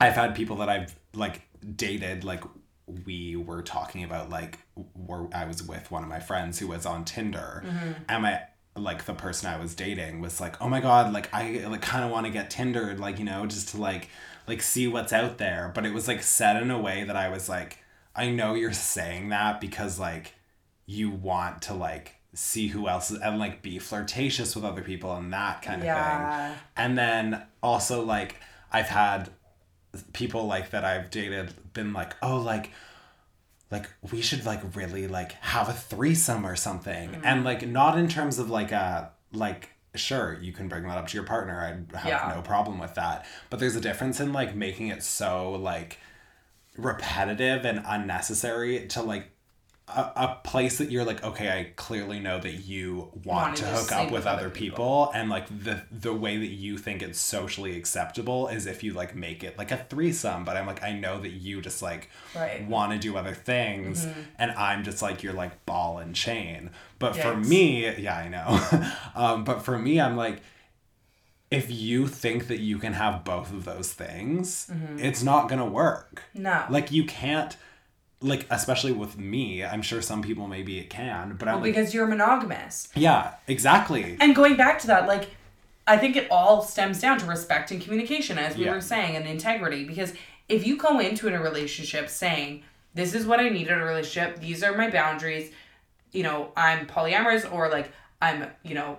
I've 0.00 0.14
had 0.14 0.34
people 0.34 0.56
that 0.56 0.68
I've 0.68 0.94
like 1.14 1.42
dated 1.74 2.22
like 2.24 2.44
we 3.04 3.36
were 3.36 3.62
talking 3.62 4.04
about 4.04 4.30
like 4.30 4.60
where 4.94 5.26
I 5.34 5.44
was 5.44 5.62
with 5.62 5.90
one 5.90 6.02
of 6.02 6.08
my 6.08 6.20
friends 6.20 6.58
who 6.58 6.68
was 6.68 6.86
on 6.86 7.04
Tinder 7.04 7.64
mm-hmm. 7.66 7.92
and 8.08 8.22
my 8.22 8.40
like 8.76 9.06
the 9.06 9.14
person 9.14 9.48
I 9.48 9.58
was 9.58 9.74
dating 9.74 10.20
was 10.20 10.40
like, 10.40 10.60
"Oh 10.60 10.68
my 10.68 10.80
god, 10.80 11.12
like 11.12 11.32
I 11.32 11.64
like 11.66 11.82
kind 11.82 12.04
of 12.04 12.10
want 12.10 12.26
to 12.26 12.32
get 12.32 12.50
Tindered 12.50 13.00
like, 13.00 13.18
you 13.18 13.24
know, 13.24 13.46
just 13.46 13.70
to 13.70 13.78
like 13.80 14.08
like 14.46 14.60
see 14.62 14.86
what's 14.86 15.12
out 15.12 15.38
there." 15.38 15.72
But 15.74 15.86
it 15.86 15.92
was 15.94 16.06
like 16.06 16.22
said 16.22 16.62
in 16.62 16.70
a 16.70 16.80
way 16.80 17.04
that 17.04 17.16
I 17.16 17.28
was 17.28 17.48
like, 17.48 17.78
"I 18.14 18.30
know 18.30 18.54
you're 18.54 18.72
saying 18.72 19.30
that 19.30 19.60
because 19.60 19.98
like 19.98 20.34
you 20.84 21.10
want 21.10 21.62
to 21.62 21.74
like 21.74 22.16
see 22.34 22.68
who 22.68 22.86
else 22.86 23.10
is 23.10 23.18
and 23.18 23.38
like 23.38 23.62
be 23.62 23.78
flirtatious 23.78 24.54
with 24.54 24.64
other 24.64 24.82
people 24.82 25.16
and 25.16 25.32
that 25.32 25.62
kind 25.62 25.80
of 25.80 25.86
Yeah. 25.86 26.50
thing." 26.50 26.58
And 26.76 26.98
then 26.98 27.42
also 27.62 28.04
like 28.04 28.36
I've 28.70 28.88
had 28.88 29.30
people 30.12 30.46
like 30.46 30.70
that 30.70 30.84
I've 30.84 31.10
dated 31.10 31.52
been 31.72 31.92
like, 31.92 32.14
"Oh, 32.22 32.38
like 32.38 32.70
like 33.70 33.86
we 34.12 34.20
should 34.22 34.44
like 34.46 34.60
really 34.76 35.08
like 35.08 35.32
have 35.42 35.68
a 35.68 35.72
threesome 35.72 36.46
or 36.46 36.54
something 36.56 37.10
Mm-hmm. 37.10 37.24
and 37.24 37.44
like 37.44 37.66
not 37.66 37.98
in 37.98 38.08
terms 38.08 38.38
of 38.38 38.48
like 38.48 38.70
a 38.72 39.10
like 39.32 39.70
sure 39.96 40.38
you 40.40 40.52
can 40.52 40.68
bring 40.68 40.84
that 40.84 40.98
up 40.98 41.08
to 41.08 41.14
your 41.16 41.24
partner 41.26 41.58
i 41.94 41.98
have 41.98 42.06
Yeah. 42.06 42.32
no 42.36 42.42
problem 42.42 42.78
with 42.78 42.94
that 42.94 43.24
but 43.50 43.58
there's 43.58 43.74
a 43.74 43.80
difference 43.80 44.20
in 44.20 44.32
like 44.32 44.54
making 44.54 44.88
it 44.88 45.02
so 45.02 45.52
like 45.52 45.98
repetitive 46.76 47.64
and 47.64 47.82
unnecessary 47.86 48.86
to 48.88 49.02
like 49.02 49.30
a, 49.88 50.00
a 50.16 50.40
place 50.42 50.78
that 50.78 50.90
you're 50.90 51.04
like 51.04 51.22
okay 51.22 51.48
i 51.48 51.72
clearly 51.76 52.18
know 52.18 52.40
that 52.40 52.54
you 52.54 53.08
want 53.24 53.24
Wanting 53.24 53.54
to 53.56 53.60
to 53.62 53.66
hook 53.68 53.92
up 53.92 54.04
with 54.06 54.12
with 54.14 54.26
other 54.26 54.46
other 54.46 54.50
people. 54.50 55.10
and 55.14 55.30
like 55.30 55.46
the 55.48 55.82
the 55.92 56.12
way 56.12 56.36
that 56.38 56.46
you 56.46 56.76
think 56.76 57.02
it's 57.02 57.20
socially 57.20 57.76
acceptable 57.76 58.48
is 58.48 58.66
if 58.66 58.82
you 58.82 58.92
like 58.94 59.14
make 59.14 59.44
it 59.44 59.56
like 59.56 59.70
a 59.70 59.76
threesome. 59.76 60.44
But 60.44 60.56
i'm 60.56 60.66
like 60.66 60.82
i 60.82 60.92
know 60.92 61.20
that 61.20 61.30
you 61.30 61.60
just 61.62 61.82
like 61.82 62.10
Right. 62.34 62.66
want 62.66 62.92
to 62.92 62.98
do 62.98 63.16
other 63.16 63.32
things. 63.34 64.06
And 64.38 64.50
i'm 64.52 64.82
just 64.82 65.02
like 65.02 65.22
you're 65.22 65.32
like 65.32 65.64
ball 65.66 65.98
and 65.98 66.14
chain. 66.16 66.70
But 66.98 67.14
for 67.14 67.36
me 67.36 67.88
yeah 67.96 68.16
i 68.16 68.28
know. 68.28 68.58
Um, 69.14 69.44
but 69.44 69.62
for 69.62 69.78
me 69.78 70.00
i'm 70.00 70.16
like 70.16 70.40
if 71.48 71.70
you 71.70 72.08
think 72.08 72.48
that 72.48 72.58
you 72.58 72.76
can 72.78 72.92
have 72.94 73.22
both 73.24 73.52
of 73.52 73.64
those 73.64 73.92
things 73.92 74.68
it's 74.98 75.22
not 75.22 75.48
gonna 75.48 75.64
work. 75.64 76.24
No. 76.34 76.64
Like 76.68 76.90
you 76.90 77.04
can't 77.04 77.56
like 78.20 78.46
especially 78.50 78.92
with 78.92 79.18
me 79.18 79.62
i'm 79.62 79.82
sure 79.82 80.00
some 80.00 80.22
people 80.22 80.46
maybe 80.48 80.78
it 80.78 80.88
can 80.88 81.36
but 81.38 81.48
i'm 81.48 81.56
like 81.56 81.64
because 81.64 81.92
you're 81.92 82.06
monogamous 82.06 82.88
yeah 82.94 83.34
exactly 83.46 84.16
And 84.20 84.34
going 84.34 84.56
back 84.56 84.78
to 84.80 84.86
that, 84.86 85.06
like, 85.06 85.30
I 85.86 85.96
think 85.98 86.16
it 86.16 86.26
all 86.30 86.62
stems 86.62 87.00
down 87.00 87.18
to 87.18 87.26
respect 87.26 87.70
and 87.70 87.80
communication, 87.80 88.38
as 88.38 88.56
we 88.56 88.64
Yeah. 88.64 88.72
were 88.72 88.80
saying, 88.80 89.14
and 89.16 89.24
integrity. 89.26 89.84
Because 89.84 90.14
if 90.48 90.66
you 90.66 90.76
go 90.76 90.98
into 90.98 91.28
a 91.32 91.38
relationship 91.38 92.08
saying, 92.08 92.64
this 92.94 93.14
is 93.14 93.24
what 93.26 93.38
I 93.38 93.48
need 93.50 93.68
in 93.68 93.78
a 93.78 93.84
relationship, 93.84 94.40
these 94.40 94.64
are 94.64 94.76
my 94.76 94.90
boundaries, 94.90 95.52
you 96.10 96.22
know, 96.24 96.50
I'm 96.56 96.86
polyamorous, 96.86 97.44
or 97.52 97.68
like, 97.68 97.92
I'm, 98.20 98.46
you 98.64 98.74
know, 98.74 98.98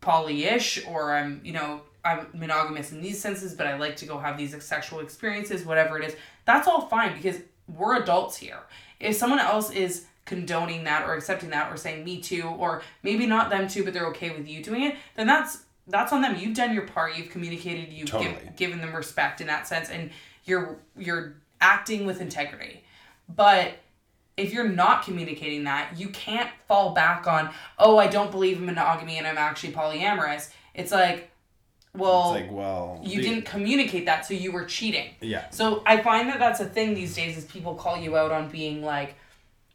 poly-ish, 0.00 0.84
or 0.86 1.12
I'm, 1.14 1.40
you 1.44 1.52
know, 1.52 1.82
I'm 2.04 2.26
monogamous 2.32 2.92
in 2.92 3.02
these 3.02 3.20
senses, 3.20 3.54
but 3.54 3.66
I 3.66 3.76
like 3.76 3.96
to 3.96 4.06
go 4.06 4.18
have 4.18 4.36
these 4.38 4.60
sexual 4.64 5.00
experiences, 5.00 5.64
whatever 5.64 5.98
it 6.00 6.08
is, 6.08 6.16
that's 6.46 6.66
all 6.66 6.88
fine 6.88 7.14
because 7.16 7.36
we're 7.76 8.02
adults 8.02 8.36
here. 8.36 8.60
If 8.98 9.16
someone 9.16 9.38
else 9.38 9.70
is 9.70 10.06
condoning 10.24 10.84
that 10.84 11.08
or 11.08 11.14
accepting 11.14 11.50
that 11.50 11.72
or 11.72 11.76
saying 11.76 12.04
me 12.04 12.20
too, 12.20 12.44
or 12.58 12.82
maybe 13.02 13.26
not 13.26 13.50
them 13.50 13.68
too, 13.68 13.84
but 13.84 13.92
they're 13.92 14.08
okay 14.08 14.30
with 14.30 14.48
you 14.48 14.62
doing 14.62 14.82
it, 14.82 14.96
then 15.16 15.26
that's 15.26 15.64
that's 15.86 16.12
on 16.12 16.22
them. 16.22 16.36
You've 16.36 16.54
done 16.54 16.72
your 16.72 16.86
part. 16.86 17.16
You've 17.16 17.30
communicated. 17.30 17.92
You've 17.92 18.10
Totally. 18.10 18.36
give, 18.44 18.56
given 18.56 18.80
them 18.80 18.94
respect 18.94 19.40
in 19.40 19.46
that 19.48 19.66
sense, 19.66 19.90
and 19.90 20.10
you're 20.44 20.78
you're 20.96 21.34
acting 21.60 22.06
with 22.06 22.20
integrity. 22.20 22.84
But 23.28 23.74
if 24.36 24.52
you're 24.52 24.68
not 24.68 25.04
communicating 25.04 25.64
that, 25.64 25.98
you 25.98 26.08
can't 26.08 26.48
fall 26.66 26.92
back 26.94 27.26
on, 27.26 27.50
oh, 27.78 27.98
I 27.98 28.06
don't 28.06 28.30
believe 28.30 28.58
in 28.58 28.66
monogamy 28.66 29.18
and 29.18 29.26
I'm 29.26 29.38
actually 29.38 29.72
polyamorous. 29.72 30.50
It's 30.74 30.92
like, 30.92 31.29
well, 31.94 32.34
it's 32.34 32.42
like 32.42 32.52
well 32.52 33.00
you 33.02 33.20
didn't 33.20 33.44
communicate 33.46 34.06
that, 34.06 34.24
so 34.26 34.34
you 34.34 34.52
were 34.52 34.64
cheating. 34.64 35.10
yeah 35.20 35.48
So 35.50 35.82
I 35.86 36.00
find 36.02 36.28
that 36.28 36.38
that's 36.38 36.60
a 36.60 36.66
thing 36.66 36.94
these 36.94 37.14
days 37.14 37.36
is 37.36 37.44
people 37.44 37.74
call 37.74 37.96
you 37.98 38.16
out 38.16 38.30
on 38.32 38.48
being 38.48 38.82
like, 38.82 39.16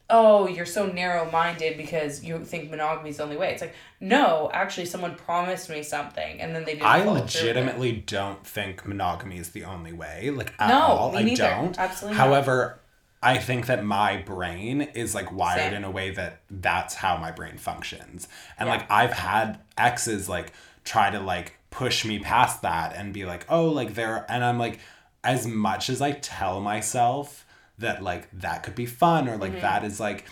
oh, 0.10 0.48
you're 0.48 0.68
so 0.68 0.86
narrow 0.86 1.30
minded 1.32 1.78
because 1.78 2.24
you 2.24 2.38
think 2.46 2.70
monogamy 2.70 3.10
is 3.10 3.18
the 3.18 3.24
only 3.24 3.38
way. 3.38 3.52
It's 3.52 3.62
like, 3.62 3.74
no, 4.00 4.52
actually, 4.54 4.86
someone 4.86 5.16
promised 5.16 5.70
me 5.70 5.82
something 5.82 6.40
and 6.40 6.56
then 6.56 6.64
they 6.64 6.74
didn't. 6.74 6.86
I 6.86 7.04
legitimately 7.04 8.04
don't 8.06 8.46
think 8.46 8.86
monogamy 8.86 9.38
is 9.40 9.50
the 9.50 9.64
only 9.64 9.94
way. 9.94 10.30
Like 10.30 10.54
at 10.60 10.70
No, 10.70 10.80
all. 10.82 11.18
I 11.18 11.24
neither. 11.24 11.44
don't. 11.50 11.78
Absolutely 11.78 12.18
not. 12.18 12.28
However, 12.28 12.80
I 13.24 13.40
think 13.40 13.66
that 13.66 13.84
my 13.84 14.18
brain 14.18 14.84
is 14.84 15.16
like 15.16 15.32
wired 15.34 15.72
Same. 15.72 15.74
in 15.74 15.84
a 15.84 15.90
way 15.92 16.12
that 16.12 16.42
that's 16.52 16.94
how 16.94 17.18
my 17.18 17.32
brain 17.32 17.58
functions. 17.58 18.28
And 18.60 18.68
Yeah. 18.68 18.76
like 18.76 18.92
I've 18.92 19.14
had 19.14 19.60
exes 19.78 20.30
like 20.30 20.54
try 20.84 21.10
to 21.10 21.20
like 21.20 21.55
push 21.76 22.06
me 22.06 22.20
past 22.20 22.62
that 22.62 22.96
and 22.96 23.14
be 23.14 23.26
like, 23.26 23.46
"Oh, 23.50 23.66
like 23.70 23.94
they're," 23.96 24.26
and 24.30 24.44
I'm 24.44 24.58
like 24.60 24.80
as 25.24 25.46
much 25.48 25.90
as 25.90 26.02
I 26.02 26.12
tell 26.12 26.60
myself 26.62 27.46
that 27.80 28.02
like 28.02 28.30
that 28.40 28.64
could 28.64 28.76
be 28.76 28.86
fun 28.86 29.28
or 29.28 29.38
like 29.38 29.52
Mm-hmm. 29.52 29.62
that 29.62 29.84
is 29.84 30.00
like 30.00 30.26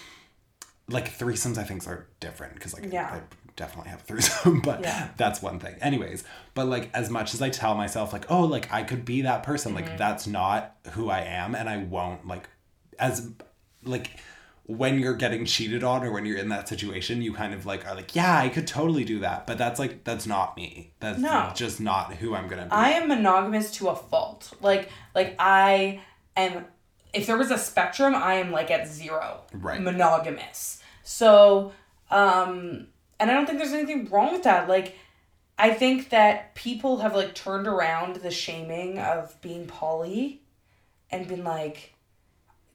like 0.90 1.18
threesomes 1.18 1.58
I 1.58 1.64
think 1.64 1.88
are 1.88 2.08
different 2.20 2.54
because 2.56 2.74
like 2.74 2.92
Yeah. 2.92 3.10
I 3.12 3.22
definitely 3.56 3.92
have 3.92 4.02
a 4.02 4.04
threesome, 4.04 4.62
but 4.70 4.82
Yeah. 4.82 5.10
that's 5.18 5.42
one 5.42 5.60
thing. 5.60 5.76
Anyways, 5.82 6.24
but 6.56 6.68
like 6.68 6.90
as 6.94 7.10
much 7.10 7.34
as 7.34 7.42
I 7.42 7.50
tell 7.50 7.76
myself 7.76 8.14
like, 8.14 8.30
oh, 8.30 8.42
like 8.46 8.72
I 8.72 8.84
could 8.84 9.04
be 9.06 9.22
that 9.24 9.44
person, 9.44 9.74
Mm-hmm. 9.74 9.86
like 9.86 9.98
that's 9.98 10.28
not 10.28 10.76
who 10.92 11.10
I 11.10 11.22
am 11.22 11.56
and 11.56 11.70
I 11.70 11.78
won't 11.78 12.28
like 12.28 12.48
as 13.00 13.30
like 13.84 14.12
when 14.66 14.98
you're 15.00 15.16
getting 15.16 15.46
cheated 15.46 15.84
on 15.84 16.04
or 16.04 16.12
when 16.12 16.26
you're 16.26 16.38
in 16.38 16.50
that 16.50 16.70
situation, 16.70 17.22
you 17.22 17.34
kind 17.34 17.54
of 17.54 17.66
like 17.66 17.86
are 17.86 17.96
like, 17.96 18.16
yeah, 18.16 18.38
I 18.38 18.48
could 18.50 18.66
totally 18.66 19.04
do 19.04 19.20
that, 19.20 19.46
but 19.46 19.58
that's 19.58 19.78
like 19.80 20.04
that's 20.06 20.26
not 20.26 20.56
me. 20.56 20.94
That's 21.00 21.20
No. 21.20 21.52
just 21.54 21.82
not 21.82 22.14
who 22.16 22.34
I'm 22.34 22.48
gonna 22.48 22.66
be. 22.66 22.72
I 22.72 22.92
am 22.92 23.08
monogamous 23.10 23.72
to 23.78 23.90
a 23.90 23.96
fault. 23.96 24.54
Like, 24.62 24.90
like 25.14 25.36
I 25.38 26.02
am. 26.38 26.66
If 27.14 27.28
there 27.28 27.38
was 27.38 27.52
a 27.52 27.58
spectrum, 27.58 28.16
I 28.16 28.36
am 28.36 28.52
like 28.52 28.72
at 28.72 28.88
zero. 28.88 29.42
Right. 29.54 29.80
Monogamous. 29.82 30.82
So, 31.04 31.74
um, 32.10 32.88
and 33.20 33.30
I 33.30 33.34
don't 33.34 33.46
think 33.46 33.60
there's 33.60 33.74
anything 33.74 34.06
wrong 34.10 34.32
with 34.32 34.44
that. 34.44 34.68
Like, 34.70 34.98
I 35.60 35.72
think 35.74 36.10
that 36.10 36.56
people 36.56 37.00
have 37.00 37.14
like 37.16 37.36
turned 37.36 37.68
around 37.68 38.16
the 38.18 38.32
shaming 38.32 38.98
of 38.98 39.40
being 39.42 39.68
poly, 39.68 40.42
and 41.12 41.28
been 41.28 41.44
like, 41.44 41.93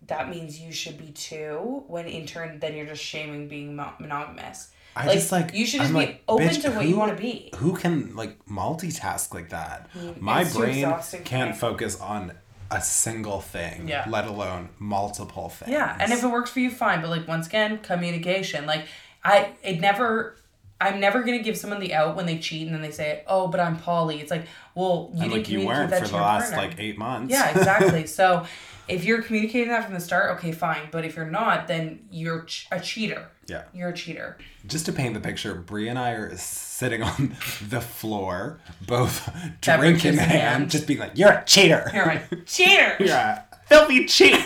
that 0.08 0.28
means 0.28 0.58
you 0.60 0.72
should 0.72 0.98
be 0.98 1.12
too. 1.12 1.84
When 1.86 2.06
in 2.06 2.26
turn, 2.26 2.58
then 2.60 2.74
you're 2.74 2.86
just 2.86 3.02
shaming 3.04 3.48
being 3.48 3.76
monogamous. 3.76 4.70
I 4.96 5.06
like, 5.06 5.14
just 5.14 5.30
like 5.30 5.54
you 5.54 5.64
should 5.64 5.80
I'm 5.80 5.86
just 5.88 5.92
be 5.94 5.98
like, 6.06 6.22
open 6.28 6.48
bitch, 6.48 6.62
to 6.62 6.70
what 6.72 6.88
you 6.88 6.96
want 6.96 7.16
to 7.16 7.22
be. 7.22 7.50
Who 7.56 7.76
can 7.76 8.16
like 8.16 8.44
multitask 8.46 9.32
like 9.32 9.50
that? 9.50 9.88
Mm, 9.94 10.20
My 10.20 10.44
brain 10.44 10.92
can't 11.24 11.56
focus 11.56 12.00
on 12.00 12.32
a 12.70 12.80
single 12.82 13.40
thing, 13.40 13.86
Yeah. 13.88 14.04
let 14.08 14.26
alone 14.26 14.70
multiple 14.78 15.48
things. 15.50 15.70
Yeah, 15.70 15.96
and 16.00 16.12
if 16.12 16.22
it 16.22 16.28
works 16.28 16.50
for 16.50 16.60
you, 16.60 16.70
fine. 16.70 17.00
But 17.00 17.10
like 17.10 17.28
once 17.28 17.46
again, 17.46 17.78
communication. 17.78 18.66
Like 18.66 18.86
I, 19.24 19.52
it 19.62 19.80
never. 19.80 20.36
I'm 20.80 21.00
never 21.00 21.22
gonna 21.24 21.40
give 21.40 21.56
someone 21.56 21.80
the 21.80 21.92
out 21.92 22.14
when 22.14 22.26
they 22.26 22.38
cheat 22.38 22.66
and 22.66 22.74
then 22.74 22.82
they 22.82 22.92
say, 22.92 23.24
"Oh, 23.26 23.48
but 23.48 23.58
I'm 23.58 23.78
poly." 23.78 24.20
It's 24.20 24.30
like, 24.30 24.46
well, 24.76 25.10
you 25.12 25.22
and 25.22 25.32
didn't 25.32 25.42
like 25.44 25.48
you 25.48 25.66
weren't 25.66 25.92
for 25.92 26.06
the 26.06 26.16
last 26.16 26.52
partner. 26.52 26.68
like 26.68 26.78
eight 26.80 26.96
months. 26.96 27.32
Yeah, 27.32 27.50
exactly. 27.50 28.06
so, 28.18 28.46
If 28.88 29.04
you're 29.04 29.22
communicating 29.22 29.68
that 29.68 29.84
from 29.84 29.94
the 29.94 30.00
start, 30.00 30.36
okay, 30.38 30.52
fine. 30.52 30.88
But 30.90 31.04
if 31.04 31.14
you're 31.16 31.26
not, 31.30 31.68
then 31.68 32.00
you're 32.10 32.44
ch- 32.44 32.66
a 32.72 32.80
cheater. 32.80 33.28
Yeah. 33.46 33.64
You're 33.74 33.90
a 33.90 33.94
cheater. 33.94 34.38
Just 34.66 34.86
to 34.86 34.92
paint 34.92 35.14
the 35.14 35.20
picture, 35.20 35.54
Brie 35.54 35.88
and 35.88 35.98
I 35.98 36.12
are 36.12 36.36
sitting 36.36 37.02
on 37.02 37.36
the 37.68 37.80
floor, 37.80 38.60
both 38.86 39.26
Beverages 39.64 40.02
drink 40.02 40.04
in 40.04 40.12
in 40.14 40.18
hand, 40.18 40.30
hand. 40.40 40.70
just 40.70 40.86
being 40.86 40.98
like, 41.00 41.12
"You're 41.16 41.32
a 41.32 41.44
cheater. 41.44 41.90
You're 41.94 42.08
a 42.08 42.28
cheater. 42.46 42.96
You're 43.00 43.14
a 43.16 43.44
filthy 43.66 44.06
cheat." 44.06 44.36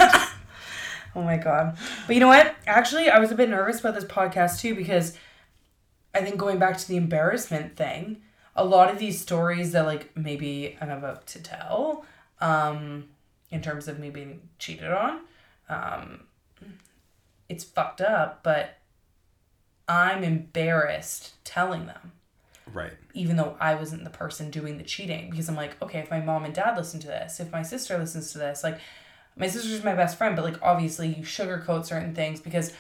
Oh 1.14 1.22
my 1.22 1.36
god. 1.36 1.76
But 2.07 2.14
you 2.14 2.20
know 2.20 2.28
what? 2.28 2.55
Actually, 2.66 3.11
I 3.11 3.18
was 3.18 3.30
a 3.30 3.34
bit 3.34 3.49
nervous 3.51 3.80
about 3.80 3.95
this 3.95 4.05
podcast 4.05 4.61
too 4.61 4.74
because 4.74 5.16
I 6.14 6.22
think 6.22 6.36
going 6.38 6.59
back 6.59 6.78
to 6.78 6.88
the 6.88 6.97
embarrassment 6.97 7.76
thing, 7.76 8.22
a 8.57 8.64
lot 8.64 8.90
of 8.90 8.99
these 8.99 9.20
stories 9.20 9.72
that 9.72 9.84
like 9.84 10.16
maybe 10.16 10.76
I'm 10.80 10.90
about 10.90 11.26
to 11.28 11.43
tell, 11.43 12.07
um, 12.40 13.09
in 13.53 13.63
terms 13.63 13.87
of 13.87 13.99
me 13.99 14.11
being 14.11 14.49
cheated 14.59 14.91
on, 14.91 15.21
um, 15.69 16.25
it's 17.49 17.63
fucked 17.63 18.01
up, 18.01 18.43
but 18.43 18.79
I'm 19.87 20.25
embarrassed 20.25 21.35
telling 21.45 21.87
them 21.87 22.13
right. 22.73 22.93
even 23.15 23.37
though 23.37 23.57
I 23.61 23.75
wasn't 23.75 24.05
the 24.05 24.11
person 24.11 24.51
doing 24.51 24.79
the 24.79 24.85
cheating 24.85 25.31
because 25.31 25.49
I'm 25.49 25.55
like, 25.55 25.81
okay, 25.83 26.01
if 26.01 26.11
my 26.11 26.21
mom 26.21 26.45
and 26.45 26.55
dad 26.55 26.77
listen 26.77 27.01
to 27.01 27.07
this, 27.07 27.41
if 27.41 27.53
my 27.53 27.63
sister 27.63 27.99
listens 27.99 28.33
to 28.33 28.39
this, 28.39 28.65
like 28.65 28.79
my 29.37 29.47
sister's 29.49 29.85
my 29.85 29.95
best 29.95 30.17
friend, 30.19 30.35
but 30.35 30.45
like 30.45 30.63
obviously 30.63 31.09
you 31.09 31.23
sugarcoat 31.23 31.85
certain 31.85 32.15
things 32.15 32.41
because 32.41 32.73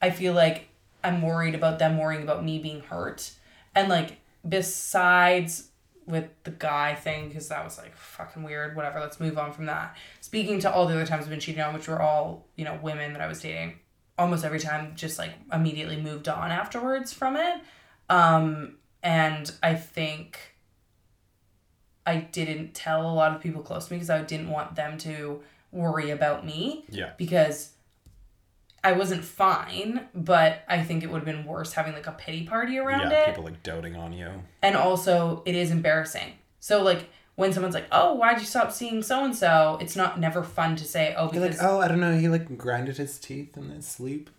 I 0.00 0.10
feel 0.10 0.32
like 0.32 0.68
I'm 1.02 1.22
worried 1.22 1.54
about 1.54 1.78
them 1.78 1.98
worrying 1.98 2.22
about 2.22 2.44
me 2.44 2.58
being 2.58 2.80
hurt. 2.80 3.32
And 3.74 3.88
like 3.88 4.18
besides 4.48 5.68
with 6.06 6.28
the 6.44 6.50
guy 6.50 6.94
thing 6.94 7.28
because 7.28 7.48
that 7.48 7.64
was 7.64 7.78
like 7.78 7.94
fucking 7.96 8.42
weird 8.42 8.76
whatever 8.76 9.00
let's 9.00 9.18
move 9.20 9.38
on 9.38 9.52
from 9.52 9.66
that 9.66 9.96
speaking 10.20 10.58
to 10.60 10.70
all 10.72 10.86
the 10.86 10.94
other 10.94 11.06
times 11.06 11.24
i've 11.24 11.30
been 11.30 11.40
cheated 11.40 11.60
on 11.62 11.72
which 11.72 11.88
were 11.88 12.00
all 12.02 12.46
you 12.56 12.64
know 12.64 12.78
women 12.82 13.12
that 13.14 13.22
i 13.22 13.26
was 13.26 13.40
dating 13.40 13.78
almost 14.18 14.44
every 14.44 14.60
time 14.60 14.92
just 14.94 15.18
like 15.18 15.32
immediately 15.52 16.00
moved 16.00 16.28
on 16.28 16.50
afterwards 16.50 17.12
from 17.12 17.36
it 17.36 17.56
um 18.10 18.76
and 19.02 19.52
I 19.62 19.74
think 19.74 20.38
I 22.06 22.16
didn't 22.16 22.72
tell 22.74 23.02
a 23.10 23.12
lot 23.12 23.34
of 23.36 23.42
people 23.42 23.60
close 23.60 23.86
to 23.86 23.92
me 23.92 23.98
because 23.98 24.08
I 24.08 24.22
didn't 24.22 24.48
want 24.48 24.76
them 24.76 24.96
to 24.98 25.42
worry 25.72 26.08
about 26.10 26.44
me 26.46 26.86
Yeah. 26.88 27.10
because 27.18 27.73
I 28.84 28.92
wasn't 28.92 29.24
fine, 29.24 30.06
but 30.14 30.62
I 30.68 30.82
think 30.82 31.02
it 31.02 31.10
would 31.10 31.18
have 31.18 31.24
been 31.24 31.44
worse 31.46 31.72
having 31.72 31.94
like 31.94 32.06
a 32.06 32.12
pity 32.12 32.44
party 32.44 32.78
around 32.78 33.10
yeah. 33.10 33.20
it. 33.22 33.26
People 33.28 33.44
like 33.44 33.62
doting 33.62 33.96
on 33.96 34.12
you. 34.12 34.28
And 34.62 34.76
also, 34.76 35.42
it 35.46 35.54
is 35.54 35.70
embarrassing. 35.70 36.34
So, 36.60 36.82
like, 36.82 37.08
when 37.36 37.52
someone's 37.52 37.74
like, 37.74 37.86
oh, 37.90 38.14
why'd 38.14 38.38
you 38.38 38.46
stop 38.46 38.70
seeing 38.70 39.02
so 39.02 39.24
and 39.24 39.34
so? 39.34 39.78
It's 39.80 39.96
not 39.96 40.20
never 40.20 40.42
fun 40.42 40.76
to 40.76 40.84
say, 40.84 41.14
oh, 41.16 41.32
You're 41.32 41.42
because 41.42 41.58
like, 41.60 41.68
oh, 41.68 41.80
I 41.80 41.88
don't 41.88 41.98
know. 41.98 42.16
He 42.16 42.28
like 42.28 42.56
grinded 42.56 42.98
his 42.98 43.18
teeth 43.18 43.56
in 43.56 43.70
his 43.70 43.86
sleep. 43.86 44.30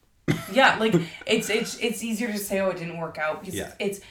yeah 0.52 0.76
like 0.80 0.96
it's 1.28 1.50
it's 1.52 1.78
it's 1.80 2.04
easier 2.04 2.32
to 2.32 2.38
say 2.40 2.60
oh 2.60 2.70
it 2.70 2.78
didn't 2.78 2.98
work 2.98 3.20
out 3.20 3.42
because 3.42 3.54
Yeah. 3.54 3.72
it's 3.78 3.98
it's 3.98 4.06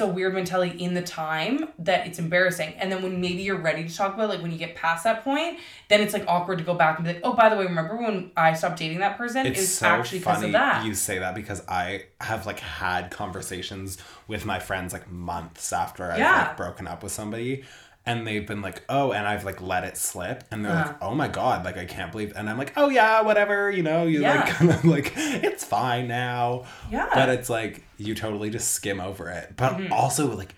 a 0.00 0.06
weird 0.06 0.34
mentality 0.34 0.76
in 0.82 0.92
the 0.94 1.00
time 1.02 1.68
that 1.78 2.06
it's 2.06 2.18
embarrassing 2.18 2.74
and 2.78 2.92
then 2.92 3.02
when 3.02 3.20
maybe 3.20 3.42
you're 3.42 3.56
ready 3.60 3.88
to 3.88 3.96
talk 3.96 4.12
about 4.14 4.24
it, 4.24 4.28
like 4.34 4.42
when 4.42 4.50
you 4.52 4.58
get 4.58 4.74
past 4.74 5.04
that 5.04 5.24
point 5.24 5.58
then 5.88 6.00
it's 6.02 6.12
like 6.12 6.24
awkward 6.28 6.58
to 6.58 6.64
go 6.64 6.74
back 6.74 6.98
and 6.98 7.06
be 7.06 7.14
like 7.14 7.22
oh 7.24 7.32
by 7.32 7.48
the 7.48 7.56
way 7.56 7.64
remember 7.64 7.96
when 7.96 8.30
i 8.36 8.52
stopped 8.52 8.78
dating 8.78 8.98
that 8.98 9.16
person 9.16 9.46
It's 9.46 9.60
it 9.62 9.66
so 9.66 9.86
actually 9.86 10.18
because 10.18 10.36
funny 10.36 10.46
of 10.48 10.52
that 10.52 10.84
you 10.84 10.94
say 10.94 11.18
that 11.20 11.34
because 11.34 11.62
I 11.68 12.04
have 12.20 12.44
like 12.46 12.60
had 12.60 13.10
conversations 13.10 13.96
with 14.28 14.44
my 14.44 14.58
friends 14.58 14.92
like 14.92 15.10
months 15.10 15.72
after 15.72 16.10
I've 16.10 16.18
Yeah. 16.18 16.48
like 16.48 16.56
broken 16.56 16.86
up 16.86 17.02
with 17.02 17.12
somebody. 17.12 17.64
And 18.06 18.26
they've 18.26 18.46
been 18.46 18.62
like, 18.62 18.82
oh, 18.88 19.12
and 19.12 19.26
I've 19.26 19.44
like 19.44 19.60
let 19.60 19.84
it 19.84 19.96
slip, 19.96 20.42
and 20.50 20.64
they're 20.64 20.72
Uh-huh. 20.72 20.86
like, 20.88 20.96
oh 21.02 21.14
my 21.14 21.28
god, 21.28 21.64
like 21.66 21.76
I 21.76 21.84
can't 21.84 22.10
believe, 22.10 22.32
and 22.34 22.48
I'm 22.48 22.56
like, 22.58 22.72
oh 22.76 22.88
yeah, 22.88 23.20
whatever, 23.20 23.70
you 23.70 23.82
know, 23.82 24.04
you 24.06 24.22
Yeah. 24.22 24.36
like 24.40 24.46
kind 24.48 24.70
of 24.70 24.84
like 24.84 25.12
it's 25.16 25.64
fine 25.64 26.08
now, 26.08 26.64
Yeah. 26.90 27.08
but 27.12 27.28
it's 27.28 27.50
like 27.50 27.82
you 27.98 28.14
totally 28.14 28.48
just 28.50 28.70
skim 28.70 29.00
over 29.00 29.28
it, 29.28 29.52
but 29.56 29.74
Mm-hmm. 29.74 29.92
also 29.92 30.34
like, 30.34 30.54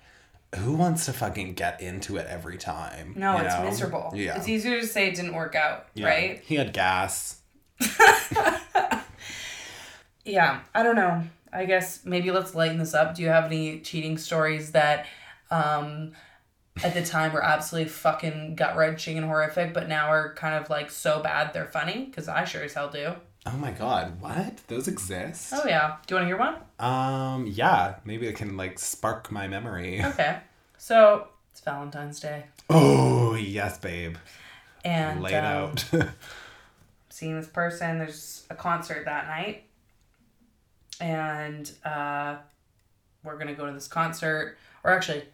who 0.57 0.75
wants 0.75 1.07
to 1.07 1.13
fucking 1.13 1.55
get 1.55 1.81
into 1.81 2.17
it 2.17 2.27
every 2.29 2.59
time? 2.59 3.15
no 3.17 3.39
it's 3.39 3.55
know? 3.57 3.65
miserable 3.65 4.13
Yeah, 4.15 4.37
it's 4.37 4.49
easier 4.49 4.81
to 4.81 4.87
say 4.87 5.09
it 5.09 5.17
didn't 5.17 5.35
work 5.35 5.55
out 5.57 5.87
Yeah. 5.95 6.07
right 6.07 6.41
He 6.47 6.55
had 6.55 6.73
gas. 6.73 7.41
yeah 10.25 10.61
i 10.75 10.83
don't 10.85 10.95
know 10.97 11.23
i 11.53 11.65
guess 11.65 12.05
maybe 12.05 12.31
let's 12.31 12.55
lighten 12.55 12.79
this 12.79 12.95
up 12.95 13.15
do 13.17 13.23
you 13.23 13.29
have 13.29 13.45
any 13.47 13.81
cheating 13.81 14.17
stories 14.17 14.71
that 14.73 15.07
um 15.51 16.13
at 16.83 16.95
the 16.95 17.05
time 17.05 17.33
were 17.33 17.43
absolutely 17.45 17.89
fucking 17.91 18.55
gut 18.55 18.77
wrenching 18.77 19.17
and 19.19 19.27
horrific 19.27 19.75
but 19.75 19.89
now 19.89 20.07
are 20.09 20.35
kind 20.35 20.55
of 20.55 20.71
like 20.71 20.91
so 20.91 21.23
bad 21.23 21.53
they're 21.53 21.67
funny 21.67 22.05
because 22.07 22.29
i 22.29 22.45
sure 22.45 22.63
as 22.63 22.75
hell 22.75 22.89
do 22.91 23.15
Oh 23.45 23.57
my 23.57 23.73
god, 23.73 24.21
what? 24.21 24.59
Those 24.69 24.87
exist? 24.87 25.53
oh 25.53 25.67
yeah 25.67 25.97
do 26.07 26.15
you 26.15 26.17
want 26.21 26.23
to 26.23 26.27
hear 26.29 26.39
one 26.39 26.55
Um, 26.79 27.47
yeah, 27.49 27.97
maybe 28.05 28.29
it 28.29 28.37
can 28.37 28.57
like 28.57 28.79
spark 28.79 29.33
my 29.33 29.49
memory. 29.49 30.01
okay 30.05 30.39
so 30.79 31.27
it's 31.51 31.61
valentine's 31.61 32.21
day 32.21 32.45
Oh, 32.71 33.35
yes, 33.35 33.79
babe. 33.79 34.15
and 34.85 35.21
laid 35.23 35.35
um, 35.35 35.45
out. 35.45 35.85
seeing 37.11 37.35
this 37.37 37.49
person. 37.49 37.99
There's 37.99 38.47
a 38.49 38.55
concert 38.55 39.05
that 39.07 39.27
night, 39.27 39.65
and 41.01 41.71
uh, 41.85 42.37
we're 43.25 43.39
gonna 43.39 43.55
go 43.55 43.67
to 43.67 43.73
this 43.73 43.89
concert. 43.89 44.57
Or 44.85 44.93
actually, 44.93 45.25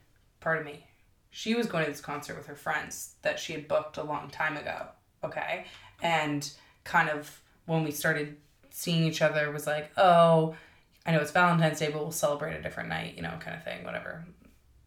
pardon 0.40 0.64
me, 0.64 0.84
she 1.30 1.54
was 1.54 1.66
going 1.66 1.84
to 1.84 1.90
this 1.90 2.00
concert 2.00 2.36
with 2.36 2.46
her 2.46 2.54
friends 2.54 3.14
that 3.22 3.38
she 3.38 3.52
had 3.52 3.68
booked 3.68 3.96
a 3.96 4.02
long 4.02 4.28
time 4.30 4.56
ago. 4.56 4.86
Okay, 5.24 5.64
and 6.02 6.50
kind 6.84 7.08
of 7.10 7.40
when 7.66 7.84
we 7.84 7.90
started 7.90 8.36
seeing 8.70 9.04
each 9.04 9.20
other 9.20 9.50
was 9.50 9.66
like, 9.66 9.90
oh, 9.96 10.54
I 11.04 11.12
know 11.12 11.20
it's 11.20 11.32
Valentine's 11.32 11.78
Day, 11.78 11.90
but 11.90 12.00
we'll 12.00 12.12
celebrate 12.12 12.54
a 12.54 12.62
different 12.62 12.88
night, 12.88 13.14
you 13.16 13.22
know, 13.22 13.34
kind 13.40 13.56
of 13.56 13.64
thing, 13.64 13.84
whatever. 13.84 14.24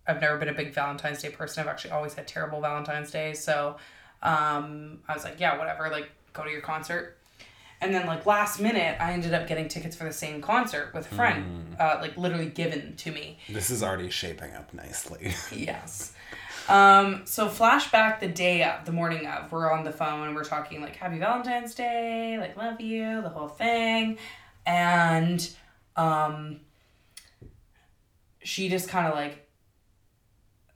I've 0.08 0.22
never 0.22 0.38
been 0.38 0.50
a 0.50 0.54
big 0.54 0.74
Valentine's 0.74 1.22
Day 1.22 1.30
person. 1.30 1.62
I've 1.62 1.68
actually 1.70 1.92
always 1.92 2.14
had 2.14 2.28
terrible 2.28 2.62
Valentine's 2.62 3.12
Days. 3.12 3.44
So 3.44 3.78
um, 4.24 5.00
I 5.08 5.14
was 5.14 5.24
like, 5.24 5.40
yeah, 5.40 5.58
whatever, 5.58 5.90
like 5.90 6.10
go 6.34 6.44
to 6.44 6.50
your 6.50 6.62
concert. 6.62 7.18
And 7.82 7.94
then 7.94 8.06
like 8.06 8.26
last 8.26 8.60
minute, 8.60 8.98
I 9.00 9.14
ended 9.14 9.34
up 9.34 9.48
getting 9.48 9.68
tickets 9.68 9.96
for 9.96 10.04
the 10.04 10.14
same 10.14 10.42
concert 10.42 10.92
with 10.94 11.12
a 11.12 11.16
friend, 11.16 11.76
uh, 11.80 11.98
like 12.00 12.16
literally 12.16 12.46
given 12.46 12.96
to 12.98 13.12
me. 13.12 13.40
this 13.50 13.72
is 13.72 13.82
already 13.82 14.10
shaping 14.10 14.54
up 14.54 14.74
nicely. 14.74 15.34
Yes. 15.52 16.14
Um, 16.72 17.24
so 17.26 17.50
flashback 17.50 18.22
the 18.22 18.30
day 18.30 18.64
of, 18.64 18.86
the 18.86 18.94
morning 18.94 19.28
of, 19.28 19.52
we're 19.52 19.70
on 19.70 19.84
the 19.84 19.92
phone 19.92 20.28
and 20.28 20.36
we're 20.36 20.46
talking 20.46 20.82
like 20.82 20.96
Happy 20.96 21.20
Valentine's 21.20 21.76
Day, 21.76 22.38
like 22.40 22.56
love 22.56 22.80
you, 22.80 23.22
the 23.22 23.28
whole 23.28 23.50
thing. 23.50 24.18
And 24.66 25.50
um 25.98 26.62
she 28.42 28.70
just 28.70 28.88
kind 28.88 29.06
of 29.06 29.16
like 29.16 29.50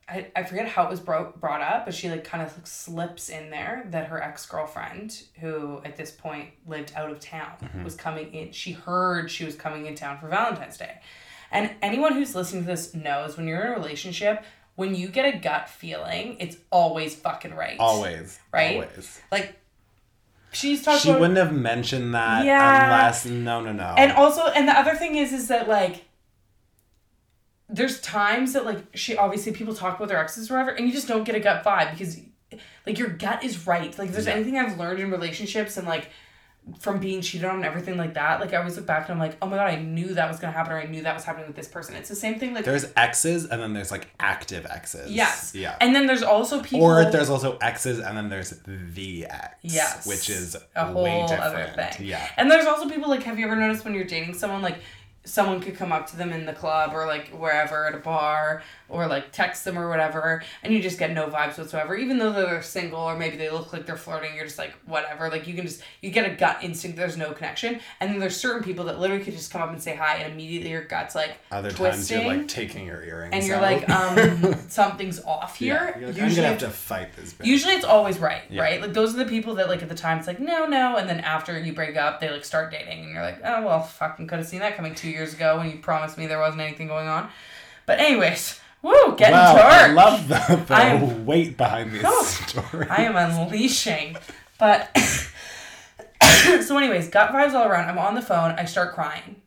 I, 0.10 0.28
I 0.36 0.44
forget 0.44 0.68
how 0.68 0.84
it 0.84 0.90
was 0.90 1.00
bro- 1.00 1.34
brought 1.40 1.62
up, 1.62 1.86
but 1.86 1.96
she 1.96 2.10
like 2.10 2.26
kind 2.26 2.44
of 2.44 2.54
like 2.56 2.68
slips 2.68 3.30
in 3.30 3.50
there 3.50 3.88
that 3.92 4.08
her 4.08 4.22
ex 4.22 4.46
girlfriend, 4.46 5.24
who 5.40 5.82
at 5.86 5.96
this 5.96 6.12
point 6.12 6.50
lived 6.68 6.92
out 6.96 7.10
of 7.10 7.22
town, 7.22 7.54
was 7.86 7.96
coming 7.96 8.34
in. 8.34 8.52
She 8.52 8.74
heard 8.74 9.32
she 9.32 9.46
was 9.46 9.56
coming 9.56 9.86
in 9.86 9.96
town 9.96 10.20
for 10.20 10.28
Valentine's 10.28 10.78
Day. 10.78 11.00
And 11.52 11.72
anyone 11.82 12.14
who's 12.14 12.36
listening 12.36 12.64
to 12.64 12.68
this 12.68 12.94
knows 12.94 13.38
when 13.38 13.48
you're 13.48 13.62
in 13.62 13.72
a 13.72 13.76
relationship, 13.76 14.44
when 14.76 14.94
you 14.96 15.08
get 15.08 15.34
a 15.34 15.38
gut 15.38 15.70
feeling, 15.70 16.38
it's 16.40 16.58
always 16.72 17.16
fucking 17.16 17.54
right. 17.56 17.78
Always. 17.80 18.40
Right? 18.52 18.76
Always. 18.76 19.22
Like, 19.32 19.56
she's 20.52 20.84
talking 20.84 21.00
She 21.00 21.10
about. 21.10 21.22
wouldn't 21.22 21.38
have 21.38 21.54
mentioned 21.54 22.14
that 22.14 22.46
Yeah. 22.46 22.84
unless 22.86 23.26
no 23.26 23.62
no 23.62 23.72
no. 23.72 23.96
And 23.98 24.12
also, 24.12 24.48
and 24.48 24.68
the 24.68 24.74
other 24.78 24.96
thing 24.96 25.16
is, 25.16 25.32
is 25.34 25.48
that 25.48 25.68
like, 25.70 26.04
there's 27.68 28.00
times 28.02 28.54
that 28.54 28.66
like 28.66 28.84
she 28.94 29.18
obviously 29.18 29.52
people 29.52 29.74
talk 29.74 29.96
about 29.98 30.08
their 30.10 30.20
exes 30.20 30.50
or 30.52 30.56
whatever, 30.56 30.72
and 30.72 30.88
you 30.88 30.94
just 30.94 31.08
don't 31.08 31.24
get 31.24 31.36
a 31.36 31.40
gut 31.40 31.64
vibe 31.64 31.92
because, 31.92 32.20
like, 32.86 33.00
your 33.00 33.10
gut 33.10 33.44
is 33.44 33.66
right. 33.66 33.98
Like, 33.98 34.10
if 34.10 34.14
there's 34.14 34.28
Yeah. 34.28 34.34
anything 34.34 34.58
I've 34.58 34.78
learned 34.78 35.00
in 35.00 35.10
relationships 35.10 35.78
and 35.78 35.88
like 35.88 36.10
from 36.80 37.00
being 37.00 37.22
cheated 37.22 37.46
on 37.46 37.58
and 37.58 37.66
everything 37.66 37.96
like 37.96 38.16
that, 38.16 38.40
like 38.40 38.52
I 38.54 38.58
always 38.58 38.76
look 38.76 38.88
back 38.88 39.08
and 39.08 39.14
I'm 39.14 39.20
like, 39.20 39.38
oh 39.42 39.46
my 39.48 39.58
god, 39.58 39.68
I 39.70 39.76
knew 39.76 40.16
that 40.16 40.28
was 40.28 40.40
gonna 40.40 40.52
happen 40.54 40.74
or 40.74 40.80
I 40.80 40.86
knew 40.86 41.04
that 41.04 41.14
was 41.14 41.24
happening 41.24 41.46
with 41.46 41.56
this 41.56 41.68
person. 41.68 41.96
It's 41.96 42.10
the 42.10 42.16
same 42.16 42.40
thing. 42.40 42.56
Like, 42.56 42.66
there's 42.66 42.92
exes 42.98 43.46
and 43.46 43.62
then 43.62 43.74
there's 43.74 43.92
like 43.92 44.08
active 44.20 44.66
exes. 44.66 45.12
yes, 45.12 45.54
Yeah. 45.54 45.76
and 45.80 45.94
then 45.96 46.08
there's 46.08 46.24
also 46.24 46.62
people. 46.64 46.86
or 46.88 47.06
there's 47.12 47.30
also 47.30 47.58
exes 47.62 48.00
and 48.00 48.18
then 48.18 48.30
there's 48.30 48.60
the 48.66 49.28
ex. 49.30 49.56
Yes. 49.62 50.08
Which 50.08 50.30
is 50.30 50.56
a 50.76 50.92
way 50.92 51.12
whole 51.12 51.28
different. 51.28 51.44
other 51.44 51.72
thing. 51.94 52.08
Yeah. 52.08 52.28
And 52.38 52.50
there's 52.50 52.66
also 52.66 52.90
people 52.90 53.10
like, 53.10 53.22
have 53.24 53.38
you 53.38 53.46
ever 53.46 53.56
noticed 53.56 53.86
when 53.86 53.94
you're 53.94 54.04
dating 54.04 54.34
someone 54.34 54.62
like, 54.64 54.78
someone 55.28 55.60
could 55.60 55.76
come 55.76 55.92
up 55.92 56.06
to 56.08 56.16
them 56.18 56.32
in 56.32 56.46
the 56.46 56.54
club 56.54 56.92
or 56.94 57.08
like 57.08 57.30
wherever 57.30 57.88
at 57.88 57.96
a 57.96 57.98
bar 57.98 58.62
or 58.90 59.08
like 59.08 59.32
text 59.32 59.66
them 59.66 59.78
or 59.80 59.90
whatever 59.90 60.44
and 60.64 60.74
you 60.74 60.82
just 60.82 61.00
get 61.00 61.12
no 61.12 61.28
vibes 61.28 61.58
whatsoever 61.58 61.96
even 61.96 62.18
though 62.18 62.32
they're 62.32 62.62
single 62.62 63.00
or 63.00 63.18
maybe 63.18 63.36
they 63.38 63.50
look 63.50 63.74
like 63.74 63.86
they're 63.86 63.98
flirting 63.98 64.36
you're 64.36 64.46
just 64.46 64.58
like 64.60 64.74
whatever 64.86 65.30
like 65.30 65.48
you 65.48 65.54
can 65.56 65.66
just 65.66 65.82
you 66.02 66.10
get 66.12 66.30
a 66.30 66.36
gut 66.36 66.58
instinct 66.64 66.96
there's 66.98 67.18
no 67.18 67.32
connection 67.32 67.80
and 68.00 68.12
then 68.12 68.20
there's 68.20 68.36
certain 68.36 68.64
people 68.64 68.86
that 68.86 69.00
literally 69.00 69.24
could 69.24 69.34
just 69.34 69.52
come 69.52 69.62
up 69.62 69.70
and 69.70 69.82
say 69.82 69.96
hi 69.96 70.18
and 70.18 70.34
immediately 70.34 70.70
your 70.70 70.84
gut's 70.84 71.16
like 71.16 71.32
Other 71.52 71.70
times 71.70 71.78
twisting 71.80 72.26
you're 72.28 72.38
like 72.38 72.48
taking 72.48 72.86
your 72.86 73.04
earrings 73.04 73.34
and 73.34 73.44
you're 73.46 73.58
out. 73.58 73.62
like 73.62 73.90
um 73.90 74.56
something's 74.70 75.20
off 75.24 75.60
yeah, 75.60 75.86
here 75.92 75.96
you're 76.00 76.08
like, 76.10 76.18
I'm 76.18 76.24
usually 76.26 76.36
gonna 76.36 76.48
have 76.50 76.60
to 76.60 76.70
fight 76.70 77.16
this. 77.16 77.34
Bitch. 77.34 77.46
Usually 77.46 77.74
it's 77.74 77.86
always 77.86 78.20
right, 78.20 78.42
Yeah. 78.50 78.62
right? 78.64 78.82
Like 78.82 78.94
those 78.94 79.14
are 79.16 79.18
the 79.18 79.26
people 79.26 79.56
that 79.56 79.70
like 79.70 79.82
at 79.82 79.90
the 79.90 79.96
time 79.96 80.18
it's 80.20 80.28
like 80.28 80.40
no, 80.40 80.66
no, 80.66 80.98
and 80.98 81.10
then 81.10 81.22
after 81.22 81.58
you 81.58 81.74
break 81.74 81.96
up, 81.98 82.20
they 82.20 82.30
like 82.30 82.44
start 82.46 82.72
dating, 82.72 83.04
and 83.06 83.14
you're 83.14 83.22
like, 83.24 83.40
oh 83.44 83.64
well, 83.66 83.82
fucking 83.82 84.28
could 84.28 84.40
have 84.40 84.48
seen 84.48 84.60
that 84.60 84.76
coming 84.76 84.94
two 84.94 85.10
years 85.10 85.34
ago 85.34 85.58
when 85.58 85.70
you 85.72 85.78
promised 85.78 86.18
me 86.18 86.28
there 86.28 86.40
wasn't 86.40 86.62
anything 86.62 86.88
going 86.88 87.08
on. 87.08 87.30
But 87.86 88.00
anyways, 88.00 88.60
woo, 88.86 89.16
getting 89.18 89.34
wow, 89.36 89.56
dark. 89.56 89.66
I 89.74 89.92
love 89.92 90.28
the, 90.28 90.64
the 90.68 90.74
I 90.74 90.82
am- 90.86 91.26
weight 91.26 91.58
behind 91.58 91.92
this 91.92 92.04
Oh, 92.06 92.24
story. 92.24 92.88
I 92.90 93.04
am 93.04 93.16
unleashing. 93.16 94.18
But 94.60 94.96
so, 96.62 96.78
anyways, 96.78 97.10
gut 97.10 97.32
vibes 97.32 97.54
all 97.54 97.68
around. 97.68 97.90
I'm 97.90 97.98
on 98.00 98.16
the 98.16 98.22
phone. 98.22 98.52
I 98.58 98.66
start 98.66 98.94
crying, 98.94 99.42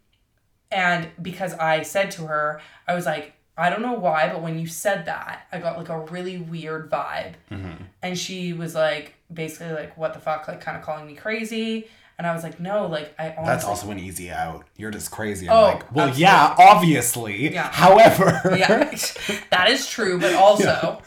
and 0.71 1.09
because 1.21 1.55
I 1.55 1.83
said 1.83 2.11
to 2.13 2.27
her, 2.27 2.61
I 2.87 2.95
was 2.95 3.07
like, 3.07 3.33
I 3.57 3.71
don't 3.71 3.83
know 3.83 3.95
why, 3.95 4.29
but 4.29 4.43
when 4.43 4.59
you 4.59 4.67
said 4.67 5.07
that, 5.07 5.47
I 5.51 5.59
got 5.59 5.79
like 5.79 5.89
a 5.89 5.99
really 5.99 6.39
weird 6.39 6.91
vibe, 6.91 7.35
Mm-hmm. 7.51 7.85
and 8.03 8.19
she 8.19 8.53
was 8.53 8.75
like, 8.75 9.15
basically 9.33 9.73
like, 9.73 9.97
what 9.97 10.15
the 10.15 10.21
fuck, 10.21 10.47
like 10.49 10.61
kind 10.61 10.77
of 10.77 10.83
calling 10.85 11.07
me 11.07 11.15
crazy. 11.15 11.89
And 12.19 12.27
I 12.27 12.35
was 12.35 12.43
like, 12.43 12.59
no, 12.59 12.87
like 12.87 13.15
I 13.19 13.27
honestly. 13.29 13.45
That's 13.47 13.65
also 13.65 13.91
an 13.93 13.99
easy 14.01 14.31
out. 14.31 14.67
You're 14.77 14.91
just 14.91 15.11
crazy. 15.13 15.49
I'm 15.49 15.57
Oh, 15.57 15.63
like, 15.63 15.93
well, 15.95 16.09
absolutely. 16.09 16.23
yeah, 16.23 16.55
obviously. 16.59 17.55
Yeah. 17.55 17.71
However. 17.71 18.41
yeah, 18.57 18.85
that 19.51 19.69
is 19.71 19.89
true, 19.89 20.19
but 20.19 20.35
also, 20.35 21.01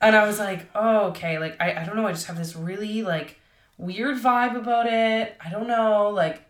and 0.00 0.16
I 0.16 0.26
was 0.26 0.38
like, 0.38 0.66
oh, 0.74 1.08
okay, 1.08 1.38
like 1.38 1.60
I, 1.60 1.74
I 1.82 1.84
don't 1.84 1.94
know, 1.96 2.06
I 2.06 2.12
just 2.12 2.26
have 2.26 2.38
this 2.38 2.56
really 2.56 3.02
like 3.02 3.38
weird 3.76 4.16
vibe 4.16 4.56
about 4.56 4.86
it. 4.86 5.36
I 5.44 5.50
don't 5.50 5.66
know, 5.66 6.08
like, 6.08 6.42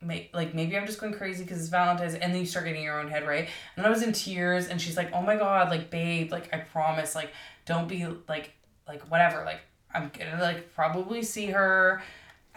may, 0.00 0.30
like 0.32 0.54
maybe 0.54 0.76
I'm 0.78 0.86
just 0.86 0.98
going 1.00 1.12
crazy 1.12 1.44
because 1.44 1.58
it's 1.60 1.68
Valentine's, 1.68 2.14
and 2.14 2.32
then 2.32 2.40
you 2.40 2.46
start 2.46 2.64
getting 2.64 2.82
your 2.82 2.98
own 2.98 3.08
head, 3.08 3.26
right? 3.26 3.48
And 3.76 3.84
I 3.86 3.90
was 3.90 4.02
in 4.02 4.12
tears, 4.14 4.68
and 4.68 4.80
she's 4.80 4.96
like, 4.96 5.12
oh 5.12 5.20
my 5.20 5.36
god, 5.36 5.68
like 5.68 5.90
babe, 5.90 6.32
like 6.32 6.48
I 6.54 6.58
promise, 6.60 7.14
like 7.14 7.30
don't 7.66 7.88
be 7.88 8.06
like 8.26 8.52
like 8.86 9.02
whatever, 9.10 9.44
like 9.44 9.60
I'm 9.92 10.10
gonna 10.18 10.40
like 10.42 10.72
probably 10.74 11.22
see 11.22 11.46
her 11.48 12.02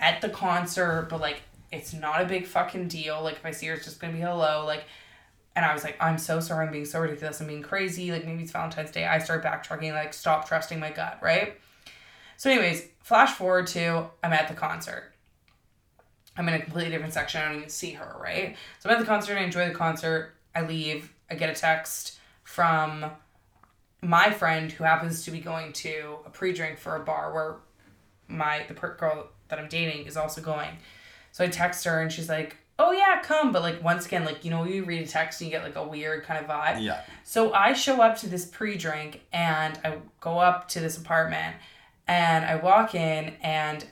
at 0.02 0.20
the 0.20 0.30
concert, 0.30 1.08
but 1.10 1.22
like 1.22 1.42
it's 1.72 1.94
not 1.94 2.22
a 2.22 2.26
big 2.26 2.46
fucking 2.46 2.90
deal. 2.90 3.22
Like 3.24 3.36
if 3.36 3.46
I 3.46 3.52
see 3.52 3.68
her, 3.68 3.76
it's 3.76 3.86
just 3.86 4.00
gonna 4.00 4.14
be 4.14 4.20
hello, 4.20 4.66
like. 4.66 4.84
And 5.54 5.66
I 5.66 5.74
was 5.74 5.84
like, 5.84 5.98
I'm 6.00 6.18
so 6.18 6.40
sorry, 6.40 6.66
I'm 6.66 6.72
being 6.72 6.86
so 6.86 7.02
ridiculous, 7.02 7.42
I'm 7.42 7.48
being 7.48 7.62
crazy. 7.62 8.10
Like 8.10 8.26
maybe 8.26 8.44
it's 8.44 8.54
Valentine's 8.54 8.90
Day. 8.90 9.06
I 9.06 9.20
start 9.20 9.44
backtracking, 9.44 9.92
like 9.92 10.14
stop 10.14 10.48
trusting 10.48 10.80
my 10.80 10.92
gut, 10.92 11.20
right? 11.22 11.58
So, 12.38 12.50
anyways, 12.50 12.88
flash 13.04 13.34
forward 13.34 13.68
to 13.68 14.10
I'm 14.24 14.34
at 14.34 14.48
the 14.48 14.54
concert. 14.54 15.12
I'm 16.38 16.48
in 16.48 16.56
a 16.56 16.60
completely 16.60 16.92
different 16.92 17.14
section. 17.14 17.42
I 17.42 17.46
don't 17.50 17.58
even 17.58 17.70
see 17.70 17.92
her, 17.92 18.16
right? 18.20 18.56
So 18.80 18.90
I'm 18.90 18.96
at 18.96 19.00
the 19.00 19.06
concert. 19.06 19.38
I 19.38 19.44
enjoy 19.44 19.68
the 19.68 19.76
concert. 19.76 20.34
I 20.56 20.62
leave. 20.62 21.14
I 21.30 21.36
get 21.36 21.50
a 21.50 21.54
text 21.54 22.18
from 22.44 23.12
my 24.02 24.32
friend 24.32 24.72
who 24.72 24.84
happens 24.84 25.24
to 25.26 25.32
be 25.32 25.40
going 25.40 25.74
to 25.74 26.18
a 26.26 26.30
pre-drink 26.30 26.80
for 26.80 26.96
a 26.96 27.00
bar 27.02 27.34
where 27.34 27.58
my 28.28 28.66
the 28.68 28.74
per- 28.74 28.96
girl 28.96 29.30
that 29.52 29.60
I'm 29.60 29.70
dating 29.70 30.08
is 30.08 30.18
also 30.18 30.42
going. 30.42 30.78
So 31.32 31.44
I 31.46 31.48
text 31.48 31.86
her 31.86 32.02
and 32.02 32.12
she's 32.12 32.28
like, 32.28 32.58
"Oh 32.80 32.92
yeah, 32.92 33.22
come." 33.22 33.52
But 33.52 33.62
like 33.62 33.84
once 33.84 34.08
again, 34.08 34.26
like 34.26 34.44
you 34.44 34.50
know, 34.50 34.64
you 34.64 34.84
read 34.84 35.08
a 35.08 35.08
text 35.08 35.40
and 35.40 35.52
you 35.52 35.56
get 35.56 35.64
like 35.64 35.76
a 35.76 35.88
weird 35.88 36.24
kind 36.24 36.44
of 36.44 36.50
vibe. 36.50 36.82
Yeah. 36.82 37.02
So 37.24 37.54
I 37.54 37.74
show 37.74 38.02
up 38.02 38.18
to 38.18 38.30
this 38.30 38.46
pre-drink 38.46 39.22
and 39.32 39.80
I 39.86 40.00
go 40.20 40.40
up 40.40 40.68
to 40.70 40.80
this 40.80 40.98
apartment 40.98 41.56
and 42.08 42.44
I 42.44 42.56
walk 42.56 42.96
in 42.96 43.36
and 43.42 43.86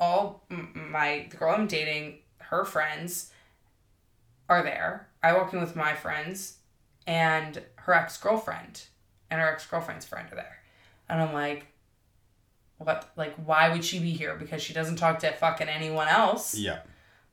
all 0.00 0.44
my 0.48 1.28
the 1.30 1.36
girl 1.36 1.54
I'm 1.54 1.66
dating, 1.66 2.18
her 2.38 2.64
friends 2.64 3.30
are 4.48 4.62
there. 4.62 5.08
I 5.22 5.32
walk 5.32 5.52
in 5.52 5.60
with 5.60 5.76
my 5.76 5.94
friends 5.94 6.58
and 7.06 7.62
her 7.76 7.94
ex-girlfriend 7.94 8.82
and 9.30 9.40
her 9.40 9.48
ex-girlfriend's 9.48 10.04
friend 10.04 10.28
are 10.32 10.36
there. 10.36 10.58
And 11.08 11.22
I'm 11.22 11.32
like 11.32 11.66
what 12.84 13.10
like 13.16 13.34
why 13.36 13.70
would 13.70 13.84
she 13.84 13.98
be 13.98 14.10
here 14.12 14.34
because 14.36 14.62
she 14.62 14.72
doesn't 14.72 14.96
talk 14.96 15.18
to 15.20 15.32
fucking 15.32 15.68
anyone 15.68 16.08
else 16.08 16.54
Yeah. 16.54 16.80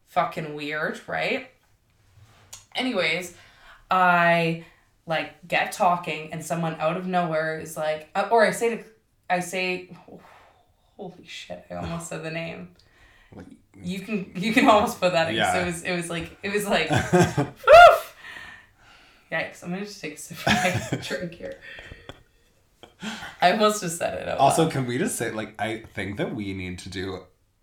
fucking 0.07 0.53
weird, 0.53 0.99
right? 1.07 1.49
Anyways, 2.75 3.35
I 3.89 4.63
like 5.05 5.45
get 5.47 5.71
talking 5.71 6.31
and 6.31 6.43
someone 6.43 6.75
out 6.79 6.95
of 6.97 7.05
nowhere 7.05 7.59
is 7.59 7.75
like, 7.75 8.09
uh, 8.15 8.27
or 8.31 8.45
I 8.45 8.51
say 8.51 8.77
to, 8.77 8.83
I 9.29 9.39
say, 9.41 9.89
holy 10.97 11.25
shit, 11.25 11.65
I 11.69 11.75
almost 11.75 12.07
said 12.07 12.23
the 12.23 12.31
name. 12.31 12.69
Like- 13.35 13.45
You 13.81 13.99
can 14.01 14.31
you 14.35 14.53
can 14.53 14.67
almost 14.67 14.99
put 14.99 15.11
that 15.13 15.29
in. 15.29 15.35
Yeah. 15.35 15.57
It 15.61 15.65
was 15.65 15.83
it 15.83 15.95
was 15.95 16.09
like 16.09 16.37
it 16.43 16.51
was 16.53 16.65
like, 16.67 16.89
woof. 17.13 18.15
Yikes! 19.31 19.63
I'm 19.63 19.69
gonna 19.71 19.85
just 19.85 20.01
take 20.01 20.15
a 20.15 20.17
sip 20.17 20.37
of 20.39 20.45
my 20.47 20.97
drink 21.07 21.33
here. 21.35 21.55
I 23.41 23.51
almost 23.53 23.81
just 23.81 23.97
said 23.97 24.21
it. 24.21 24.27
Also, 24.37 24.63
loud. 24.63 24.71
can 24.71 24.85
we 24.85 24.97
just 24.97 25.15
say, 25.15 25.31
like, 25.31 25.59
I 25.59 25.83
think 25.93 26.17
that 26.17 26.35
we 26.35 26.53
need 26.53 26.79
to 26.79 26.89
do, 26.89 27.19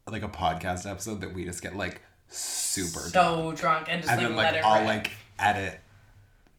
like, 0.06 0.22
a 0.22 0.28
podcast 0.28 0.90
episode 0.90 1.20
that 1.20 1.32
we 1.34 1.44
just 1.44 1.62
get, 1.62 1.76
like, 1.76 2.00
super 2.28 3.00
drunk. 3.10 3.12
so 3.12 3.52
drunk 3.52 3.86
and 3.90 4.02
just 4.02 4.12
And 4.12 4.20
like 4.20 4.28
then, 4.28 4.36
let 4.36 4.52
like, 4.52 4.54
it 4.62 4.64
I'll, 4.66 4.78
rip. 4.80 4.86
like, 4.86 5.10
edit 5.38 5.80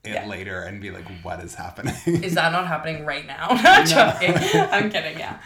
it 0.05 0.13
Yeah. 0.13 0.25
later 0.27 0.61
and 0.63 0.79
be 0.81 0.91
like, 0.91 1.05
what 1.23 1.41
is 1.41 1.55
happening? 1.55 1.93
Is 2.23 2.33
that 2.35 2.51
not 2.53 2.67
happening 2.67 3.05
right 3.05 3.27
now? 3.27 3.47
Not 3.63 3.85
joking. 3.85 4.33
I'm 4.55 4.89
kidding, 4.89 5.19
yeah. 5.19 5.39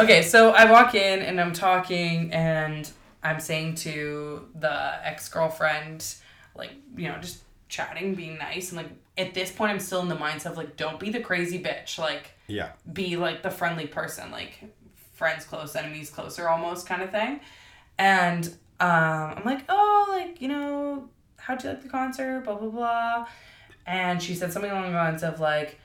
Okay, 0.00 0.22
so 0.22 0.50
I 0.50 0.70
walk 0.70 0.94
in 0.96 1.20
and 1.20 1.40
I'm 1.40 1.52
talking 1.52 2.32
and 2.32 2.90
I'm 3.22 3.38
saying 3.38 3.76
to 3.76 4.48
the 4.56 5.06
ex 5.06 5.28
girlfriend, 5.28 6.16
like, 6.56 6.72
you 6.96 7.08
know, 7.08 7.16
just 7.18 7.42
chatting, 7.68 8.14
being 8.16 8.36
nice. 8.38 8.72
And 8.72 8.76
like, 8.78 8.90
at 9.16 9.34
this 9.34 9.50
point, 9.50 9.72
I'm 9.72 9.80
still 9.80 10.00
in 10.00 10.08
the 10.08 10.16
mindset 10.16 10.52
of 10.52 10.56
like, 10.56 10.76
don't 10.76 10.98
be 10.98 11.10
the 11.10 11.20
crazy 11.20 11.62
bitch. 11.62 11.98
Like, 11.98 12.30
yeah. 12.46 12.72
be 12.92 13.16
like 13.16 13.42
the 13.42 13.50
friendly 13.50 13.86
person, 13.86 14.30
like 14.30 14.58
friends 15.14 15.44
close, 15.44 15.76
enemies 15.76 16.10
closer, 16.10 16.48
almost 16.48 16.86
kind 16.86 17.02
of 17.02 17.10
thing. 17.10 17.40
And 17.98 18.46
um, 18.80 19.34
I'm 19.36 19.44
like, 19.44 19.64
oh, 19.68 20.06
like 20.10 20.40
you 20.40 20.48
know, 20.48 21.08
how'd 21.36 21.62
you 21.62 21.70
like 21.70 21.82
the 21.82 21.88
concert? 21.88 22.44
Blah 22.44 22.56
blah 22.56 22.68
blah. 22.68 23.26
And 23.86 24.22
she 24.22 24.34
said 24.34 24.52
something 24.52 24.70
along 24.70 24.92
the 24.92 24.96
lines 24.96 25.22
of 25.22 25.40
like, 25.40 25.78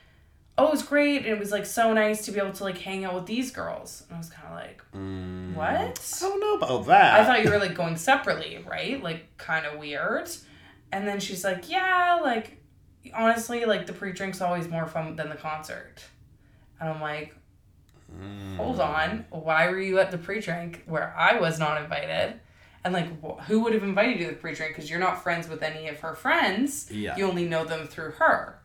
oh, 0.56 0.66
it 0.68 0.70
was 0.70 0.82
great. 0.82 1.18
And 1.18 1.26
it 1.26 1.38
was 1.38 1.52
like 1.52 1.66
so 1.66 1.92
nice 1.92 2.24
to 2.26 2.32
be 2.32 2.38
able 2.38 2.52
to 2.52 2.64
like 2.64 2.78
hang 2.78 3.04
out 3.04 3.14
with 3.14 3.26
these 3.26 3.50
girls. 3.50 4.04
And 4.08 4.16
I 4.16 4.18
was 4.18 4.30
kind 4.30 4.48
of 4.48 4.54
like, 4.54 4.82
Mm, 4.94 5.54
what? 5.54 5.68
I 5.68 6.20
don't 6.20 6.40
know 6.40 6.54
about 6.54 6.86
that. 6.86 7.20
I 7.20 7.24
thought 7.24 7.44
you 7.44 7.50
were 7.50 7.58
like 7.58 7.74
going 7.74 7.96
separately, 7.96 8.64
right? 8.68 9.02
Like 9.02 9.36
kind 9.36 9.66
of 9.66 9.78
weird. 9.78 10.30
And 10.90 11.06
then 11.06 11.20
she's 11.20 11.44
like, 11.44 11.68
yeah, 11.68 12.18
like 12.22 12.58
honestly, 13.14 13.64
like 13.64 13.86
the 13.86 13.92
pre-drink's 13.92 14.40
always 14.40 14.68
more 14.68 14.86
fun 14.86 15.16
than 15.16 15.28
the 15.28 15.36
concert. 15.36 16.02
And 16.80 16.88
I'm 16.88 17.00
like, 17.00 17.34
Mm. 18.10 18.56
hold 18.56 18.80
on, 18.80 19.26
why 19.28 19.68
were 19.68 19.78
you 19.78 19.98
at 19.98 20.10
the 20.10 20.16
pre-drink 20.16 20.82
where 20.86 21.14
I 21.14 21.38
was 21.38 21.58
not 21.58 21.82
invited? 21.82 22.40
And 22.82 22.94
like, 22.94 23.08
wh- 23.22 23.38
who 23.44 23.60
would 23.60 23.74
have 23.74 23.82
invited 23.82 24.18
you 24.18 24.26
to 24.28 24.30
the 24.32 24.38
pre-drink? 24.38 24.74
Because 24.74 24.88
you're 24.88 24.98
not 24.98 25.22
friends 25.22 25.46
with 25.46 25.62
any 25.62 25.88
of 25.88 26.00
her 26.00 26.14
friends. 26.14 26.90
Yeah. 26.90 27.16
You 27.18 27.26
only 27.28 27.44
know 27.46 27.66
them 27.66 27.86
through 27.86 28.12
her. 28.12 28.60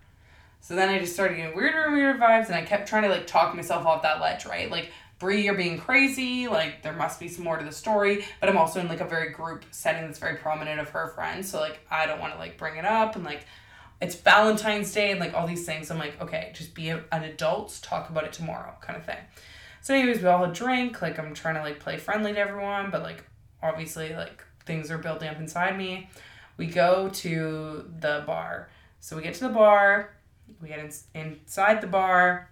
So 0.62 0.76
then 0.76 0.88
I 0.88 0.98
just 1.00 1.14
started 1.14 1.36
getting 1.36 1.58
weirder 1.58 1.84
and 1.84 1.94
weirder 1.94 2.18
vibes, 2.18 2.46
and 2.46 2.56
I 2.56 2.62
kept 2.62 2.88
trying 2.88 3.04
to 3.04 3.10
like 3.10 3.28
talk 3.28 3.54
myself 3.54 3.86
off 3.86 4.02
that 4.04 4.22
ledge, 4.22 4.46
right? 4.46 4.72
Like, 4.72 4.92
Brie, 5.20 5.44
you're 5.44 5.56
being 5.56 5.78
crazy. 5.78 6.48
Like, 6.48 6.82
there 6.82 6.94
must 6.94 7.20
be 7.20 7.28
some 7.28 7.44
more 7.44 7.58
to 7.58 7.66
the 7.66 7.72
story. 7.74 8.24
But 8.40 8.48
I'm 8.48 8.58
also 8.58 8.80
in 8.80 8.88
like 8.88 9.02
a 9.02 9.06
very 9.06 9.32
group 9.32 9.66
setting 9.72 10.04
that's 10.04 10.20
very 10.20 10.38
prominent 10.38 10.80
of 10.80 10.88
her 10.92 11.10
friends. 11.10 11.50
So 11.50 11.60
like, 11.60 11.82
I 11.92 12.06
don't 12.06 12.22
want 12.22 12.32
to 12.32 12.40
like 12.40 12.58
bring 12.58 12.78
it 12.78 12.86
up 12.86 13.18
and 13.18 13.26
like. 13.26 13.46
It's 14.04 14.16
Valentine's 14.16 14.92
Day 14.92 15.12
and 15.12 15.20
like 15.20 15.34
all 15.34 15.48
these 15.48 15.66
things. 15.66 15.90
I'm 15.90 15.98
like, 15.98 16.22
okay, 16.22 16.52
just 16.54 16.76
be 16.76 16.90
a, 16.90 17.06
an 17.14 17.24
adult, 17.24 17.80
talk 17.82 18.10
about 18.10 18.26
it 18.26 18.34
tomorrow, 18.34 18.74
kind 18.82 18.98
of 18.98 19.06
thing. 19.06 19.18
So, 19.82 19.94
anyways, 19.94 20.22
we 20.22 20.28
all 20.28 20.46
drink. 20.52 21.02
Like, 21.02 21.18
I'm 21.18 21.34
trying 21.34 21.56
to 21.56 21.62
like 21.62 21.80
play 21.80 21.98
friendly 21.98 22.34
to 22.34 22.40
everyone, 22.40 22.92
but 22.92 23.02
like, 23.02 23.24
obviously, 23.62 24.14
like 24.14 24.44
things 24.66 24.92
are 24.92 24.98
building 24.98 25.30
up 25.30 25.40
inside 25.40 25.78
me. 25.78 26.10
We 26.58 26.68
go 26.68 27.10
to 27.10 27.90
the 28.00 28.24
bar. 28.28 28.70
So 29.00 29.16
we 29.16 29.24
get 29.24 29.36
to 29.36 29.48
the 29.48 29.54
bar. 29.54 30.10
We 30.62 30.68
get 30.68 30.80
in, 30.80 30.92
inside 31.14 31.80
the 31.80 31.88
bar. 31.88 32.50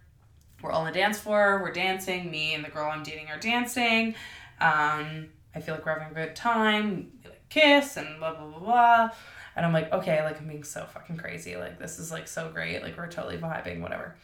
We're 0.62 0.72
all 0.72 0.82
on 0.82 0.88
the 0.88 0.98
dance 0.98 1.20
floor. 1.20 1.60
We're 1.62 1.74
dancing. 1.74 2.32
Me 2.32 2.54
and 2.54 2.64
the 2.64 2.70
girl 2.70 2.90
I'm 2.90 3.04
dating 3.04 3.28
are 3.28 3.40
dancing. 3.40 4.16
Um, 4.62 5.28
I 5.54 5.60
feel 5.60 5.76
like 5.76 5.86
we're 5.86 6.00
having 6.00 6.18
a 6.18 6.26
good 6.26 6.34
time. 6.34 7.12
We 7.24 7.30
like 7.30 7.50
kiss 7.50 7.98
and 7.98 8.20
blah 8.20 8.36
blah 8.36 8.48
blah 8.48 8.60
blah. 8.60 9.10
And 9.56 9.66
I'm 9.66 9.74
like, 9.74 9.92
okay, 9.92 10.24
like 10.24 10.40
I'm 10.40 10.48
being 10.48 10.64
so 10.64 10.86
fucking 10.86 11.18
crazy. 11.18 11.56
Like 11.58 11.78
this 11.80 12.00
is 12.00 12.12
like 12.12 12.28
so 12.28 12.50
great. 12.52 12.82
Like 12.84 12.98
we're 12.98 13.08
totally 13.08 13.38
vibing. 13.38 13.82
Whatever. 13.82 14.16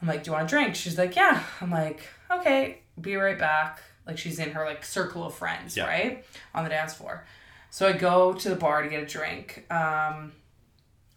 I'm 0.00 0.08
like, 0.08 0.24
do 0.24 0.28
you 0.30 0.32
want 0.34 0.44
a 0.46 0.48
drink? 0.48 0.74
She's 0.74 0.98
like, 0.98 1.16
yeah. 1.16 1.42
I'm 1.60 1.70
like, 1.70 2.00
okay, 2.30 2.80
be 3.00 3.16
right 3.16 3.38
back. 3.38 3.80
Like 4.06 4.18
she's 4.18 4.38
in 4.38 4.50
her 4.52 4.64
like 4.64 4.84
circle 4.84 5.24
of 5.24 5.34
friends, 5.34 5.76
Yeah. 5.76 5.86
right? 5.86 6.24
On 6.54 6.64
the 6.64 6.70
dance 6.70 6.94
floor. 6.94 7.24
So 7.70 7.88
I 7.88 7.92
go 7.92 8.32
to 8.34 8.48
the 8.48 8.56
bar 8.56 8.82
to 8.82 8.88
get 8.88 9.02
a 9.02 9.06
drink, 9.06 9.66
um, 9.70 10.32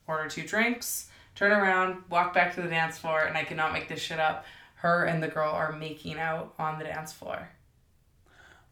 order 0.08 0.28
two 0.30 0.44
drinks, 0.44 1.08
turn 1.36 1.52
around, 1.52 2.04
walk 2.10 2.34
back 2.34 2.56
to 2.56 2.62
the 2.62 2.68
dance 2.68 2.98
floor, 2.98 3.22
and 3.22 3.38
I 3.38 3.44
cannot 3.44 3.72
make 3.74 3.88
this 3.88 4.00
shit 4.02 4.20
up. 4.20 4.46
Her 4.76 5.06
and 5.06 5.22
the 5.22 5.28
girl 5.28 5.52
are 5.52 5.72
making 5.72 6.18
out 6.20 6.54
on 6.58 6.80
the 6.80 6.86
dance 6.86 7.14
floor. 7.14 7.50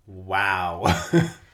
Wow. 0.05 0.83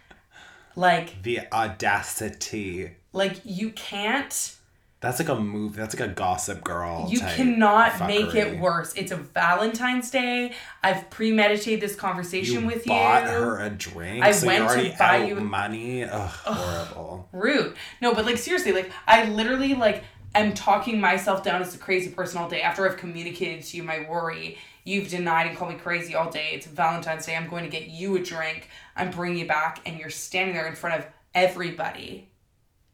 Like, 0.76 1.21
the 1.24 1.41
audacity. 1.51 2.91
like 3.11 3.39
you 3.43 3.71
can't. 3.71 4.55
That's 5.01 5.19
like 5.19 5.28
a 5.28 5.36
move. 5.36 5.76
That's 5.76 5.99
like 5.99 6.09
a 6.09 6.13
gossip 6.13 6.63
girl. 6.63 7.07
You 7.09 7.19
cannot 7.19 8.07
make 8.07 8.34
it 8.36 8.57
worse. 8.57 8.93
It's 8.95 9.11
a 9.11 9.17
Valentine's 9.17 10.09
Day. 10.09 10.53
I've 10.82 11.09
premeditated 11.09 11.82
this 11.82 11.93
conversation 11.93 12.61
You 12.61 12.67
with 12.67 12.86
bought 12.86 13.24
you. 13.24 13.28
Bought 13.28 13.34
her 13.34 13.59
a 13.65 13.69
drink. 13.69 14.24
I 14.24 14.32
so 14.32 14.47
went 14.47 14.69
to 14.69 14.95
buy 14.97 15.24
out 15.24 15.28
you- 15.28 15.36
money. 15.41 16.05
Ugh, 16.05 16.30
horrible. 16.45 17.28
rude. 17.34 17.76
No, 18.01 18.13
but 18.13 18.26
like 18.26 18.38
seriously, 18.38 18.71
like 18.71 18.91
I 19.05 19.26
literally 19.26 19.76
like 19.76 20.05
am 20.34 20.53
talking 20.53 21.01
myself 21.01 21.43
down 21.43 21.61
as 21.61 21.76
a 21.76 21.78
crazy 21.78 22.09
person 22.09 22.38
all 22.39 22.47
day 22.49 22.61
after 22.61 22.89
I've 22.89 22.95
communicated 22.97 23.65
to 23.65 23.78
you 23.78 23.84
my 23.84 24.07
worry. 24.09 24.57
You've 24.86 25.09
denied 25.09 25.47
and 25.47 25.57
called 25.57 25.71
me 25.73 25.79
crazy 25.79 26.13
all 26.15 26.29
day. 26.29 26.49
It's 26.53 26.65
Valentine's 26.67 27.25
Day. 27.25 27.36
I'm 27.36 27.49
going 27.49 27.63
to 27.63 27.69
get 27.69 27.88
you 27.88 28.17
a 28.17 28.19
drink. 28.19 28.69
I'm 28.95 29.11
bringing 29.11 29.39
you 29.39 29.47
back, 29.47 29.79
and 29.86 29.97
you're 29.97 30.09
standing 30.09 30.53
there 30.53 30.67
in 30.67 30.75
front 30.75 30.99
of 30.99 31.05
everybody 31.34 32.29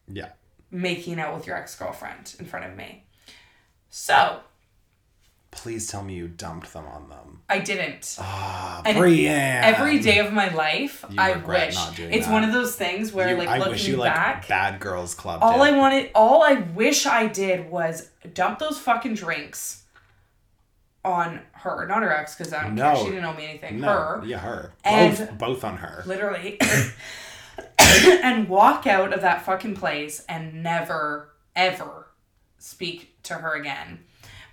Yeah. 0.07 0.29
making 0.71 1.19
out 1.19 1.35
with 1.35 1.47
your 1.47 1.55
ex 1.57 1.75
girlfriend 1.75 2.35
in 2.39 2.45
front 2.45 2.65
of 2.65 2.75
me. 2.75 3.03
So 3.89 4.41
Please 5.51 5.87
tell 5.87 6.03
me 6.03 6.13
you 6.13 6.27
dumped 6.27 6.73
them 6.73 6.85
on 6.85 7.09
them. 7.09 7.41
I 7.49 7.57
didn't. 7.57 8.17
Ah, 8.19 8.83
And 8.85 8.95
Brienne. 8.99 9.63
Every 9.63 9.97
day 9.97 10.19
of 10.19 10.31
my 10.31 10.49
life, 10.49 11.03
You 11.09 11.15
I 11.19 11.37
wish 11.37 11.73
not 11.73 11.95
doing 11.95 12.13
it's 12.13 12.27
that. 12.27 12.31
one 12.31 12.43
of 12.43 12.53
those 12.53 12.75
things 12.75 13.11
where, 13.11 13.29
You- 13.31 13.37
like, 13.37 13.49
I 13.49 13.57
looking 13.57 13.71
wish 13.73 13.87
you 13.87 13.97
back, 13.97 14.35
like 14.41 14.47
Bad 14.47 14.79
Girls 14.79 15.15
Club. 15.15 15.41
all 15.41 15.53
did. 15.65 15.73
I 15.73 15.77
wanted, 15.77 16.11
all 16.13 16.43
I 16.43 16.53
wish 16.53 17.07
I 17.07 17.25
did 17.25 17.67
was 17.71 18.11
dump 18.35 18.59
those 18.59 18.77
fucking 18.77 19.15
drinks 19.15 19.81
on 21.09 21.41
her, 21.51 21.85
not 21.87 22.01
her 22.03 22.11
ex, 22.15 22.35
because 22.35 22.53
I 22.53 22.63
don't 22.63 22.75
No. 22.75 22.93
care. 22.93 23.03
She 23.05 23.09
didn't 23.11 23.25
owe 23.25 23.33
me 23.33 23.45
anything. 23.45 23.79
No, 23.81 23.87
Her, 23.87 24.21
yeah, 24.25 24.37
her. 24.39 24.71
And- 24.83 25.17
both, 25.17 25.37
both 25.37 25.63
on 25.63 25.77
her. 25.77 26.03
literally, 26.05 26.59
and 28.23 28.47
walk 28.47 28.87
out 28.87 29.13
of 29.13 29.21
that 29.21 29.43
fucking 29.43 29.75
place 29.75 30.23
and 30.29 30.63
never, 30.63 31.33
ever 31.55 32.07
speak 32.57 33.21
to 33.23 33.35
her 33.35 33.53
again. 33.55 33.99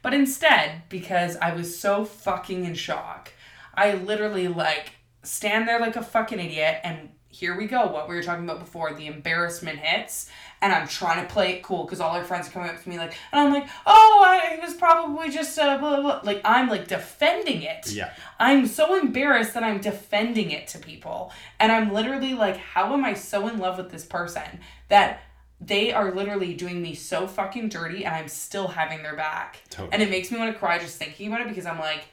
But 0.03 0.15
instead, 0.15 0.83
because 0.89 1.37
I 1.43 1.53
was 1.55 1.79
so 1.79 2.05
fucking 2.05 2.65
in 2.65 2.75
shock, 2.75 3.33
I 3.75 3.95
literally 3.95 4.49
like 4.49 4.93
stand 5.23 5.67
there 5.69 5.81
like 5.81 5.97
a 5.97 6.03
fucking 6.03 6.39
idiot 6.39 6.81
and 6.85 7.11
here 7.29 7.57
we 7.59 7.67
go, 7.67 7.87
what 7.89 8.09
we 8.09 8.15
were 8.15 8.23
talking 8.23 8.45
about 8.45 8.61
before, 8.61 8.95
the 8.95 9.07
embarrassment 9.09 9.79
hits, 9.79 10.31
and 10.63 10.73
I'm 10.73 10.89
trying 10.89 11.27
to 11.27 11.33
play 11.33 11.53
it 11.53 11.63
cool 11.63 11.85
because 11.85 12.01
all 12.01 12.17
our 12.17 12.25
friends 12.25 12.49
are 12.49 12.51
coming 12.51 12.71
up 12.71 12.83
to 12.83 12.89
me 12.89 12.99
like, 12.99 13.15
and 13.33 13.41
I'm 13.41 13.53
like, 13.53 13.69
oh, 13.87 14.25
I 14.27 14.55
it 14.55 14.63
was 14.63 14.75
probably 14.75 15.31
just 15.31 15.57
a 15.59 15.77
blah, 15.79 16.01
blah, 16.01 16.01
blah. 16.01 16.21
like 16.25 16.41
I'm 16.45 16.69
like 16.69 16.89
defending 16.89 17.63
it. 17.63 17.93
Yeah. 17.93 18.13
I'm 18.39 18.67
so 18.67 18.99
embarrassed 18.99 19.55
that 19.55 19.63
I'm 19.63 19.81
defending 19.81 20.51
it 20.51 20.69
to 20.69 20.79
people. 20.79 21.33
And 21.61 21.71
I'm 21.71 21.93
literally 21.93 22.35
like, 22.35 22.57
how 22.57 22.93
am 22.93 23.05
I 23.05 23.15
so 23.15 23.49
in 23.49 23.59
love 23.59 23.79
with 23.79 23.91
this 23.91 24.05
person 24.05 24.61
that 24.89 25.21
they 25.61 25.93
are 25.93 26.13
literally 26.13 26.55
doing 26.55 26.83
me 26.83 26.95
so 26.95 27.27
fucking 27.27 27.69
dirty 27.69 28.05
and 28.05 28.15
I'm 28.15 28.29
still 28.29 28.69
having 28.69 29.03
their 29.03 29.17
back. 29.17 29.63
Totally. 29.71 29.93
And 29.93 30.03
it 30.03 30.11
makes 30.11 30.31
me 30.31 30.39
want 30.39 30.53
to 30.53 30.59
cry 30.59 30.79
just 30.79 30.99
thinking 30.99 31.29
about 31.29 31.41
it 31.41 31.49
because 31.49 31.67
I'm 31.67 31.79
like, 31.79 32.05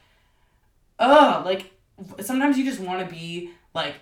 ugh, 0.99 1.45
like 1.45 1.71
sometimes 2.21 2.57
you 2.57 2.65
just 2.65 2.79
want 2.79 3.07
to 3.07 3.13
be 3.13 3.51
like 3.73 3.95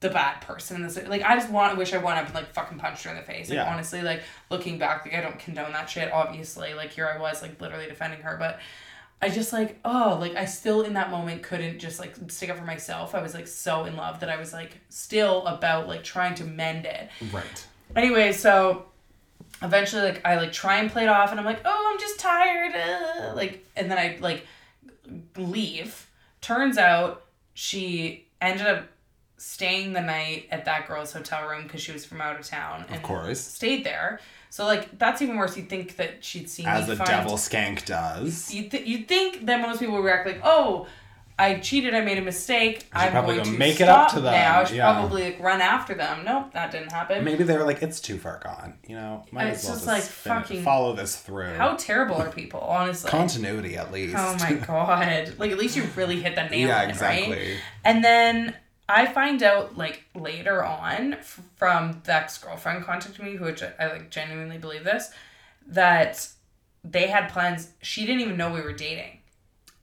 the 0.00 0.10
bad 0.10 0.40
person 0.42 0.76
in 0.76 0.82
this 0.82 0.96
like 1.08 1.22
I 1.22 1.34
just 1.36 1.50
want 1.50 1.76
wish 1.78 1.94
I 1.94 1.98
went 1.98 2.18
up 2.18 2.26
and 2.26 2.34
like 2.34 2.52
fucking 2.52 2.78
punched 2.78 3.04
her 3.04 3.10
in 3.10 3.16
the 3.16 3.22
face. 3.22 3.48
Like 3.48 3.56
Yeah. 3.56 3.72
honestly, 3.72 4.02
like 4.02 4.22
looking 4.50 4.78
back, 4.78 5.04
like 5.06 5.14
I 5.14 5.20
don't 5.22 5.38
condone 5.38 5.72
that 5.72 5.88
shit, 5.88 6.12
obviously. 6.12 6.74
Like 6.74 6.90
here 6.92 7.06
I 7.08 7.18
was 7.18 7.40
like 7.42 7.60
literally 7.60 7.86
defending 7.86 8.20
her, 8.20 8.36
but 8.38 8.60
I 9.22 9.30
just 9.30 9.50
like, 9.54 9.78
oh, 9.84 10.18
like 10.20 10.34
I 10.36 10.44
still 10.44 10.82
in 10.82 10.92
that 10.92 11.10
moment 11.10 11.42
couldn't 11.42 11.78
just 11.78 11.98
like 11.98 12.14
stick 12.28 12.50
up 12.50 12.58
for 12.58 12.64
myself. 12.64 13.14
I 13.14 13.22
was 13.22 13.32
like 13.32 13.46
so 13.46 13.86
in 13.86 13.96
love 13.96 14.20
that 14.20 14.28
I 14.28 14.36
was 14.36 14.52
like 14.52 14.78
still 14.90 15.46
about 15.46 15.88
like 15.88 16.04
trying 16.04 16.34
to 16.34 16.44
mend 16.44 16.84
it. 16.84 17.08
Right. 17.32 17.66
Anyway, 17.96 18.32
so 18.32 18.84
eventually 19.62 20.02
like 20.02 20.20
I 20.26 20.36
like 20.36 20.52
try 20.52 20.76
and 20.80 20.90
play 20.90 21.04
it 21.04 21.08
off 21.08 21.30
and 21.30 21.40
I'm 21.40 21.46
like, 21.46 21.60
oh, 21.64 21.90
I'm 21.90 21.98
just 21.98 22.20
tired. 22.20 22.74
Uh, 22.74 23.32
like 23.34 23.64
and 23.74 23.90
then 23.90 23.96
I 23.96 24.18
like 24.20 24.46
leave. 25.36 26.08
Turns 26.40 26.78
out 26.78 27.24
she 27.54 28.26
ended 28.40 28.66
up 28.66 28.86
staying 29.38 29.92
the 29.92 30.00
night 30.00 30.46
at 30.50 30.64
that 30.64 30.88
girl's 30.88 31.12
hotel 31.12 31.48
room 31.48 31.64
because 31.64 31.80
she 31.82 31.92
was 31.92 32.04
from 32.04 32.20
out 32.20 32.38
of 32.40 32.46
town 32.46 32.84
and 32.88 32.96
Of 32.96 33.02
course. 33.02 33.40
stayed 33.40 33.84
there. 33.84 34.20
So 34.50 34.64
like 34.64 34.98
that's 34.98 35.20
even 35.20 35.36
worse. 35.36 35.56
You'd 35.56 35.68
think 35.68 35.96
that 35.96 36.24
she'd 36.24 36.48
seen 36.48 36.66
As 36.66 36.88
a 36.88 36.96
devil 36.96 37.34
skank 37.34 37.84
does. 37.84 38.52
you 38.54 38.68
th- 38.68 38.86
you'd 38.86 39.08
think 39.08 39.46
that 39.46 39.60
most 39.60 39.80
people 39.80 39.94
would 39.96 40.04
react 40.04 40.26
like, 40.26 40.40
oh, 40.42 40.86
I 41.38 41.56
cheated, 41.58 41.94
I 41.94 42.00
made 42.00 42.16
a 42.16 42.22
mistake. 42.22 42.86
I'm 42.94 43.12
probably 43.12 43.34
going 43.34 43.52
to 43.52 43.58
make 43.58 43.78
it 43.82 43.90
up 43.90 44.08
to 44.12 44.20
them, 44.22 44.32
now. 44.32 44.60
I 44.60 44.64
should 44.64 44.76
yeah. 44.78 44.90
probably 44.94 45.24
like, 45.24 45.40
run 45.40 45.60
after 45.60 45.92
them. 45.92 46.24
Nope, 46.24 46.54
that 46.54 46.70
didn't 46.70 46.90
happen. 46.92 47.22
Maybe 47.24 47.44
they 47.44 47.58
were 47.58 47.64
like, 47.64 47.82
it's 47.82 48.00
too 48.00 48.16
far 48.16 48.40
gone. 48.42 48.78
You 48.88 48.96
know, 48.96 49.22
might 49.32 49.42
And 49.42 49.50
as 49.52 49.64
well 49.64 49.74
just 49.74 49.84
just 49.84 49.86
like 49.86 50.02
fucking- 50.02 50.62
follow 50.62 50.94
this 50.94 51.16
through. 51.16 51.52
How 51.52 51.74
terrible 51.76 52.16
are 52.16 52.30
people, 52.30 52.60
honestly? 52.60 53.10
Continuity, 53.10 53.76
at 53.76 53.92
least. 53.92 54.14
oh 54.16 54.34
my 54.40 54.54
god! 54.66 55.34
Like 55.36 55.50
at 55.52 55.58
least 55.58 55.76
you 55.76 55.82
really 55.94 56.22
hit 56.22 56.36
the 56.36 56.44
nail 56.48 56.68
yeah, 56.68 56.84
on 56.84 56.90
it, 56.90 57.00
right? 57.02 57.18
exactly. 57.28 57.56
And 57.84 58.02
then 58.02 58.54
I 58.88 59.06
find 59.06 59.42
out 59.42 59.76
like 59.76 60.04
later 60.14 60.64
on 60.64 61.14
f- 61.14 61.40
from 61.56 62.02
the 62.04 62.14
ex 62.14 62.38
girlfriend 62.38 62.84
contacted 62.84 63.24
me, 63.24 63.36
which 63.36 63.62
I, 63.62 63.72
I 63.78 63.86
like 63.88 64.10
genuinely 64.10 64.58
believe 64.58 64.84
this, 64.84 65.10
that 65.66 66.28
they 66.84 67.08
had 67.08 67.28
plans. 67.32 67.70
She 67.82 68.06
didn't 68.06 68.20
even 68.22 68.36
know 68.36 68.52
we 68.52 68.60
were 68.60 68.72
dating. 68.72 69.15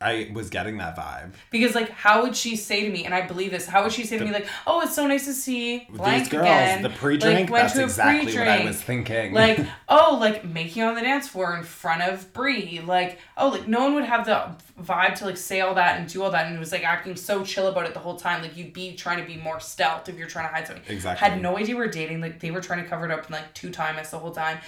I 0.04 0.32
was 0.34 0.50
getting 0.50 0.78
that 0.78 0.98
vibe. 0.98 1.32
Because 1.50 1.76
like, 1.76 1.90
how 1.90 2.24
would 2.24 2.36
she 2.36 2.56
say 2.56 2.86
to 2.86 2.92
me, 2.92 3.06
and 3.06 3.14
I 3.14 3.26
believe 3.26 3.52
this? 3.52 3.66
How 3.66 3.84
would 3.84 3.92
she 3.92 4.06
say 4.06 4.18
to 4.18 4.26
me 4.26 4.32
like, 4.32 4.48
"Oh, 4.68 4.82
it's 4.82 4.96
so 4.96 5.08
nice 5.08 5.26
to 5.26 5.34
see 5.34 5.88
blank 5.90 6.24
These 6.24 6.32
girls, 6.34 6.44
again." 6.44 6.82
the 6.84 6.90
pre-drink. 6.90 7.50
Like, 7.50 7.50
went 7.50 7.64
that's 7.64 7.74
to 7.76 7.82
a 7.82 7.84
exactly 7.86 8.38
what 8.38 8.48
I 8.48 8.66
was 8.66 8.82
thinking. 8.82 9.34
like, 9.34 9.60
oh, 9.88 10.18
like 10.20 10.44
making 10.46 10.84
on 10.84 10.96
the 10.96 11.02
dance 11.02 11.28
floor 11.28 11.56
in 11.56 11.64
front 11.64 12.02
of 12.02 12.32
Brie. 12.34 12.82
Like, 12.82 13.20
oh, 13.38 13.50
like 13.50 13.68
no 13.68 13.84
one 13.84 13.96
would 13.96 14.06
have 14.06 14.26
the 14.26 14.56
vibe 14.84 15.16
to 15.16 15.26
like 15.26 15.38
say 15.38 15.62
all 15.62 15.76
that 15.76 16.00
and 16.00 16.10
do 16.10 16.22
all 16.24 16.32
that, 16.32 16.48
and 16.48 16.56
it 16.56 16.60
was 16.60 16.72
like 16.72 16.84
acting 16.84 17.16
so 17.16 17.44
chill 17.44 17.68
about 17.68 17.86
it 17.86 17.94
the 17.94 18.00
whole 18.00 18.18
time. 18.18 18.42
Like 18.42 18.58
you'd 18.58 18.74
be 18.74 18.96
trying 18.96 19.20
to 19.20 19.26
be 19.26 19.40
more 19.40 19.60
stealth 19.60 20.10
if 20.10 20.18
you're 20.18 20.28
trying 20.28 20.48
to 20.48 20.54
hide 20.54 20.68
something. 20.68 20.84
Exactly. 20.88 21.28
Had 21.28 21.42
no 21.42 21.58
idea 21.58 21.76
we 21.76 21.84
are 21.84 21.88
dating. 21.88 22.22
Like 22.22 22.40
they 22.40 22.52
were 22.52 22.62
trying 22.62 22.84
to 22.84 22.90
cover 22.90 23.06
it 23.06 23.12
up 23.12 23.26
and 23.26 23.32
like 23.32 23.54
two 23.54 23.72
time 23.72 23.98
us 23.98 24.12
the 24.12 24.20
whole 24.20 24.32
time. 24.32 24.60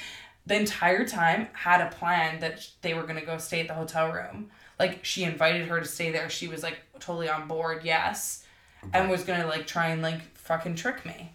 The 0.48 0.56
entire 0.56 1.08
time 1.08 1.48
had 1.54 1.82
a 1.82 1.90
plan 1.90 2.40
that 2.40 2.68
they 2.82 2.94
were 2.94 3.04
gonna 3.04 3.26
go 3.26 3.38
stay 3.38 3.62
at 3.62 3.68
the 3.68 3.74
hotel 3.74 4.12
room. 4.12 4.52
Like 4.80 5.06
she 5.06 5.24
invited 5.24 5.68
her 5.68 5.80
to 5.80 5.86
stay 5.86 6.12
there. 6.12 6.30
She 6.30 6.48
was 6.48 6.64
like 6.64 6.80
totally 7.00 7.30
on 7.30 7.48
board. 7.48 7.84
Yes, 7.84 8.46
and 8.94 9.10
was 9.10 9.24
gonna 9.24 9.48
like 9.48 9.68
try 9.68 9.88
and 9.88 10.02
like 10.02 10.22
fucking 10.38 10.76
trick 10.76 11.06
me. 11.06 11.32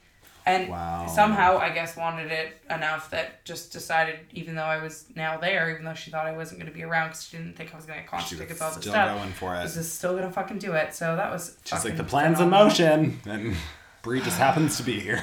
And 0.46 0.70
Wow. 0.70 1.06
somehow 1.06 1.58
I 1.58 1.68
guess 1.70 1.96
wanted 1.96 2.32
it 2.32 2.56
enough 2.70 3.10
that 3.10 3.44
just 3.44 3.72
decided, 3.72 4.20
even 4.32 4.54
though 4.54 4.64
I 4.64 4.82
was 4.82 5.04
now 5.14 5.36
there, 5.36 5.70
even 5.70 5.84
though 5.84 5.92
she 5.94 6.10
thought 6.10 6.26
I 6.26 6.32
wasn't 6.34 6.60
going 6.60 6.72
to 6.72 6.76
be 6.76 6.82
around 6.82 7.08
because 7.08 7.24
she 7.24 7.36
didn't 7.36 7.56
think 7.56 7.72
I 7.74 7.76
was 7.76 7.84
going 7.84 7.98
to 7.98 8.02
get 8.02 8.10
concert 8.10 8.38
tickets, 8.38 8.60
all 8.62 8.70
this 8.70 8.80
still 8.80 8.92
stuff, 8.94 9.18
going 9.18 9.32
for 9.32 9.54
it. 9.54 9.62
just 9.64 9.96
still 9.96 10.12
going 10.12 10.24
to 10.24 10.32
fucking 10.32 10.58
do 10.58 10.72
it. 10.72 10.94
So 10.94 11.14
that 11.14 11.30
was 11.30 11.58
She's 11.66 11.84
like, 11.84 11.98
the 11.98 12.04
plan's 12.04 12.40
in 12.40 12.48
motion. 12.48 13.20
And 13.26 13.54
Brie 14.02 14.22
just 14.22 14.38
happens 14.38 14.78
to 14.78 14.82
be 14.82 14.98
here. 14.98 15.22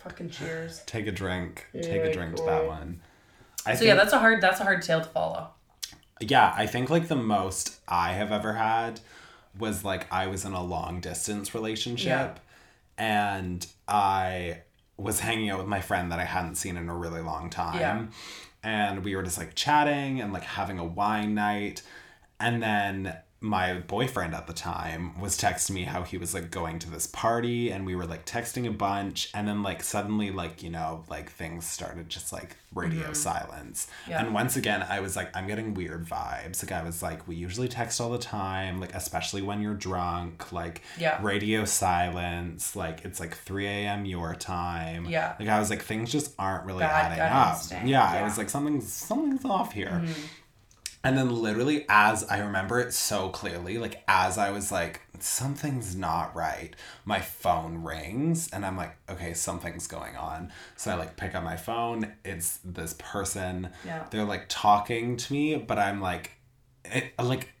Fucking 0.00 0.28
cheers. 0.30 0.82
Take 0.84 1.06
a 1.06 1.12
drink. 1.12 1.66
Take 1.72 1.84
Yeah, 2.02 2.08
a 2.08 2.12
drink 2.12 2.36
to 2.36 2.42
that 2.44 2.66
one. 2.66 3.00
I 3.64 3.72
So 3.74 3.78
think, 3.78 3.88
yeah, 3.88 3.94
that's 3.94 4.12
a 4.12 4.18
hard 4.18 4.40
that's 4.42 4.60
a 4.60 4.64
hard 4.64 4.82
tale 4.82 5.00
to 5.00 5.08
follow. 5.08 5.48
Yeah, 6.30 6.52
I 6.56 6.66
think 6.66 6.90
like 6.90 7.08
the 7.08 7.16
most 7.16 7.80
I 7.88 8.12
have 8.12 8.32
ever 8.32 8.54
had 8.54 9.00
was 9.58 9.84
like 9.84 10.10
I 10.12 10.26
was 10.28 10.44
in 10.44 10.52
a 10.52 10.62
long 10.62 11.00
distance 11.00 11.54
relationship 11.54 12.06
Yeah. 12.08 12.34
and 12.96 13.66
I 13.88 14.62
was 14.96 15.20
hanging 15.20 15.50
out 15.50 15.58
with 15.58 15.66
my 15.68 15.80
friend 15.80 16.10
that 16.12 16.18
I 16.18 16.24
hadn't 16.24 16.54
seen 16.56 16.76
in 16.76 16.88
a 16.88 16.94
really 16.94 17.20
long 17.20 17.50
time. 17.50 17.80
Yeah. 17.80 18.06
And 18.62 19.04
we 19.04 19.16
were 19.16 19.22
just 19.22 19.38
like 19.38 19.54
chatting 19.54 20.20
and 20.20 20.32
like 20.32 20.44
having 20.44 20.78
a 20.78 20.84
wine 20.84 21.34
night. 21.34 21.82
And 22.38 22.62
then 22.62 23.16
my 23.42 23.74
boyfriend 23.74 24.34
at 24.34 24.46
the 24.46 24.52
time 24.52 25.18
was 25.20 25.36
texting 25.36 25.70
me 25.72 25.82
how 25.82 26.02
he 26.02 26.16
was 26.16 26.32
like 26.32 26.50
going 26.50 26.78
to 26.78 26.88
this 26.90 27.06
party 27.08 27.70
and 27.70 27.84
we 27.84 27.94
were 27.96 28.06
like 28.06 28.24
texting 28.24 28.66
a 28.68 28.70
bunch 28.70 29.28
and 29.34 29.46
then 29.48 29.62
like 29.62 29.82
suddenly 29.82 30.30
like 30.30 30.62
you 30.62 30.70
know 30.70 31.04
like 31.10 31.28
things 31.30 31.66
started 31.66 32.08
just 32.08 32.32
like 32.32 32.56
radio 32.74 33.12
silence 33.12 33.86
Mm-hmm. 34.02 34.10
Yeah. 34.12 34.20
and 34.24 34.32
once 34.34 34.56
again 34.56 34.84
i 34.88 35.00
was 35.00 35.16
like 35.16 35.34
i'm 35.36 35.46
getting 35.46 35.74
weird 35.74 36.06
vibes 36.06 36.62
like 36.62 36.72
i 36.72 36.82
was 36.82 37.02
like 37.02 37.26
we 37.28 37.34
usually 37.36 37.68
text 37.68 38.00
all 38.00 38.10
the 38.10 38.18
time 38.18 38.80
like 38.80 38.94
especially 38.94 39.42
when 39.42 39.60
you're 39.60 39.74
drunk 39.74 40.52
like 40.52 40.82
Yeah. 40.98 41.18
radio 41.22 41.64
silence 41.64 42.74
like 42.76 43.04
it's 43.04 43.20
like 43.20 43.36
3 43.36 43.66
a.m 43.66 44.04
your 44.06 44.34
time 44.34 45.06
Yeah. 45.06 45.34
like 45.38 45.48
i 45.48 45.58
was 45.58 45.68
like 45.70 45.82
things 45.82 46.10
just 46.10 46.32
aren't 46.38 46.64
really 46.64 46.80
Bad 46.80 47.12
adding 47.12 47.20
up 47.20 47.54
instinct, 47.56 47.86
yeah, 47.88 48.10
i 48.10 48.22
was 48.22 48.38
like 48.38 48.48
something's 48.50 48.90
something's 48.92 49.44
off 49.44 49.72
here 49.72 50.00
Mm-hmm. 50.04 50.22
And 51.04 51.18
then 51.18 51.30
literally 51.30 51.84
as 51.88 52.24
I 52.24 52.38
remember 52.40 52.80
it 52.80 52.92
so 52.92 53.28
clearly, 53.28 53.78
like 53.78 54.02
as 54.08 54.38
I 54.38 54.50
was 54.50 54.70
like 54.70 55.00
something's 55.22 55.94
not 55.94 56.34
right. 56.34 56.74
My 57.04 57.20
phone 57.20 57.82
rings 57.82 58.48
and 58.52 58.66
I'm 58.66 58.76
like, 58.76 58.96
okay, 59.08 59.34
something's 59.34 59.86
going 59.86 60.16
on. 60.16 60.52
So 60.76 60.90
I 60.90 60.94
like 60.94 61.16
pick 61.16 61.34
up 61.34 61.44
my 61.44 61.56
phone. 61.56 62.12
It's 62.24 62.58
this 62.64 62.94
person. 62.98 63.70
Yeah. 63.84 64.04
They're 64.10 64.24
like 64.24 64.46
talking 64.48 65.16
to 65.16 65.32
me, 65.32 65.56
but 65.56 65.78
I'm 65.78 66.00
like, 66.00 66.32
it, 66.84 67.12
like 67.18 67.52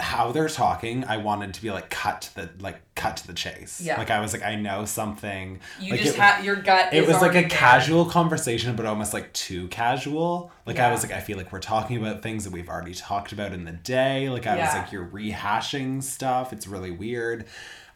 how 0.00 0.30
they're 0.30 0.48
talking, 0.48 1.04
I 1.04 1.16
wanted 1.16 1.54
to 1.54 1.62
be 1.62 1.72
like 1.72 1.90
cut 1.90 2.22
to 2.22 2.34
the 2.36 2.50
like 2.60 2.80
cut 2.94 3.16
to 3.16 3.26
the 3.26 3.32
chase. 3.32 3.80
Yeah. 3.80 3.98
Like 3.98 4.10
I 4.10 4.20
was 4.20 4.32
like, 4.32 4.44
I 4.44 4.54
know 4.54 4.84
something. 4.84 5.58
You 5.80 5.92
like, 5.92 6.00
just 6.00 6.16
have 6.16 6.44
your 6.44 6.54
gut. 6.54 6.94
it 6.94 7.06
was 7.06 7.20
like 7.20 7.32
a 7.32 7.40
there. 7.40 7.48
casual 7.48 8.04
conversation, 8.04 8.76
but 8.76 8.86
almost 8.86 9.12
like 9.12 9.32
too 9.32 9.66
casual. 9.68 10.52
Like 10.66 10.78
I 10.78 10.92
was 10.92 11.02
like, 11.02 11.12
I 11.12 11.20
feel 11.20 11.36
like 11.36 11.50
we're 11.50 11.58
talking 11.58 11.96
about 11.96 12.22
things 12.22 12.44
that 12.44 12.52
we've 12.52 12.68
already 12.68 12.94
talked 12.94 13.32
about 13.32 13.52
in 13.52 13.64
the 13.64 13.72
day. 13.72 14.28
Like 14.28 14.46
I 14.46 14.56
was 14.56 14.72
like, 14.72 14.92
you're 14.92 15.06
rehashing 15.06 16.02
stuff. 16.02 16.52
It's 16.52 16.68
really 16.68 16.92
weird. 16.92 17.46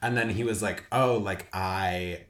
And 0.01 0.17
then 0.17 0.31
he 0.31 0.43
was 0.43 0.61
like, 0.61 0.85
oh, 0.91 1.19
like 1.19 1.47
I, 1.53 2.23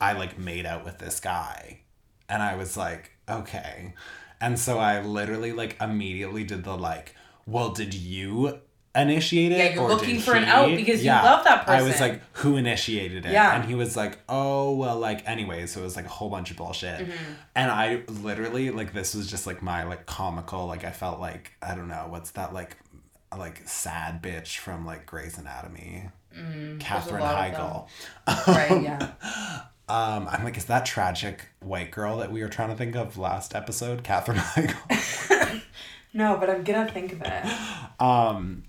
I 0.00 0.14
like 0.14 0.38
made 0.38 0.66
out 0.66 0.84
with 0.84 0.98
this 0.98 1.20
guy, 1.20 1.80
and 2.28 2.42
I 2.42 2.56
was 2.56 2.76
like, 2.76 3.12
okay. 3.28 3.94
And 4.40 4.58
so 4.58 4.78
I 4.78 5.00
literally 5.00 5.52
like 5.52 5.76
immediately 5.80 6.42
did 6.42 6.64
the 6.64 6.76
like, 6.76 7.14
well, 7.46 7.70
did 7.70 7.94
you? 7.94 8.60
Initiate 8.96 9.50
it, 9.52 9.58
Yeah, 9.58 9.74
you're 9.74 9.82
or 9.82 9.88
looking 9.88 10.20
for 10.20 10.34
an 10.34 10.44
he?" 10.44 10.50
out 10.50 10.76
because 10.76 11.02
you 11.04 11.10
love 11.10 11.44
that 11.44 11.66
person. 11.66 11.80
I 11.80 11.82
was 11.82 12.00
like, 12.00 12.20
who 12.34 12.56
initiated 12.56 13.26
it? 13.26 13.32
Yeah. 13.32 13.56
And 13.56 13.64
he 13.68 13.74
was 13.74 13.96
like, 13.96 14.18
oh, 14.28 14.72
well, 14.74 14.98
like, 14.98 15.28
anyway, 15.28 15.66
so 15.66 15.80
it 15.80 15.84
was 15.84 15.96
like 15.96 16.04
a 16.04 16.10
whole 16.10 16.30
bunch 16.30 16.52
of 16.52 16.56
bullshit. 16.56 17.00
Mm-hmm. 17.00 17.32
And 17.56 17.70
I 17.72 18.02
literally, 18.08 18.70
like, 18.70 18.92
this 18.92 19.14
was 19.14 19.28
just 19.28 19.46
like 19.48 19.62
my, 19.62 19.82
like, 19.82 20.06
comical, 20.06 20.66
like, 20.66 20.84
I 20.84 20.92
felt 20.92 21.18
like, 21.18 21.52
I 21.60 21.74
don't 21.74 21.88
know, 21.88 22.06
what's 22.08 22.30
that, 22.32 22.54
like, 22.54 22.76
like, 23.36 23.66
sad 23.66 24.22
bitch 24.22 24.58
from, 24.58 24.86
like, 24.86 25.06
Grey's 25.06 25.38
Anatomy? 25.38 26.10
Katherine 26.78 27.22
Mm, 27.22 27.48
of 27.54 27.88
Heigl. 28.36 28.46
Right. 28.46 28.82
Yeah. 28.82 29.10
Um, 29.86 30.26
I'm 30.30 30.44
like, 30.44 30.56
is 30.56 30.64
that 30.64 30.86
tragic 30.86 31.46
white 31.60 31.90
girl 31.90 32.16
that 32.16 32.32
we 32.32 32.40
were 32.42 32.48
trying 32.48 32.70
to 32.70 32.74
think 32.74 32.96
of 32.96 33.18
last 33.18 33.54
episode? 33.54 34.02
Katherine 34.02 34.38
Heigl. 34.38 35.60
No, 36.14 36.36
but 36.38 36.48
I'm 36.48 36.62
gonna 36.62 36.88
think 36.90 37.12
of 37.12 37.20
it. 37.22 37.44
Um, 38.00 38.64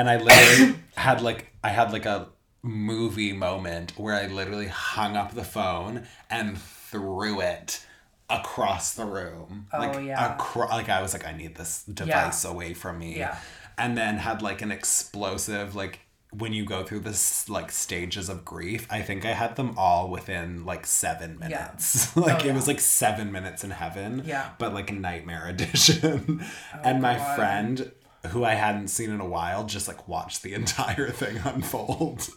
and 0.00 0.08
I 0.08 0.16
literally 0.16 0.74
had 0.96 1.20
like 1.20 1.52
I 1.62 1.68
had 1.68 1.92
like 1.92 2.06
a 2.06 2.28
movie 2.62 3.32
moment 3.32 3.98
where 3.98 4.14
I 4.14 4.26
literally 4.26 4.68
hung 4.68 5.16
up 5.16 5.34
the 5.34 5.44
phone 5.44 6.06
and 6.30 6.58
threw 6.58 7.40
it 7.40 7.84
across 8.30 8.94
the 8.94 9.04
room. 9.04 9.66
Oh, 9.72 9.78
like 9.78 10.04
yeah. 10.04 10.34
acro- 10.34 10.68
like 10.68 10.88
I 10.88 11.02
was 11.02 11.12
like 11.12 11.26
I 11.26 11.32
need 11.32 11.54
this 11.56 11.84
device 11.84 12.44
away 12.44 12.72
from 12.74 12.98
me. 12.98 13.18
Yeah. 13.18 13.36
And 13.76 13.96
then 13.96 14.16
had 14.18 14.40
like 14.42 14.62
an 14.62 14.72
explosive 14.72 15.74
like 15.74 16.00
when 16.32 16.52
you 16.52 16.64
go 16.64 16.84
through 16.84 17.00
this 17.00 17.48
like 17.48 17.72
stages 17.72 18.28
of 18.28 18.44
grief, 18.44 18.86
I 18.88 19.02
think 19.02 19.26
I 19.26 19.32
had 19.32 19.56
them 19.56 19.74
all 19.76 20.08
within 20.08 20.64
like 20.64 20.86
seven 20.86 21.38
minutes. 21.40 21.50
Yeah. 21.50 21.64
minutes. 21.66 22.12
Oh, 22.16 22.20
like 22.20 22.44
Oh, 22.44 22.48
it 22.48 22.54
was 22.54 22.68
like 22.68 22.80
seven 22.80 23.32
minutes 23.32 23.64
in 23.64 23.70
heaven. 23.70 24.22
Yeah. 24.24 24.50
But 24.58 24.72
like 24.72 24.92
nightmare 24.92 25.46
edition. 25.54 26.40
Oh, 26.74 26.78
and 26.84 27.02
my 27.02 27.16
God. 27.16 27.36
friend 27.36 27.92
who 28.28 28.44
I 28.44 28.54
hadn't 28.54 28.88
seen 28.88 29.10
in 29.10 29.20
a 29.20 29.26
while 29.26 29.64
just 29.64 29.88
like 29.88 30.06
watched 30.08 30.42
the 30.42 30.54
entire 30.60 31.10
thing 31.10 31.38
unfold. 31.44 32.28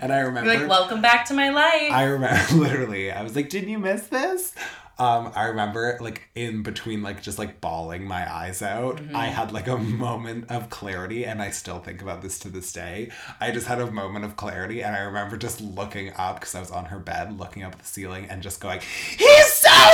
and 0.00 0.12
I 0.12 0.18
remember 0.20 0.52
You're 0.52 0.60
like, 0.62 0.68
welcome 0.70 1.00
back 1.02 1.26
to 1.26 1.34
my 1.34 1.48
life. 1.50 1.90
I 1.92 2.04
remember 2.04 2.54
literally, 2.56 3.10
I 3.10 3.22
was 3.22 3.34
like, 3.34 3.48
didn't 3.48 3.68
you 3.70 3.78
miss 3.78 4.06
this? 4.08 4.54
Um, 4.98 5.30
I 5.36 5.48
remember 5.48 5.98
like 6.00 6.22
in 6.34 6.62
between 6.62 7.02
like 7.02 7.20
just 7.22 7.38
like 7.38 7.60
bawling 7.60 8.04
my 8.04 8.32
eyes 8.32 8.62
out, 8.62 8.96
Mm-hmm. 8.96 9.14
I 9.14 9.26
had 9.26 9.52
like 9.52 9.66
a 9.68 9.76
moment 9.76 10.50
of 10.50 10.70
clarity 10.70 11.26
and 11.26 11.42
I 11.42 11.50
still 11.50 11.80
think 11.80 12.00
about 12.00 12.22
this 12.22 12.38
to 12.40 12.48
this 12.48 12.72
day. 12.72 13.10
I 13.38 13.50
just 13.50 13.66
had 13.66 13.78
a 13.78 13.90
moment 13.90 14.24
of 14.24 14.36
clarity 14.36 14.82
and 14.82 14.96
I 14.96 15.00
remember 15.00 15.36
just 15.36 15.60
looking 15.60 16.14
up 16.14 16.40
because 16.40 16.54
I 16.54 16.60
was 16.60 16.70
on 16.70 16.86
her 16.86 16.98
bed, 16.98 17.38
looking 17.38 17.62
up 17.62 17.72
at 17.72 17.78
the 17.80 17.84
ceiling 17.86 18.24
and 18.30 18.42
just 18.42 18.58
going, 18.58 18.80
He's 19.18 19.52
so 19.52 19.92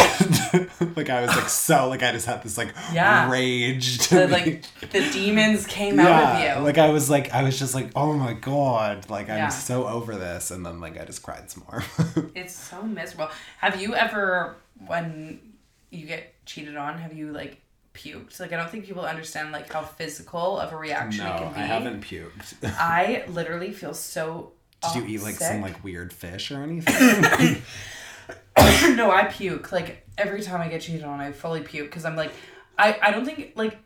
Like 0.96 1.10
I 1.10 1.20
was 1.22 1.30
like 1.36 1.48
so 1.48 1.88
like 1.88 2.02
I 2.02 2.12
just 2.12 2.26
had 2.26 2.42
this 2.42 2.56
like 2.58 2.74
Yeah. 2.92 3.30
rage 3.30 3.98
to 4.08 4.14
the, 4.20 4.26
me. 4.26 4.32
like 4.32 4.64
the 4.90 5.08
demons 5.10 5.66
came 5.66 6.00
out 6.00 6.36
of 6.36 6.40
you. 6.58 6.64
Like 6.64 6.78
I 6.78 6.88
was 6.90 7.08
like 7.10 7.32
I 7.32 7.42
was 7.42 7.58
just 7.58 7.74
like, 7.74 7.90
oh 7.94 8.12
my 8.14 8.32
god, 8.32 9.08
like 9.10 9.28
I'm 9.30 9.36
Yeah. 9.36 9.48
so 9.48 9.86
over 9.86 10.16
this 10.16 10.50
and 10.50 10.64
then 10.64 10.80
like 10.80 11.00
I 11.00 11.04
just 11.04 11.22
cried 11.22 11.50
some 11.50 11.64
more. 11.70 11.84
It's 12.34 12.54
so 12.54 12.82
miserable. 12.82 13.28
Have 13.58 13.80
you 13.80 13.94
ever, 13.94 14.56
when 14.86 15.40
you 15.90 16.06
get 16.06 16.34
cheated 16.46 16.76
on, 16.76 16.98
have 16.98 17.12
you 17.12 17.32
like 17.32 17.60
puked? 17.94 18.40
Like 18.40 18.52
I 18.52 18.56
don't 18.56 18.70
think 18.70 18.84
people 18.86 19.04
understand 19.04 19.52
like 19.52 19.72
how 19.72 19.82
physical 19.82 20.58
of 20.58 20.72
a 20.72 20.76
reaction 20.76 21.24
no, 21.24 21.34
it 21.34 21.38
can 21.38 21.52
be. 21.52 21.60
I 21.60 21.64
haven't 21.66 22.00
puked. 22.04 22.54
I 22.64 23.24
literally 23.28 23.72
feel 23.72 23.94
so. 23.94 24.52
Did 24.94 25.02
you 25.02 25.16
eat 25.16 25.22
like 25.22 25.34
sick. 25.36 25.48
some 25.48 25.60
like 25.62 25.84
weird 25.84 26.12
fish 26.12 26.50
or 26.50 26.62
anything? 26.62 27.62
no, 28.96 29.10
I 29.10 29.24
puke. 29.24 29.72
Like 29.72 30.06
every 30.18 30.42
time 30.42 30.60
I 30.60 30.68
get 30.68 30.82
cheated 30.82 31.04
on, 31.04 31.20
I 31.20 31.32
fully 31.32 31.62
puke 31.62 31.86
because 31.86 32.04
I'm 32.04 32.16
like, 32.16 32.32
I 32.78 32.98
I 33.02 33.10
don't 33.10 33.24
think 33.24 33.52
like 33.56 33.78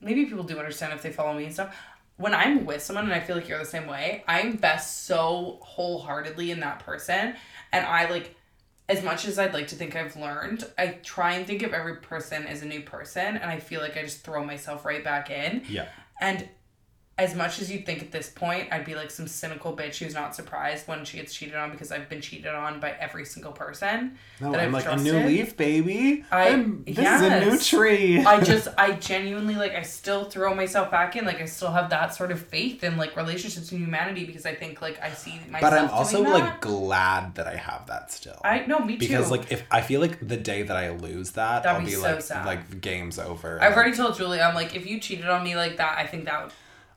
maybe 0.00 0.26
people 0.26 0.44
do 0.44 0.58
understand 0.58 0.92
if 0.92 1.02
they 1.02 1.12
follow 1.12 1.34
me 1.34 1.44
and 1.44 1.52
stuff. 1.52 1.76
When 2.16 2.34
I'm 2.34 2.64
with 2.64 2.82
someone 2.82 3.04
and 3.04 3.14
I 3.14 3.20
feel 3.20 3.36
like 3.36 3.46
you're 3.46 3.58
the 3.58 3.64
same 3.64 3.86
way, 3.86 4.24
I 4.26 4.40
invest 4.40 5.04
so 5.06 5.58
wholeheartedly 5.62 6.50
in 6.50 6.60
that 6.60 6.80
person, 6.80 7.34
and 7.72 7.86
I 7.86 8.08
like. 8.10 8.34
As 8.88 9.02
much 9.02 9.26
as 9.26 9.36
I'd 9.36 9.52
like 9.52 9.66
to 9.66 9.74
think 9.74 9.96
I've 9.96 10.14
learned, 10.14 10.62
I 10.78 10.98
try 11.02 11.32
and 11.32 11.44
think 11.44 11.64
of 11.64 11.74
every 11.74 11.96
person 11.96 12.46
as 12.46 12.62
a 12.62 12.64
new 12.66 12.82
person, 12.82 13.36
and 13.36 13.50
I 13.50 13.58
feel 13.58 13.80
like 13.80 13.96
I 13.96 14.02
just 14.02 14.22
throw 14.22 14.44
myself 14.44 14.84
right 14.84 15.02
back 15.02 15.28
in. 15.28 15.64
yeah. 15.68 15.88
And 16.20 16.48
as 17.18 17.34
much 17.34 17.60
as 17.62 17.70
you'd 17.70 17.86
think 17.86 18.02
at 18.02 18.12
this 18.12 18.28
point, 18.28 18.68
I'd 18.70 18.84
be 18.84 18.94
like 18.94 19.10
some 19.10 19.26
cynical 19.26 19.74
bitch 19.74 19.96
who's 20.04 20.12
not 20.12 20.34
surprised 20.36 20.86
when 20.86 21.02
she 21.06 21.16
gets 21.16 21.32
cheated 21.32 21.54
on 21.54 21.70
because 21.70 21.90
I've 21.90 22.10
been 22.10 22.20
cheated 22.20 22.52
on 22.54 22.78
by 22.78 22.90
every 23.00 23.24
single 23.24 23.52
person. 23.52 24.18
No, 24.38 24.52
that 24.52 24.60
I'm 24.60 24.74
I've 24.74 24.84
like 24.84 24.98
a 24.98 25.02
new 25.02 25.14
leaf, 25.20 25.56
baby. 25.56 26.26
I- 26.30 26.48
I'm, 26.50 26.84
this 26.84 26.98
is 26.98 27.22
a 27.22 27.40
new 27.40 27.58
tree. 27.58 28.22
I 28.22 28.40
just, 28.44 28.68
I 28.76 28.92
genuinely 28.92 29.54
like, 29.54 29.72
I 29.72 29.80
still 29.80 30.26
throw 30.26 30.54
myself 30.54 30.90
back 30.90 31.16
in. 31.16 31.24
Like, 31.24 31.40
I 31.40 31.46
still 31.46 31.72
have 31.72 31.88
that 31.88 32.14
sort 32.14 32.32
of 32.32 32.38
faith 32.40 32.84
in 32.84 32.98
like 32.98 33.16
relationships 33.16 33.72
and 33.72 33.80
humanity 33.80 34.26
because 34.26 34.44
I 34.44 34.54
think 34.54 34.82
like 34.82 35.00
I 35.02 35.10
see 35.12 35.40
myself. 35.50 35.60
but 35.62 35.72
I'm 35.72 35.88
also 35.88 36.20
like 36.22 36.60
glad 36.60 37.34
that 37.36 37.46
I 37.46 37.56
have 37.56 37.86
that 37.86 38.12
still. 38.12 38.38
I 38.44 38.66
no, 38.66 38.80
me 38.80 38.92
too. 38.94 38.98
because 38.98 39.30
like 39.30 39.50
if 39.50 39.62
I 39.70 39.80
feel 39.80 40.02
like 40.02 40.18
the 40.28 40.36
day 40.36 40.64
that 40.64 40.76
I 40.76 40.90
lose 40.90 41.30
that, 41.30 41.62
That'd 41.62 41.78
I'll 41.78 41.84
be 41.86 41.92
be, 41.92 41.96
so 41.96 42.02
like 42.02 42.20
sad. 42.20 42.44
like 42.44 42.82
game's 42.82 43.18
over. 43.18 43.58
I've 43.62 43.74
already 43.74 43.96
told 43.96 44.16
Julie, 44.18 44.42
I'm 44.42 44.54
like, 44.54 44.76
if 44.76 44.86
you 44.86 45.00
cheated 45.00 45.30
on 45.30 45.42
me 45.42 45.56
like 45.56 45.78
that, 45.78 45.96
I 45.96 46.06
think 46.06 46.26
that 46.26 46.42
would. 46.44 46.52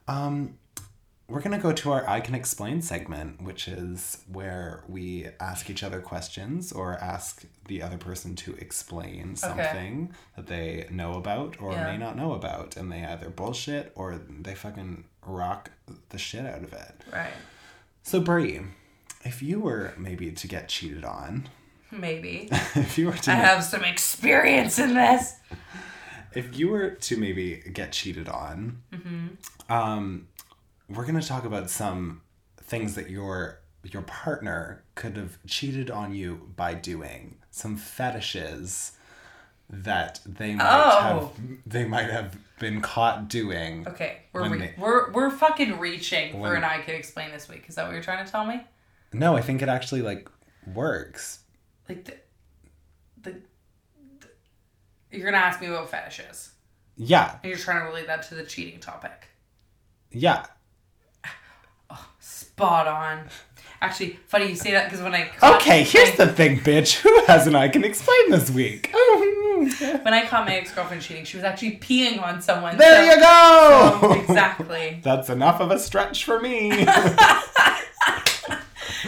Um, 0.09 0.57
we're 1.27 1.41
gonna 1.41 1.59
go 1.59 1.71
to 1.71 1.91
our 1.91 2.09
I 2.09 2.21
can 2.21 2.33
explain 2.33 2.81
segment, 2.81 3.41
which 3.43 3.67
is 3.67 4.23
where 4.31 4.83
we 4.87 5.27
ask 5.39 5.69
each 5.69 5.83
other 5.83 6.01
questions 6.01 6.71
or 6.71 6.93
ask 6.95 7.43
the 7.67 7.83
other 7.83 7.97
person 7.97 8.35
to 8.37 8.55
explain 8.55 9.35
something 9.35 10.11
that 10.35 10.47
they 10.47 10.87
know 10.89 11.13
about 11.13 11.61
or 11.61 11.73
Yeah. 11.73 11.91
may 11.91 11.97
not 11.97 12.17
know 12.17 12.33
about, 12.33 12.75
and 12.77 12.91
they 12.91 13.05
either 13.05 13.29
bullshit 13.29 13.91
or 13.95 14.19
they 14.27 14.55
fucking 14.55 15.03
rock 15.23 15.69
the 16.09 16.17
shit 16.17 16.47
out 16.47 16.63
of 16.63 16.73
it. 16.73 16.95
Right. 17.13 17.33
So 18.01 18.19
Brie, 18.19 18.61
if 19.23 19.43
you 19.43 19.59
were 19.59 19.93
maybe 19.97 20.31
to 20.31 20.47
get 20.47 20.67
cheated 20.67 21.05
on, 21.05 21.47
Maybe. 21.91 22.49
if 22.75 22.97
you 22.97 23.05
were 23.07 23.13
to 23.17 23.31
I 23.31 23.35
have 23.35 23.63
some 23.63 23.83
experience 23.83 24.79
in 24.79 24.95
this. 24.95 25.35
If 26.33 26.57
you 26.57 26.69
were 26.69 26.91
to 26.91 27.17
maybe 27.17 27.57
get 27.73 27.91
cheated 27.91 28.27
on, 28.29 28.81
um, 29.69 30.27
we're 30.89 31.05
gonna 31.05 31.21
talk 31.21 31.45
about 31.45 31.69
some 31.69 32.21
things 32.61 32.95
that 32.95 33.09
your 33.09 33.59
your 33.83 34.01
partner 34.03 34.83
could 34.95 35.15
have 35.15 35.37
cheated 35.47 35.89
on 35.89 36.13
you 36.13 36.51
by 36.55 36.73
doing. 36.73 37.37
Some 37.51 37.77
fetishes 37.77 38.91
that 39.69 40.19
they 40.25 40.55
might 40.55 40.65
Oh. 40.65 40.99
have 41.37 41.61
they 41.65 41.85
might 41.85 42.09
have 42.09 42.35
been 42.59 42.81
caught 42.81 43.27
doing. 43.29 43.87
Okay, 43.87 44.23
we're 44.33 44.49
re- 44.49 44.57
they- 44.59 44.73
we're 44.77 45.11
we're 45.11 45.29
fucking 45.29 45.79
reaching 45.79 46.33
for 46.33 46.55
an 46.55 46.63
I 46.63 46.79
could 46.81 46.95
explain 46.95 47.31
this 47.31 47.47
week. 47.47 47.65
Is 47.67 47.75
that 47.75 47.85
what 47.85 47.93
you're 47.93 48.03
trying 48.03 48.25
to 48.25 48.31
tell 48.31 48.45
me? 48.45 48.65
No, 49.13 49.35
I 49.37 49.41
think 49.41 49.61
it 49.61 49.69
actually 49.69 50.01
like 50.01 50.27
works. 50.67 51.39
Like 51.87 52.05
the 52.05 52.17
you're 55.11 55.25
gonna 55.25 55.37
ask 55.37 55.59
me 55.61 55.67
about 55.67 55.89
fetishes, 55.89 56.49
Yeah, 56.97 57.35
and 57.43 57.49
you're 57.49 57.57
trying 57.59 57.79
to 57.81 57.85
relate 57.87 58.07
that 58.07 58.23
to 58.29 58.35
the 58.35 58.43
cheating 58.43 58.79
topic. 58.79 59.27
yeah. 60.11 60.45
Oh, 61.91 62.07
spot 62.19 62.87
on. 62.87 63.27
Actually, 63.81 64.19
funny 64.27 64.47
you 64.49 64.55
say 64.55 64.71
that 64.71 64.85
because 64.85 65.01
when 65.01 65.15
I 65.15 65.29
caught, 65.37 65.55
Okay, 65.61 65.83
here's 65.83 66.15
the 66.17 66.27
thing, 66.27 66.59
bitch. 66.59 66.97
Who 67.01 67.23
hasn't 67.25 67.55
I 67.55 67.67
can 67.69 67.83
explain 67.83 68.29
this 68.29 68.51
week? 68.51 68.91
when 68.93 70.13
I 70.13 70.25
caught 70.27 70.45
my 70.45 70.55
ex 70.57 70.71
girlfriend 70.73 71.01
cheating, 71.01 71.23
she 71.25 71.37
was 71.37 71.43
actually 71.45 71.77
peeing 71.77 72.21
on 72.21 72.41
someone. 72.41 72.77
There 72.77 73.09
so- 73.09 73.15
you 73.15 73.19
go. 73.21 73.99
so 74.01 74.13
exactly. 74.21 74.99
That's 75.03 75.29
enough 75.29 75.61
of 75.61 75.71
a 75.71 75.79
stretch 75.79 76.25
for 76.25 76.39
me. 76.39 76.69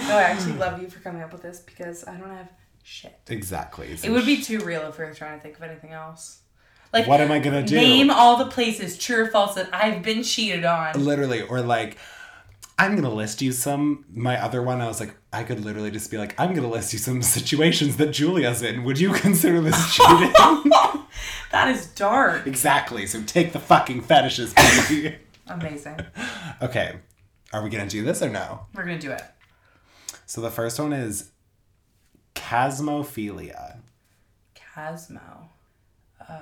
No, 0.07 0.17
I 0.17 0.23
actually 0.23 0.53
love 0.53 0.81
you 0.81 0.89
for 0.89 0.99
coming 1.01 1.21
up 1.21 1.31
with 1.33 1.41
this 1.41 1.59
because 1.59 2.05
I 2.07 2.15
don't 2.17 2.29
have 2.29 2.49
shit. 2.83 3.17
exactly. 3.27 3.95
So 3.97 4.07
It 4.07 4.11
would 4.11 4.25
be 4.25 4.41
too 4.41 4.59
real 4.59 4.81
if 4.83 4.97
we 4.97 5.05
were 5.05 5.13
trying 5.13 5.37
to 5.37 5.43
think 5.43 5.57
of 5.57 5.63
anything 5.63 5.91
else. 5.91 6.39
Like, 6.93 7.07
What 7.07 7.21
am 7.21 7.31
I 7.31 7.39
gonna 7.39 7.63
do? 7.65 7.75
Name 7.75 8.09
all 8.11 8.37
the 8.37 8.45
places, 8.51 8.97
true 8.97 9.23
or 9.23 9.27
false, 9.27 9.55
that 9.55 9.69
I've 9.73 10.03
been 10.03 10.23
cheated 10.23 10.65
on. 10.65 10.93
literally 11.03 11.41
or 11.41 11.61
like 11.61 11.97
i'm 12.79 12.95
gonna 12.95 13.13
list 13.13 13.41
you 13.43 13.51
some 13.51 14.05
my 14.11 14.41
other 14.41 14.61
one 14.63 14.81
i 14.81 14.87
was 14.87 14.99
like 14.99 15.15
i 15.31 15.43
could 15.43 15.63
literally 15.63 15.91
just 15.91 16.09
be 16.09 16.17
like 16.17 16.33
i'm 16.39 16.53
gonna 16.55 16.69
list 16.69 16.93
you 16.93 16.97
some 16.97 17.21
situations 17.37 17.97
that 17.97 18.07
julia's 18.07 18.63
in 18.63 18.83
would 18.83 18.97
you 18.97 19.11
consider 19.25 19.61
this 19.61 19.75
cheating 19.95 20.31
That 21.51 21.67
is 21.67 21.87
dark. 21.87 22.47
exactly 22.47 23.05
so 23.05 23.21
take 23.23 23.51
the 23.53 23.59
fucking 23.59 24.01
fetishes 24.01 24.53
baby 24.53 25.17
Amazing. 25.47 25.99
okay 26.61 26.95
are 27.53 27.61
we 27.61 27.69
gonna 27.69 27.87
do 27.87 28.03
this 28.03 28.23
or 28.23 28.29
no 28.29 28.61
We're 28.73 28.83
gonna 28.83 28.97
do 28.99 29.11
it. 29.11 29.21
so 30.25 30.41
the 30.41 30.49
first 30.49 30.79
one 30.79 30.93
is 30.93 31.30
chasmophilia 32.35 33.77
Casmo. 34.55 35.47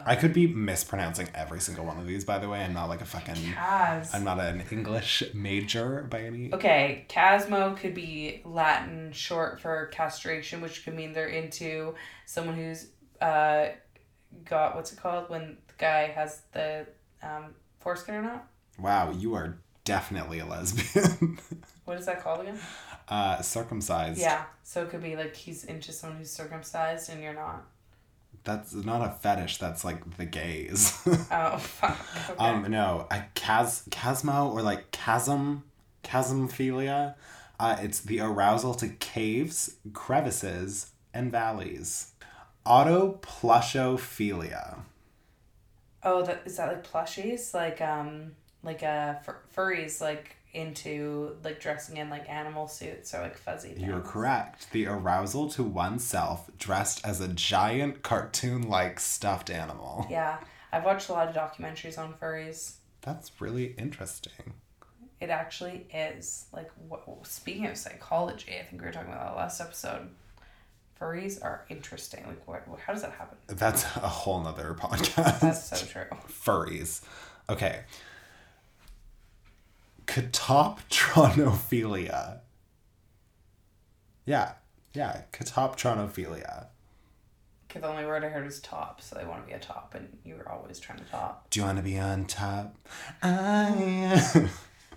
i 0.06 0.16
could 0.16 0.34
be 0.34 0.46
mispronouncing 0.48 1.28
every 1.34 1.60
single 1.60 1.84
one 1.86 1.98
of 1.98 2.06
these 2.06 2.24
by 2.24 2.38
the 2.38 2.48
way 2.48 2.64
i'm 2.64 2.74
not 2.74 2.90
like 2.90 3.02
a 3.02 3.06
fucking 3.06 3.36
Cas. 3.54 4.14
i'm 4.14 4.24
not 4.24 4.40
an 4.40 4.64
english 4.72 5.24
major 5.34 6.06
by 6.10 6.22
any 6.22 6.54
Okay, 6.54 7.06
Casmo 7.10 7.76
could 7.78 7.96
be 7.96 8.42
Latin 8.46 9.12
short 9.12 9.60
for 9.62 9.88
castration, 9.88 10.62
which 10.62 10.84
could 10.84 10.96
mean 10.96 11.14
they're 11.14 11.28
into 11.28 11.96
someone 12.26 12.56
who's 12.56 12.88
uh 13.22 13.68
got 14.46 14.76
what's 14.76 14.94
it 14.94 15.00
called 15.00 15.30
when 15.30 15.58
the 15.68 15.74
guy 15.78 16.08
has 16.08 16.42
the 16.52 16.86
um 17.24 17.56
foreskin 17.80 18.16
or 18.16 18.22
not? 18.22 18.48
wow 18.78 19.12
you 19.12 19.34
are 19.34 19.58
definitely 19.86 20.40
a 20.40 20.46
lesbian 20.46 21.40
What 21.86 21.98
is 21.98 22.06
that 22.06 22.22
called 22.24 22.42
again? 22.42 22.60
Uh 23.10 23.41
circumcised 23.41 24.20
Yeah. 24.20 24.43
So 24.64 24.84
it 24.84 24.89
could 24.91 25.01
be 25.01 25.16
like 25.16 25.36
he's 25.36 25.64
into 25.64 25.91
someone 25.91 26.20
who's 26.20 26.30
circumcised 26.32 27.10
and 27.10 27.24
you're 27.24 27.34
not. 27.34 27.66
That's 28.43 28.74
not 28.74 29.01
a 29.05 29.10
fetish. 29.12 29.57
That's 29.57 29.84
like 29.84 30.18
the 30.18 30.26
gays. 30.26 30.93
Oh 31.32 31.57
fuck. 31.57 31.97
Okay. 32.30 32.38
um, 32.43 32.70
no, 32.72 33.07
a 33.12 33.24
chas 33.36 33.84
chasmo 33.91 34.51
or 34.53 34.62
like 34.62 34.91
chasm, 34.91 35.64
chasmphilia. 36.03 37.16
Uh, 37.60 37.76
it's 37.82 37.99
the 37.99 38.22
arousal 38.22 38.74
to 38.76 38.88
caves, 38.88 39.76
crevices, 39.93 40.91
and 41.14 41.30
valleys. 41.32 42.14
Autoplushophilia. 42.66 44.80
oh, 46.03 46.22
that 46.24 46.41
is 46.45 46.57
that 46.57 46.68
like 46.68 46.88
plushies? 46.89 47.53
Like 47.53 47.82
um 47.82 48.32
like 48.64 48.84
uh 48.84 49.16
fur- 49.16 49.41
furries 49.55 49.99
like 50.01 50.36
into 50.54 51.36
like 51.43 51.60
dressing 51.60 51.97
in 51.97 52.10
like 52.10 52.28
animal 52.28 52.68
suits 52.68 53.14
or 53.14 53.22
like 53.22 53.38
fuzzy 53.38 53.70
things. 53.70 53.82
You're 53.86 54.02
correct. 54.02 54.72
The 54.72 54.88
arousal 54.88 55.50
to 55.52 55.64
oneself 55.64 56.50
dressed 56.58 57.06
as 57.06 57.22
a 57.22 57.28
giant 57.28 58.02
cartoon-like 58.04 59.00
stuffed 59.00 59.50
animal. 59.50 60.08
Yeah, 60.10 60.39
I've 60.72 60.86
watched 60.86 61.10
a 61.10 61.14
lot 61.14 61.28
of 61.28 61.36
documentaries 61.36 61.97
on 62.00 62.14
furries. 62.14 62.74
That's 63.02 63.32
really 63.39 63.76
interesting. 63.78 64.54
It 65.22 65.30
actually 65.30 65.86
is. 65.93 66.45
Like, 66.52 66.70
what, 66.88 67.04
speaking 67.28 67.68
of 67.68 67.78
psychology, 67.78 68.54
I 68.60 68.64
think 68.64 68.82
we 68.82 68.88
were 68.88 68.93
talking 68.93 69.12
about 69.12 69.26
that 69.32 69.38
last 69.38 69.62
episode. 69.62 70.10
Furries 71.00 71.43
are 71.43 71.66
interesting. 71.70 72.26
Like, 72.26 72.45
what, 72.47 72.68
what 72.68 72.80
how 72.80 72.93
does 72.93 73.04
that 73.04 73.12
happen? 73.12 73.38
That's 73.47 73.84
a 73.84 74.08
whole 74.08 74.41
nother 74.41 74.76
podcast. 74.80 75.39
That's 75.41 75.64
so 75.80 75.86
true. 75.86 76.06
furries. 76.28 77.02
Okay. 77.50 77.82
Catoptronophilia. 80.10 82.39
Yeah. 84.26 84.53
Yeah. 84.93 85.22
Catoptronophilia. 85.32 86.66
Okay, 87.70 87.80
the 87.80 87.88
only 87.88 88.05
word 88.05 88.24
I 88.24 88.30
heard 88.30 88.45
was 88.45 88.60
top, 88.60 89.01
so 89.01 89.16
they 89.16 89.26
want 89.26 89.43
to 89.43 89.47
be 89.47 89.53
a 89.53 89.60
top, 89.60 89.93
and 89.93 90.18
you 90.24 90.34
were 90.36 90.49
always 90.49 90.80
trying 90.80 90.97
to 90.97 91.05
top. 91.05 91.47
Do 91.51 91.60
you 91.60 91.66
want 91.68 91.78
to 91.78 91.84
be 91.84 91.99
on 91.99 92.26
top? 92.26 92.76
I 93.22 94.20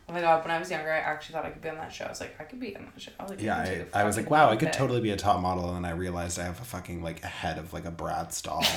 Oh 0.09 0.15
my 0.15 0.23
god, 0.23 0.43
when 0.45 0.51
I 0.51 0.59
was 0.59 0.71
younger, 0.71 0.91
I 0.91 0.99
actually 0.99 1.35
thought 1.35 1.45
I 1.45 1.51
could 1.51 1.61
be 1.61 1.69
on 1.69 1.77
that 1.77 1.93
show. 1.93 2.07
I 2.07 2.09
was 2.09 2.21
like, 2.21 2.35
I 2.41 2.45
could 2.45 2.59
be 2.59 2.75
on 2.75 2.87
that 2.87 2.99
show. 3.01 3.13
I 3.21 3.23
was 3.23 3.31
like, 3.31 3.43
yeah, 3.43 3.85
I, 3.95 4.01
I, 4.01 4.05
was 4.05 4.17
like, 4.17 4.31
wow, 4.31 4.49
I 4.49 4.57
could 4.57 4.69
pic. 4.69 4.77
totally 4.77 5.03
be 5.03 5.11
a 5.11 5.17
top 5.17 5.41
model, 5.41 5.69
and 5.69 5.77
then 5.77 5.85
I 5.85 5.91
realized 5.95 6.39
I 6.39 6.45
have 6.45 6.59
a 6.61 6.65
fucking 6.65 7.03
like 7.03 7.23
a 7.23 7.29
head 7.29 7.59
of 7.59 7.75
like 7.75 7.85
a 7.85 7.91
Brad 7.91 8.33
stall. 8.33 8.65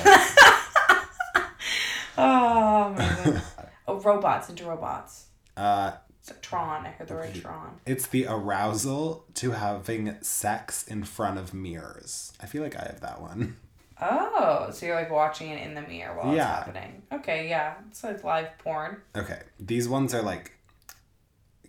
Oh 2.18 2.94
my 2.96 2.96
god. 2.96 3.42
oh, 3.88 4.00
robots 4.00 4.48
into 4.48 4.64
robots. 4.64 5.26
uh, 5.56 5.92
Tron. 6.34 6.86
I 6.86 6.90
heard 6.90 7.08
the 7.08 7.14
word 7.14 7.34
Tron. 7.34 7.80
it's 7.86 8.06
the 8.06 8.26
arousal 8.28 9.24
to 9.34 9.52
having 9.52 10.16
sex 10.22 10.86
in 10.86 11.04
front 11.04 11.38
of 11.38 11.52
mirrors. 11.54 12.32
I 12.40 12.46
feel 12.46 12.62
like 12.62 12.76
I 12.76 12.82
have 12.84 13.00
that 13.00 13.20
one. 13.20 13.56
Oh, 13.98 14.68
so 14.72 14.84
you're 14.84 14.94
like 14.94 15.10
watching 15.10 15.48
it 15.48 15.66
in 15.66 15.72
the 15.74 15.80
mirror 15.80 16.14
while 16.18 16.34
Yeah. 16.36 16.58
it's 16.58 16.66
happening. 16.66 17.02
Okay, 17.10 17.48
yeah. 17.48 17.76
It's 17.88 18.04
like 18.04 18.22
live 18.24 18.48
porn. 18.58 18.98
Okay, 19.16 19.40
these 19.58 19.88
ones 19.88 20.12
are 20.12 20.20
like 20.20 20.52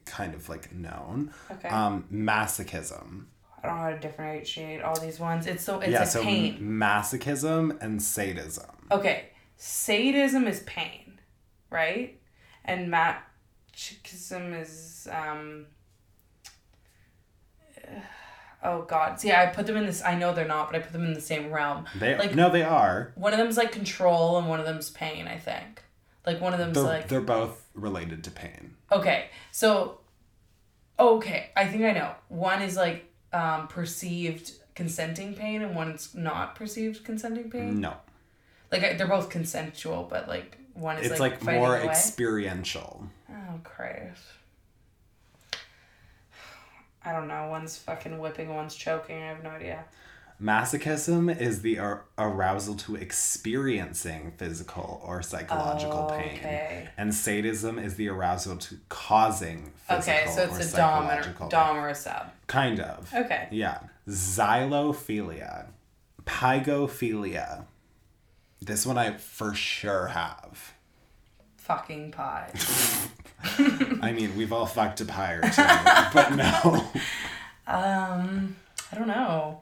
kind 0.03 0.33
of 0.33 0.49
like 0.49 0.73
known. 0.75 1.31
Okay. 1.49 1.69
Um, 1.69 2.03
masochism. 2.11 3.27
I 3.63 3.67
don't 3.67 3.77
know 3.77 3.81
how 3.83 3.89
to 3.91 3.99
differentiate 3.99 4.81
all 4.81 4.99
these 4.99 5.21
ones. 5.21 5.47
It's 5.47 5.63
so 5.63 5.79
it's 5.79 5.89
yeah, 5.91 5.99
like 5.99 6.07
so 6.09 6.21
pain. 6.21 6.59
masochism 6.59 7.81
and 7.81 8.03
sadism. 8.03 8.75
Okay, 8.91 9.29
sadism 9.55 10.47
is 10.47 10.59
pain, 10.63 11.21
right? 11.69 12.19
And 12.65 12.91
masochism 13.77 14.59
is 14.61 15.07
um. 15.11 15.65
Oh 18.63 18.81
God! 18.81 19.19
See, 19.19 19.31
I 19.31 19.45
put 19.45 19.67
them 19.67 19.77
in 19.77 19.85
this. 19.85 20.03
I 20.03 20.15
know 20.15 20.33
they're 20.33 20.47
not, 20.47 20.71
but 20.71 20.75
I 20.77 20.79
put 20.83 20.91
them 20.91 21.05
in 21.05 21.13
the 21.13 21.21
same 21.21 21.51
realm. 21.51 21.85
They 21.99 22.17
Like- 22.17 22.33
no, 22.33 22.49
they 22.49 22.63
are. 22.63 23.11
One 23.13 23.31
of 23.31 23.37
them's 23.37 23.55
like 23.55 23.71
control, 23.71 24.39
and 24.39 24.49
one 24.49 24.59
of 24.59 24.65
them's 24.65 24.89
pain. 24.89 25.27
I 25.27 25.37
think. 25.37 25.83
Like 26.25 26.41
one 26.41 26.53
of 26.53 26.59
them's 26.59 26.73
They're, 26.73 26.83
like 26.83 27.07
they're 27.07 27.21
both 27.21 27.63
related 27.75 28.23
to 28.23 28.31
pain. 28.31 28.73
Okay, 28.91 29.29
so 29.51 29.99
okay, 30.97 31.51
I 31.55 31.67
think 31.67 31.83
I 31.83 31.91
know. 31.91 32.15
One 32.29 32.63
is 32.63 32.75
like 32.75 33.05
um 33.31 33.67
perceived 33.67 34.53
consenting 34.73 35.35
pain, 35.35 35.61
and 35.61 35.75
one's 35.75 36.15
not 36.15 36.55
perceived 36.55 37.03
consenting 37.05 37.51
pain. 37.51 37.79
No, 37.79 37.93
Like 38.71 38.83
I- 38.83 38.93
they're 38.93 39.07
both 39.07 39.29
consensual, 39.29 40.07
but 40.09 40.27
like 40.27 40.57
one 40.73 40.97
is 40.97 41.11
it's 41.11 41.19
like, 41.19 41.43
like, 41.43 41.57
more 41.59 41.77
away. 41.77 41.85
experiential. 41.85 43.07
Oh 43.57 43.61
Christ! 43.63 44.23
I 47.03 47.13
don't 47.13 47.27
know. 47.27 47.47
One's 47.49 47.77
fucking 47.77 48.19
whipping, 48.19 48.53
one's 48.53 48.75
choking. 48.75 49.17
I 49.21 49.27
have 49.27 49.43
no 49.43 49.49
idea. 49.51 49.85
Masochism 50.41 51.35
is 51.35 51.61
the 51.63 51.79
ar- 51.79 52.05
arousal 52.17 52.75
to 52.75 52.95
experiencing 52.95 54.33
physical 54.37 55.01
or 55.03 55.23
psychological 55.23 56.09
Oh, 56.11 56.15
pain. 56.15 56.37
okay. 56.37 56.89
And 56.95 57.13
sadism 57.15 57.79
is 57.79 57.95
the 57.95 58.09
arousal 58.09 58.57
to 58.57 58.77
causing 58.89 59.71
physical 59.87 60.13
Okay, 60.13 60.27
so 60.29 60.43
or 60.43 60.59
it's 60.59 60.73
a 60.73 60.77
dom 60.77 61.07
or, 61.09 61.49
dom 61.49 61.77
or 61.77 61.89
a 61.89 61.95
sub. 61.95 62.29
Kind 62.45 62.79
of. 62.79 63.11
Okay. 63.15 63.47
Yeah. 63.51 63.79
Xylophilia. 64.07 65.67
Pygophilia. 66.25 67.65
This 68.61 68.85
one 68.85 68.97
I 68.99 69.13
for 69.17 69.55
sure 69.55 70.07
have. 70.07 70.73
Fucking 71.57 72.11
pie. 72.11 72.51
I 73.43 74.11
mean, 74.13 74.35
we've 74.35 74.51
all 74.51 74.65
fucked 74.65 75.01
a 75.01 75.03
or 75.03 75.41
but 76.13 76.33
no. 76.35 76.85
um, 77.67 78.55
I 78.91 78.95
don't 78.95 79.07
know. 79.07 79.61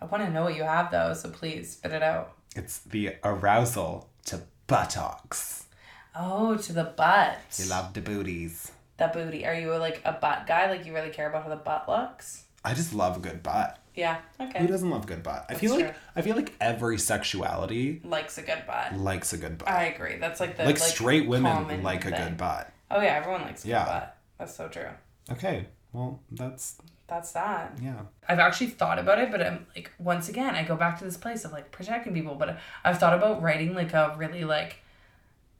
I 0.00 0.04
want 0.06 0.24
to 0.24 0.30
know 0.30 0.42
what 0.44 0.56
you 0.56 0.64
have 0.64 0.90
though, 0.90 1.14
so 1.14 1.30
please 1.30 1.72
spit 1.72 1.92
it 1.92 2.02
out. 2.02 2.32
It's 2.56 2.78
the 2.80 3.14
arousal 3.24 4.08
to 4.26 4.42
buttocks. 4.66 5.66
Oh, 6.14 6.56
to 6.56 6.72
the 6.72 6.84
butt. 6.84 7.38
You 7.56 7.66
love 7.70 7.94
the 7.94 8.00
booties. 8.02 8.70
the 8.98 9.08
booty. 9.08 9.46
Are 9.46 9.54
you 9.54 9.74
like 9.76 10.02
a 10.04 10.12
butt 10.12 10.46
guy? 10.46 10.70
Like 10.70 10.84
you 10.84 10.92
really 10.94 11.10
care 11.10 11.28
about 11.30 11.44
how 11.44 11.48
the 11.48 11.56
butt 11.56 11.88
looks? 11.88 12.44
I 12.64 12.74
just 12.74 12.92
love 12.94 13.16
a 13.16 13.20
good 13.20 13.42
butt. 13.42 13.78
Yeah. 13.94 14.18
Okay. 14.40 14.60
Who 14.60 14.66
doesn't 14.66 14.88
love 14.90 15.04
a 15.04 15.06
good 15.06 15.22
butt? 15.22 15.44
I 15.48 15.52
That's 15.54 15.60
feel 15.60 15.76
like. 15.76 15.94
I 16.16 16.22
feel 16.22 16.36
like 16.36 16.52
every 16.60 16.98
sexuality 16.98 18.00
Likes 18.04 18.38
a 18.38 18.42
good 18.42 18.64
butt. 18.66 18.96
likes 18.98 19.32
a 19.32 19.38
good 19.38 19.58
butt. 19.58 19.68
I 19.68 19.84
agree. 19.84 20.16
That's 20.18 20.40
like 20.40 20.56
the 20.56 20.64
like, 20.64 20.78
straight 20.78 21.28
women 21.28 21.82
like 21.82 22.04
a 22.04 22.10
thing. 22.10 22.22
good 22.22 22.36
butt. 22.36 22.71
Oh 22.92 23.00
yeah, 23.00 23.14
everyone 23.16 23.42
likes 23.42 23.64
Yeah. 23.64 23.84
butt. 23.84 24.16
That's 24.38 24.54
so 24.54 24.68
true. 24.68 24.88
Okay. 25.30 25.66
Well, 25.92 26.20
that's 26.30 26.78
That's 27.06 27.32
that. 27.32 27.76
yeah. 27.82 28.00
I've 28.28 28.38
actually 28.38 28.68
thought 28.68 28.98
about 28.98 29.18
it, 29.18 29.30
but 29.30 29.42
I'm 29.42 29.66
like 29.76 29.90
once 29.98 30.28
again 30.28 30.54
I 30.54 30.62
go 30.64 30.76
back 30.76 30.98
to 30.98 31.04
this 31.04 31.16
place 31.16 31.44
of 31.44 31.52
like 31.52 31.70
protecting 31.70 32.14
people. 32.14 32.34
But 32.34 32.58
I've 32.84 32.98
thought 32.98 33.12
about 33.14 33.42
writing 33.42 33.74
like 33.74 33.92
a 33.92 34.14
really 34.18 34.44
like 34.44 34.78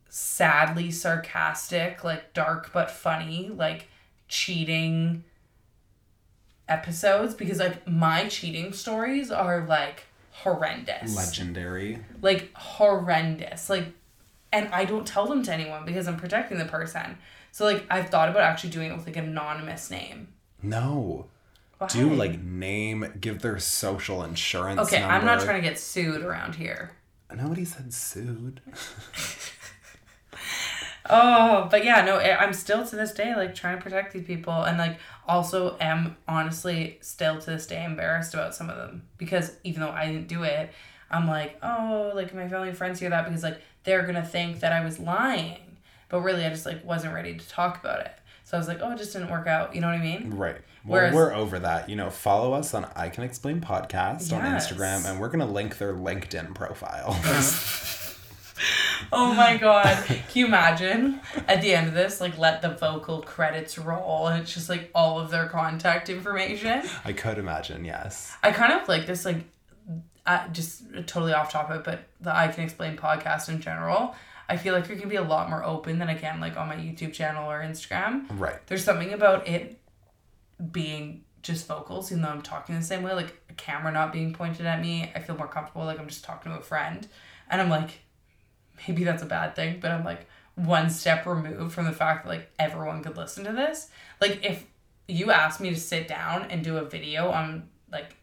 sadly 0.08 0.90
sarcastic, 0.90 2.04
like 2.04 2.32
dark 2.34 2.70
but 2.72 2.90
funny, 2.90 3.50
like 3.54 3.88
cheating 4.28 5.24
episodes 6.68 7.34
because 7.34 7.58
like 7.58 7.86
my 7.86 8.28
cheating 8.28 8.72
stories 8.72 9.30
are 9.30 9.66
like 9.66 10.04
horrendous. 10.30 11.14
Legendary. 11.16 11.98
like 12.22 12.50
horrendous 12.54 13.68
like 13.68 13.88
and 14.52 14.68
i 14.72 14.84
don't 14.84 15.06
tell 15.06 15.26
them 15.26 15.42
to 15.42 15.52
anyone 15.52 15.84
because 15.84 16.06
i'm 16.06 16.16
protecting 16.16 16.58
the 16.58 16.64
person 16.64 17.18
so 17.50 17.64
like 17.64 17.84
i've 17.90 18.08
thought 18.08 18.28
about 18.28 18.42
actually 18.42 18.70
doing 18.70 18.90
it 18.90 18.96
with 18.96 19.06
like 19.06 19.16
an 19.16 19.26
anonymous 19.26 19.90
name 19.90 20.28
No. 20.62 21.26
Why? 21.78 21.88
Do 21.88 22.14
like 22.14 22.40
name, 22.40 23.12
give 23.20 23.42
their 23.42 23.58
social 23.58 24.22
insurance 24.22 24.80
okay 24.80 25.02
i'm 25.02 25.24
not 25.24 25.40
trying 25.40 25.60
to 25.60 25.68
get 25.68 25.78
sued 25.78 26.22
around 26.22 26.54
here 26.54 26.92
Nobody 27.34 27.64
said 27.64 27.94
sued. 27.94 28.60
Oh, 31.10 31.66
but 31.70 31.84
yeah, 31.84 32.04
no, 32.04 32.18
I'm 32.18 32.52
still 32.52 32.86
to 32.86 32.96
this 32.96 33.12
day 33.12 33.34
like 33.34 33.54
trying 33.54 33.76
to 33.76 33.82
protect 33.82 34.12
these 34.12 34.24
people, 34.24 34.62
and 34.62 34.78
like 34.78 34.98
also 35.26 35.76
am 35.80 36.16
honestly 36.28 36.98
still 37.00 37.40
to 37.40 37.46
this 37.50 37.66
day 37.66 37.84
embarrassed 37.84 38.34
about 38.34 38.54
some 38.54 38.70
of 38.70 38.76
them 38.76 39.08
because 39.18 39.52
even 39.64 39.80
though 39.80 39.90
I 39.90 40.06
didn't 40.06 40.28
do 40.28 40.44
it, 40.44 40.70
I'm 41.10 41.26
like, 41.26 41.58
oh, 41.62 42.12
like 42.14 42.32
my 42.34 42.48
family 42.48 42.68
and 42.68 42.78
friends 42.78 43.00
hear 43.00 43.10
that 43.10 43.24
because 43.24 43.42
like 43.42 43.60
they're 43.84 44.04
gonna 44.06 44.24
think 44.24 44.60
that 44.60 44.72
I 44.72 44.84
was 44.84 44.98
lying, 44.98 45.76
but 46.08 46.20
really 46.20 46.44
I 46.44 46.50
just 46.50 46.66
like 46.66 46.84
wasn't 46.84 47.14
ready 47.14 47.34
to 47.34 47.48
talk 47.48 47.80
about 47.80 48.00
it. 48.00 48.12
So 48.44 48.56
I 48.56 48.58
was 48.58 48.68
like, 48.68 48.78
oh, 48.82 48.90
it 48.92 48.98
just 48.98 49.12
didn't 49.12 49.30
work 49.30 49.46
out. 49.46 49.74
You 49.74 49.80
know 49.80 49.86
what 49.86 49.96
I 49.96 50.02
mean? 50.02 50.30
Right. 50.30 50.56
Well, 50.84 51.00
Whereas- 51.00 51.14
we're 51.14 51.32
over 51.32 51.58
that. 51.60 51.88
You 51.88 51.96
know, 51.96 52.10
follow 52.10 52.52
us 52.52 52.74
on 52.74 52.86
I 52.96 53.08
Can 53.08 53.22
Explain 53.24 53.60
Podcast 53.60 54.32
on 54.32 54.42
Instagram, 54.42 55.08
and 55.08 55.20
we're 55.20 55.28
going 55.28 55.46
to 55.46 55.46
link 55.52 55.78
their 55.78 55.94
LinkedIn 55.94 56.54
profile. 56.54 57.16
Oh 59.12 59.34
my 59.34 59.56
god. 59.56 60.04
Can 60.06 60.18
you 60.34 60.46
imagine 60.46 61.20
at 61.48 61.60
the 61.60 61.74
end 61.74 61.88
of 61.88 61.94
this, 61.94 62.20
like 62.20 62.38
let 62.38 62.62
the 62.62 62.70
vocal 62.70 63.20
credits 63.20 63.76
roll 63.78 64.28
and 64.28 64.40
it's 64.40 64.54
just 64.54 64.68
like 64.68 64.90
all 64.94 65.18
of 65.18 65.30
their 65.30 65.46
contact 65.48 66.08
information? 66.08 66.82
I 67.04 67.12
could 67.12 67.38
imagine, 67.38 67.84
yes. 67.84 68.34
I 68.42 68.52
kind 68.52 68.72
of 68.72 68.88
like 68.88 69.06
this, 69.06 69.24
like, 69.24 69.44
uh, 70.26 70.48
just 70.48 70.84
totally 71.06 71.32
off 71.32 71.50
topic, 71.50 71.84
but 71.84 72.04
the 72.20 72.34
I 72.34 72.48
Can 72.48 72.64
Explain 72.64 72.96
podcast 72.96 73.48
in 73.48 73.60
general. 73.60 74.14
I 74.48 74.56
feel 74.56 74.74
like 74.74 74.88
we 74.88 74.96
can 74.96 75.08
be 75.08 75.16
a 75.16 75.22
lot 75.22 75.48
more 75.48 75.64
open 75.64 75.98
than 75.98 76.08
I 76.08 76.14
can, 76.14 76.40
like, 76.40 76.56
on 76.56 76.68
my 76.68 76.76
YouTube 76.76 77.12
channel 77.12 77.50
or 77.50 77.60
Instagram. 77.60 78.26
Right. 78.38 78.64
There's 78.66 78.84
something 78.84 79.12
about 79.12 79.48
it 79.48 79.78
being 80.70 81.24
just 81.42 81.66
vocals, 81.66 82.10
even 82.12 82.22
though 82.22 82.28
I'm 82.28 82.42
talking 82.42 82.74
the 82.74 82.82
same 82.82 83.02
way, 83.02 83.12
like 83.12 83.40
a 83.50 83.54
camera 83.54 83.92
not 83.92 84.12
being 84.12 84.32
pointed 84.32 84.66
at 84.66 84.80
me. 84.80 85.10
I 85.14 85.20
feel 85.20 85.36
more 85.36 85.48
comfortable, 85.48 85.84
like 85.84 85.98
I'm 85.98 86.08
just 86.08 86.24
talking 86.24 86.52
to 86.52 86.58
a 86.58 86.62
friend. 86.62 87.06
And 87.50 87.60
I'm 87.60 87.68
like, 87.68 88.00
maybe 88.86 89.04
that's 89.04 89.22
a 89.22 89.26
bad 89.26 89.56
thing, 89.56 89.78
but 89.80 89.90
I'm 89.90 90.04
like 90.04 90.26
one 90.54 90.90
step 90.90 91.26
removed 91.26 91.72
from 91.72 91.86
the 91.86 91.92
fact 91.92 92.24
that 92.24 92.30
like 92.30 92.50
everyone 92.58 93.02
could 93.02 93.16
listen 93.16 93.44
to 93.44 93.52
this. 93.52 93.88
Like 94.20 94.44
if 94.44 94.66
you 95.08 95.30
asked 95.30 95.60
me 95.60 95.70
to 95.70 95.80
sit 95.80 96.06
down 96.06 96.44
and 96.50 96.62
do 96.62 96.76
a 96.76 96.84
video 96.84 97.30
on 97.30 97.68
like 97.90 98.16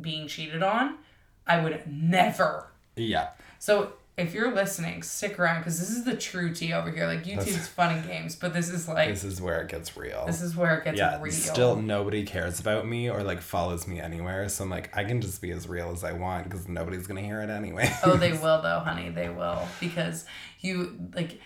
being 0.00 0.28
cheated 0.28 0.62
on, 0.62 0.98
I 1.46 1.62
would 1.62 1.82
never. 1.86 2.66
Yeah. 2.96 3.28
So 3.58 3.92
if 4.18 4.34
you're 4.34 4.54
listening, 4.54 5.02
stick 5.02 5.38
around 5.38 5.60
because 5.60 5.80
this 5.80 5.90
is 5.90 6.04
the 6.04 6.14
true 6.16 6.54
tea 6.54 6.72
over 6.74 6.90
here. 6.90 7.06
Like 7.06 7.24
YouTube's 7.24 7.66
fun 7.68 7.96
and 7.96 8.06
games, 8.06 8.36
but 8.36 8.52
this 8.52 8.68
is 8.68 8.86
like 8.86 9.08
This 9.08 9.24
is 9.24 9.40
where 9.40 9.62
it 9.62 9.68
gets 9.68 9.96
real. 9.96 10.24
this 10.26 10.42
is 10.42 10.54
where 10.54 10.76
it 10.78 10.84
gets 10.84 10.98
yeah, 10.98 11.20
real. 11.20 11.32
still 11.32 11.76
nobody 11.76 12.24
cares 12.24 12.60
about 12.60 12.86
me 12.86 13.08
or 13.08 13.22
like 13.22 13.40
follows 13.40 13.88
me 13.88 14.00
anywhere. 14.00 14.48
So 14.50 14.64
I'm 14.64 14.70
like, 14.70 14.94
I 14.96 15.04
can 15.04 15.20
just 15.20 15.40
be 15.40 15.50
as 15.50 15.66
real 15.68 15.90
as 15.92 16.04
I 16.04 16.12
want 16.12 16.44
because 16.44 16.68
nobody's 16.68 17.06
gonna 17.06 17.22
hear 17.22 17.40
it 17.40 17.48
anyway. 17.50 17.90
Oh, 18.04 18.16
they 18.16 18.32
will 18.42 18.60
though, 18.60 18.80
honey. 18.80 19.08
They 19.08 19.28
will 19.30 19.66
because 19.80 20.26
you 20.60 20.98
like. 21.14 21.40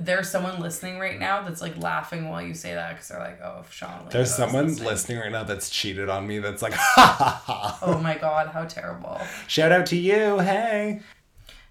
There's 0.00 0.28
someone 0.28 0.60
listening 0.60 0.98
right 0.98 1.18
now 1.18 1.42
that's 1.42 1.60
like 1.60 1.76
laughing 1.78 2.28
while 2.28 2.42
you 2.42 2.54
say 2.54 2.74
that 2.74 2.92
because 2.94 3.08
they're 3.08 3.20
like, 3.20 3.40
"Oh, 3.42 3.60
if 3.60 3.72
Sean." 3.72 4.00
Leo 4.02 4.10
There's 4.10 4.32
oh, 4.32 4.36
someone 4.36 4.66
listening." 4.68 4.88
listening 4.88 5.18
right 5.18 5.32
now 5.32 5.44
that's 5.44 5.70
cheated 5.70 6.08
on 6.08 6.26
me. 6.26 6.38
That's 6.40 6.62
like, 6.62 6.72
ha 6.74 7.16
ha 7.18 7.42
ha. 7.44 7.78
Oh 7.82 7.98
my 7.98 8.16
god, 8.16 8.48
how 8.48 8.64
terrible! 8.64 9.20
Shout 9.46 9.70
out 9.72 9.86
to 9.86 9.96
you. 9.96 10.38
Hey. 10.40 11.00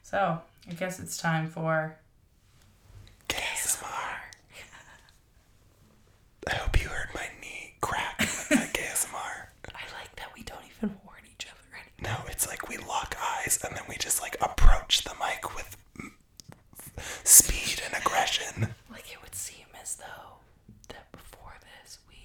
So 0.03 0.39
I 0.69 0.73
guess 0.73 0.99
it's 0.99 1.17
time 1.17 1.49
for. 1.49 1.97
ASMR. 3.29 3.83
I 6.47 6.55
hope 6.55 6.81
you 6.81 6.89
heard 6.89 7.09
my 7.15 7.27
knee 7.41 7.73
crack 7.81 8.19
ASMR. 8.19 9.13
I 9.75 9.83
like 9.99 10.15
that 10.17 10.29
we 10.35 10.43
don't 10.43 10.63
even 10.77 10.95
warn 11.05 11.21
each 11.33 11.47
other 11.47 11.61
anymore. 11.73 12.19
No, 12.25 12.29
it's 12.31 12.47
like 12.47 12.67
we 12.69 12.77
lock 12.77 13.15
eyes 13.39 13.59
and 13.65 13.75
then 13.75 13.83
we 13.89 13.95
just 13.97 14.21
like 14.21 14.35
approach 14.41 15.03
the 15.03 15.13
mic 15.19 15.55
with 15.55 15.77
speed 17.23 17.52
Like 18.91 19.11
it 19.11 19.17
would 19.23 19.33
seem 19.35 19.65
as 19.81 19.95
though 19.95 20.37
that 20.89 21.11
before 21.11 21.53
this 21.61 21.97
we, 22.07 22.15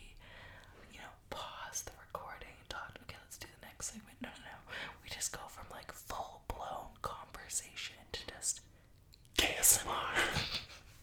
you 0.92 0.98
know, 0.98 1.12
pause 1.30 1.82
the 1.82 1.92
recording 2.04 2.52
and 2.60 2.68
talk. 2.68 2.92
Okay, 3.04 3.16
let's 3.24 3.38
do 3.38 3.46
the 3.60 3.66
next 3.66 3.86
segment. 3.92 4.16
No, 4.20 4.28
no, 4.28 4.52
no. 4.52 4.74
We 5.02 5.08
just 5.08 5.32
go 5.32 5.40
from 5.48 5.64
like 5.72 5.90
full 5.92 6.42
blown 6.48 6.92
conversation 7.00 7.96
to 8.12 8.20
just 8.28 8.60
KSMR. 9.38 10.12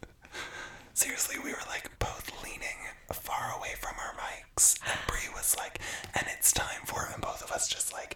Seriously, 0.93 1.38
we 1.43 1.49
were 1.51 1.65
like 1.67 1.89
both 1.99 2.31
leaning 2.43 2.77
far 3.11 3.57
away 3.57 3.73
from 3.81 3.95
our 3.99 4.13
mics, 4.21 4.77
and 4.86 4.99
Brie 5.07 5.33
was 5.33 5.55
like, 5.57 5.79
"And 6.13 6.27
it's 6.38 6.51
time 6.53 6.86
for," 6.86 7.05
it," 7.07 7.13
and 7.13 7.21
both 7.21 7.41
of 7.43 7.51
us 7.51 7.67
just 7.67 7.91
like 7.91 8.15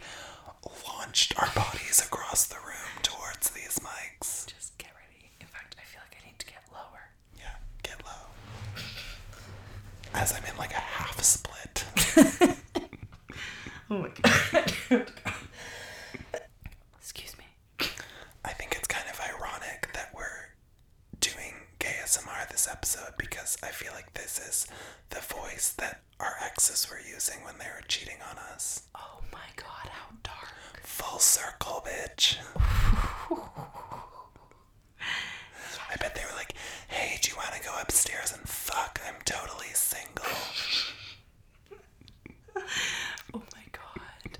launched 0.87 1.33
our 1.39 1.49
bodies 1.55 1.99
across 2.05 2.45
the 2.45 2.55
room 2.57 2.93
towards 3.01 3.49
these 3.51 3.79
mics. 3.79 4.45
just 4.47 4.77
get 4.77 4.91
ready. 4.95 5.31
In 5.39 5.47
fact, 5.47 5.75
I 5.79 5.83
feel 5.83 6.01
like 6.03 6.17
I 6.21 6.25
need 6.25 6.39
to 6.39 6.45
get 6.45 6.63
lower. 6.71 7.09
Yeah, 7.37 7.55
get 7.83 8.03
low. 8.05 8.83
As 10.13 10.33
I'm 10.33 10.43
in 10.45 10.57
like 10.57 10.71
a 10.71 10.75
half 10.75 11.21
split. 11.21 11.85
Oh 13.91 13.97
my 14.03 14.09
god. 14.21 15.11
Excuse 16.99 17.35
me. 17.37 17.45
I 18.45 18.49
think 18.53 18.75
it's 18.77 18.87
kind 18.87 19.07
of 19.11 19.19
ironic 19.19 19.89
that 19.93 20.11
we're 20.15 20.53
doing 21.19 21.53
ASMR 21.79 22.47
this 22.51 22.67
episode 22.71 23.13
because 23.17 23.57
I 23.63 23.67
feel 23.69 23.91
like 23.93 24.13
this 24.13 24.37
is 24.39 24.67
the 25.09 25.21
voice 25.21 25.73
that 25.79 26.01
our 26.19 26.35
exes 26.43 26.87
were 26.89 26.99
using 26.99 27.43
when 27.43 27.57
they 27.57 27.65
were 27.65 27.81
cheating 27.87 28.17
on 28.29 28.37
us. 28.53 28.83
Oh 28.95 29.21
my 29.31 29.47
god, 29.55 29.89
how 29.89 30.15
dark. 30.23 30.53
Full 30.83 31.19
circle, 31.19 31.83
bitch. 31.85 32.37
I 35.91 35.95
bet 35.99 36.13
they 36.15 36.21
were 36.21 36.35
like, 36.37 36.53
hey, 36.87 37.17
do 37.21 37.31
you 37.31 37.37
want 37.37 37.53
to 37.53 37.63
go 37.63 37.73
upstairs 37.81 38.33
and 38.37 38.47
fuck? 38.47 38.99
I'm 39.07 39.15
totally 39.25 39.67
single. 39.73 40.25
Oh 43.33 43.41
my 43.55 43.63
god. 43.71 44.37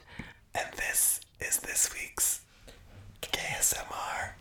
And 0.55 0.67
this 0.75 1.21
is 1.39 1.57
this 1.59 1.89
week's 1.93 2.41
ASMR. 3.21 4.32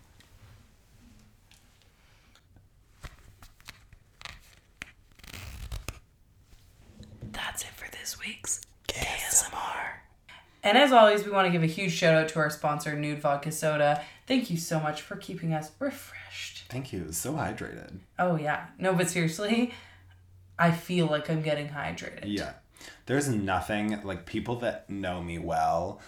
That's 7.33 7.63
it 7.63 7.69
for 7.77 7.91
this 7.91 8.19
week's 8.19 8.61
ASMR. 8.89 10.01
And 10.63 10.78
as 10.89 10.95
always, 10.95 11.25
we 11.25 11.31
want 11.31 11.47
to 11.47 11.53
give 11.53 11.63
a 11.63 11.67
huge 11.67 11.93
shout 11.93 12.15
out 12.15 12.29
to 12.31 12.39
our 12.39 12.49
sponsor, 12.49 12.99
Nude 12.99 13.21
Vodka 13.21 13.53
Soda. 13.53 14.03
Thank 14.27 14.49
you 14.49 14.57
so 14.57 14.81
much 14.81 15.03
for 15.03 15.17
keeping 15.17 15.53
us 15.53 15.71
refreshed. 15.79 16.65
Thank 16.71 16.95
you. 16.95 17.13
So 17.13 17.35
hydrated. 17.35 17.99
Oh, 18.19 18.37
yeah. 18.37 18.69
No, 18.79 18.95
but 18.95 19.11
seriously, 19.11 19.75
I 20.59 20.71
feel 20.71 21.07
like 21.07 21.29
I'm 21.29 21.43
getting 21.43 21.69
hydrated. 21.69 22.25
Yeah. 22.25 22.55
There's 23.05 23.29
nothing 23.29 24.01
like 24.03 24.25
people 24.25 24.57
that 24.57 24.89
know 24.89 25.23
me 25.23 25.39
well 25.39 26.01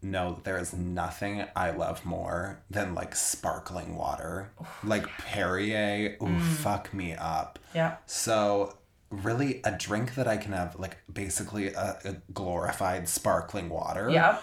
know 0.00 0.40
there 0.44 0.58
is 0.58 0.72
nothing 0.72 1.44
I 1.56 1.72
love 1.72 2.06
more 2.06 2.60
than 2.70 2.94
like 2.94 3.16
sparkling 3.16 3.96
water. 3.96 4.52
Oh, 4.60 4.68
like 4.84 5.08
Perrier, 5.18 6.16
ooh, 6.22 6.26
mm. 6.26 6.40
fuck 6.40 6.94
me 6.94 7.14
up. 7.14 7.58
Yeah. 7.74 7.96
So 8.06 8.76
really 9.10 9.60
a 9.64 9.72
drink 9.72 10.14
that 10.14 10.28
I 10.28 10.36
can 10.36 10.52
have 10.52 10.78
like 10.78 10.98
basically 11.12 11.72
a, 11.72 11.98
a 12.04 12.16
glorified 12.32 13.08
sparkling 13.08 13.68
water 13.68 14.10
Yeah. 14.10 14.38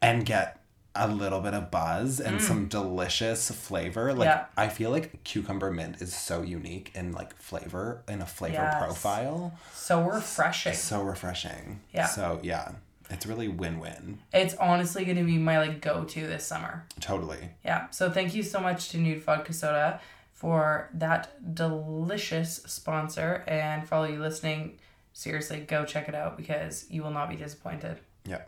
and 0.00 0.24
get 0.24 0.60
a 0.94 1.06
little 1.06 1.40
bit 1.40 1.54
of 1.54 1.70
buzz 1.70 2.18
and 2.18 2.38
mm. 2.38 2.40
some 2.40 2.66
delicious 2.66 3.50
flavor. 3.50 4.12
Like 4.12 4.26
Yeah. 4.26 4.44
I 4.56 4.68
feel 4.68 4.90
like 4.90 5.22
cucumber 5.24 5.70
mint 5.70 6.00
is 6.02 6.14
so 6.14 6.42
unique 6.42 6.90
in 6.94 7.12
like 7.12 7.36
flavor 7.36 8.02
in 8.08 8.22
a 8.22 8.26
flavor 8.26 8.54
Yes. 8.54 8.82
profile. 8.82 9.58
So 9.72 10.02
refreshing. 10.02 10.74
So 10.74 11.02
refreshing. 11.02 11.80
Yeah. 11.94 12.06
So 12.06 12.40
yeah, 12.42 12.72
it's 13.10 13.26
really 13.26 13.48
win-win. 13.48 14.20
It's 14.32 14.54
honestly 14.54 15.04
going 15.04 15.18
to 15.18 15.24
be 15.24 15.38
my 15.38 15.58
like 15.58 15.80
go-to 15.80 16.26
this 16.26 16.46
summer. 16.46 16.86
Totally. 17.00 17.50
Yeah. 17.64 17.90
So 17.90 18.10
thank 18.10 18.34
you 18.34 18.42
so 18.42 18.60
much 18.60 18.88
to 18.90 18.98
Nude 18.98 19.22
Vodka 19.22 19.52
Soda 19.52 20.00
for 20.40 20.88
that 20.94 21.54
delicious 21.54 22.62
sponsor. 22.64 23.44
And 23.46 23.86
for 23.86 23.96
all 23.96 24.08
you 24.08 24.18
listening, 24.18 24.78
seriously, 25.12 25.60
go 25.60 25.84
check 25.84 26.08
it 26.08 26.14
out 26.14 26.38
because 26.38 26.86
you 26.88 27.02
will 27.02 27.10
not 27.10 27.28
be 27.28 27.36
disappointed. 27.36 27.98
Yeah. 28.24 28.40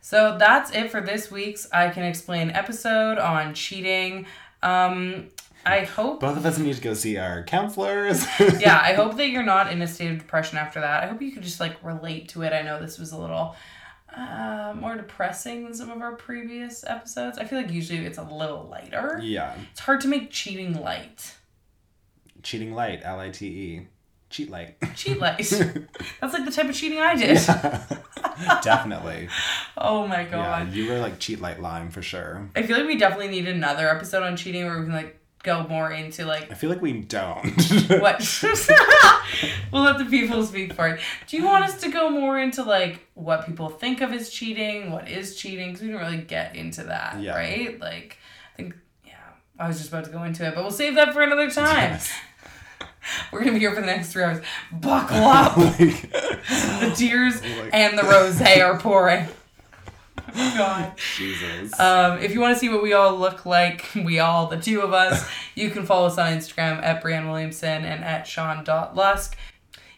So 0.00 0.36
that's 0.36 0.72
it 0.72 0.90
for 0.90 1.00
this 1.00 1.30
week's 1.30 1.70
I 1.72 1.90
Can 1.90 2.02
Explain 2.02 2.50
episode 2.50 3.18
on 3.18 3.54
cheating. 3.54 4.26
Um, 4.60 5.28
I 5.64 5.84
hope, 5.84 6.18
Both 6.18 6.36
of 6.36 6.44
us 6.44 6.58
need 6.58 6.74
to 6.74 6.80
go 6.80 6.92
see 6.94 7.18
our 7.18 7.44
counselors. 7.44 8.26
yeah, 8.58 8.80
I 8.82 8.94
hope 8.94 9.16
that 9.18 9.28
you're 9.28 9.44
not 9.44 9.70
in 9.70 9.80
a 9.80 9.86
state 9.86 10.10
of 10.10 10.18
depression 10.18 10.58
after 10.58 10.80
that. 10.80 11.04
I 11.04 11.06
hope 11.06 11.22
you 11.22 11.30
could 11.30 11.44
just 11.44 11.60
like 11.60 11.76
relate 11.84 12.30
to 12.30 12.42
it. 12.42 12.52
I 12.52 12.62
know 12.62 12.80
this 12.80 12.98
was 12.98 13.12
a 13.12 13.16
little 13.16 13.54
uh, 14.16 14.74
more 14.78 14.96
depressing 14.96 15.64
than 15.64 15.74
some 15.74 15.90
of 15.90 16.00
our 16.00 16.16
previous 16.16 16.84
episodes. 16.86 17.38
I 17.38 17.44
feel 17.44 17.60
like 17.60 17.70
usually 17.70 18.04
it's 18.06 18.18
a 18.18 18.22
little 18.22 18.66
lighter. 18.70 19.20
yeah. 19.22 19.54
It's 19.70 19.80
hard 19.80 20.00
to 20.02 20.08
make 20.08 20.30
cheating 20.30 20.80
light. 20.80 21.34
Cheating 22.42 22.72
light, 22.72 23.00
L 23.02 23.20
I 23.20 23.30
T 23.30 23.46
E. 23.46 23.86
Cheat 24.30 24.50
light. 24.50 24.76
Cheat 24.94 25.18
light. 25.18 25.38
That's 26.20 26.34
like 26.34 26.44
the 26.44 26.50
type 26.52 26.68
of 26.68 26.74
cheating 26.74 26.98
I 27.00 27.14
did. 27.16 27.34
definitely. 28.62 29.28
Oh 29.76 30.06
my 30.06 30.24
god. 30.24 30.32
Yeah, 30.32 30.64
god. 30.64 30.72
you 30.74 30.90
were 30.90 30.98
like 30.98 31.18
cheat 31.18 31.40
light 31.40 31.60
lime 31.60 31.90
for 31.90 32.02
sure. 32.02 32.48
I 32.54 32.62
feel 32.62 32.76
like 32.76 32.86
we 32.86 32.96
definitely 32.98 33.28
need 33.28 33.48
another 33.48 33.88
episode 33.88 34.22
on 34.22 34.36
cheating 34.36 34.64
where 34.66 34.78
we 34.78 34.84
can 34.84 34.92
like 34.94 35.18
go 35.42 35.66
more 35.68 35.90
into 35.92 36.24
like 36.26 36.50
I 36.50 36.54
feel 36.54 36.70
like 36.70 36.82
we 36.82 36.92
don't. 37.00 37.44
what 38.00 38.20
we'll 39.72 39.82
let 39.82 39.98
the 39.98 40.06
people 40.10 40.44
speak 40.44 40.72
for 40.72 40.88
it. 40.88 41.00
Do 41.26 41.36
you 41.36 41.44
want 41.44 41.64
us 41.64 41.80
to 41.82 41.90
go 41.90 42.10
more 42.10 42.38
into 42.38 42.62
like 42.62 43.06
what 43.14 43.46
people 43.46 43.68
think 43.68 44.00
of 44.00 44.12
as 44.12 44.30
cheating, 44.30 44.90
what 44.90 45.08
is 45.08 45.36
cheating? 45.36 45.68
Because 45.68 45.82
we 45.82 45.88
didn't 45.88 46.00
really 46.02 46.18
get 46.22 46.56
into 46.56 46.84
that, 46.84 47.20
Yeah. 47.20 47.36
right? 47.36 47.78
Like, 47.80 48.18
I 48.54 48.56
think, 48.56 48.74
yeah, 49.06 49.12
I 49.58 49.68
was 49.68 49.78
just 49.78 49.88
about 49.90 50.04
to 50.06 50.10
go 50.10 50.22
into 50.24 50.46
it, 50.46 50.54
but 50.54 50.62
we'll 50.62 50.70
save 50.72 50.94
that 50.96 51.12
for 51.12 51.22
another 51.22 51.50
time. 51.50 51.92
Yes. 51.92 52.12
We're 53.32 53.40
gonna 53.40 53.52
be 53.52 53.60
here 53.60 53.74
for 53.74 53.80
the 53.80 53.86
next 53.86 54.12
three 54.12 54.22
hours. 54.24 54.44
Buckle 54.72 55.16
up. 55.24 55.52
Oh 55.56 55.70
the 56.80 56.92
tears 56.96 57.40
oh 57.44 57.62
Like- 57.62 57.74
and 57.74 57.98
the 57.98 58.02
rose 58.02 58.40
are 58.42 58.78
pouring. 58.78 59.26
Oh 60.34 60.54
god. 60.56 60.92
Jesus. 61.16 61.78
Um, 61.78 62.18
if 62.18 62.32
you 62.32 62.40
want 62.40 62.54
to 62.54 62.58
see 62.58 62.68
what 62.68 62.82
we 62.82 62.92
all 62.92 63.16
look 63.16 63.46
like, 63.46 63.86
we 63.94 64.18
all, 64.18 64.46
the 64.46 64.58
two 64.58 64.80
of 64.80 64.92
us, 64.92 65.28
you 65.54 65.70
can 65.70 65.84
follow 65.84 66.06
us 66.06 66.18
on 66.18 66.32
Instagram 66.32 66.82
at 66.82 67.02
Brianne 67.02 67.26
Williamson 67.26 67.84
and 67.84 68.04
at 68.04 68.26
Sean.Lusk. 68.26 69.36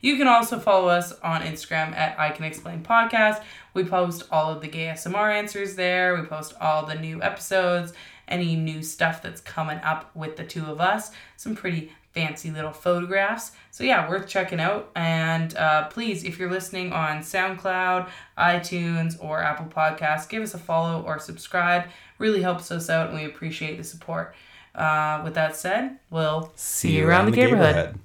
You 0.02 0.16
can 0.16 0.26
also 0.26 0.58
follow 0.58 0.88
us 0.88 1.12
on 1.20 1.42
Instagram 1.42 1.94
at 1.94 2.18
I 2.18 2.30
Can 2.30 2.46
Explain 2.46 2.82
Podcast. 2.82 3.42
We 3.74 3.84
post 3.84 4.24
all 4.30 4.50
of 4.50 4.62
the 4.62 4.68
gay 4.68 4.86
SMR 4.86 5.32
answers 5.32 5.74
there. 5.74 6.16
We 6.16 6.26
post 6.26 6.54
all 6.60 6.86
the 6.86 6.94
new 6.94 7.22
episodes, 7.22 7.92
any 8.26 8.56
new 8.56 8.82
stuff 8.82 9.20
that's 9.20 9.42
coming 9.42 9.78
up 9.78 10.10
with 10.16 10.36
the 10.36 10.44
two 10.44 10.64
of 10.64 10.80
us. 10.80 11.10
Some 11.36 11.54
pretty 11.54 11.92
fancy 12.12 12.50
little 12.50 12.72
photographs. 12.72 13.52
So 13.70 13.84
yeah, 13.84 14.08
worth 14.08 14.26
checking 14.26 14.60
out. 14.60 14.90
And 14.96 15.56
uh, 15.56 15.88
please, 15.88 16.24
if 16.24 16.38
you're 16.38 16.50
listening 16.50 16.92
on 16.92 17.20
SoundCloud, 17.20 18.08
iTunes, 18.36 19.22
or 19.22 19.42
Apple 19.42 19.66
Podcasts, 19.66 20.28
give 20.28 20.42
us 20.42 20.54
a 20.54 20.58
follow 20.58 21.02
or 21.02 21.18
subscribe. 21.18 21.84
Really 22.18 22.42
helps 22.42 22.70
us 22.70 22.90
out, 22.90 23.10
and 23.10 23.18
we 23.18 23.24
appreciate 23.24 23.76
the 23.76 23.84
support. 23.84 24.34
Uh, 24.74 25.20
with 25.24 25.34
that 25.34 25.56
said, 25.56 25.98
we'll 26.10 26.52
see, 26.54 26.98
you 26.98 27.06
around 27.06 27.26
the 27.26 27.32
neighborhood. 27.32 27.98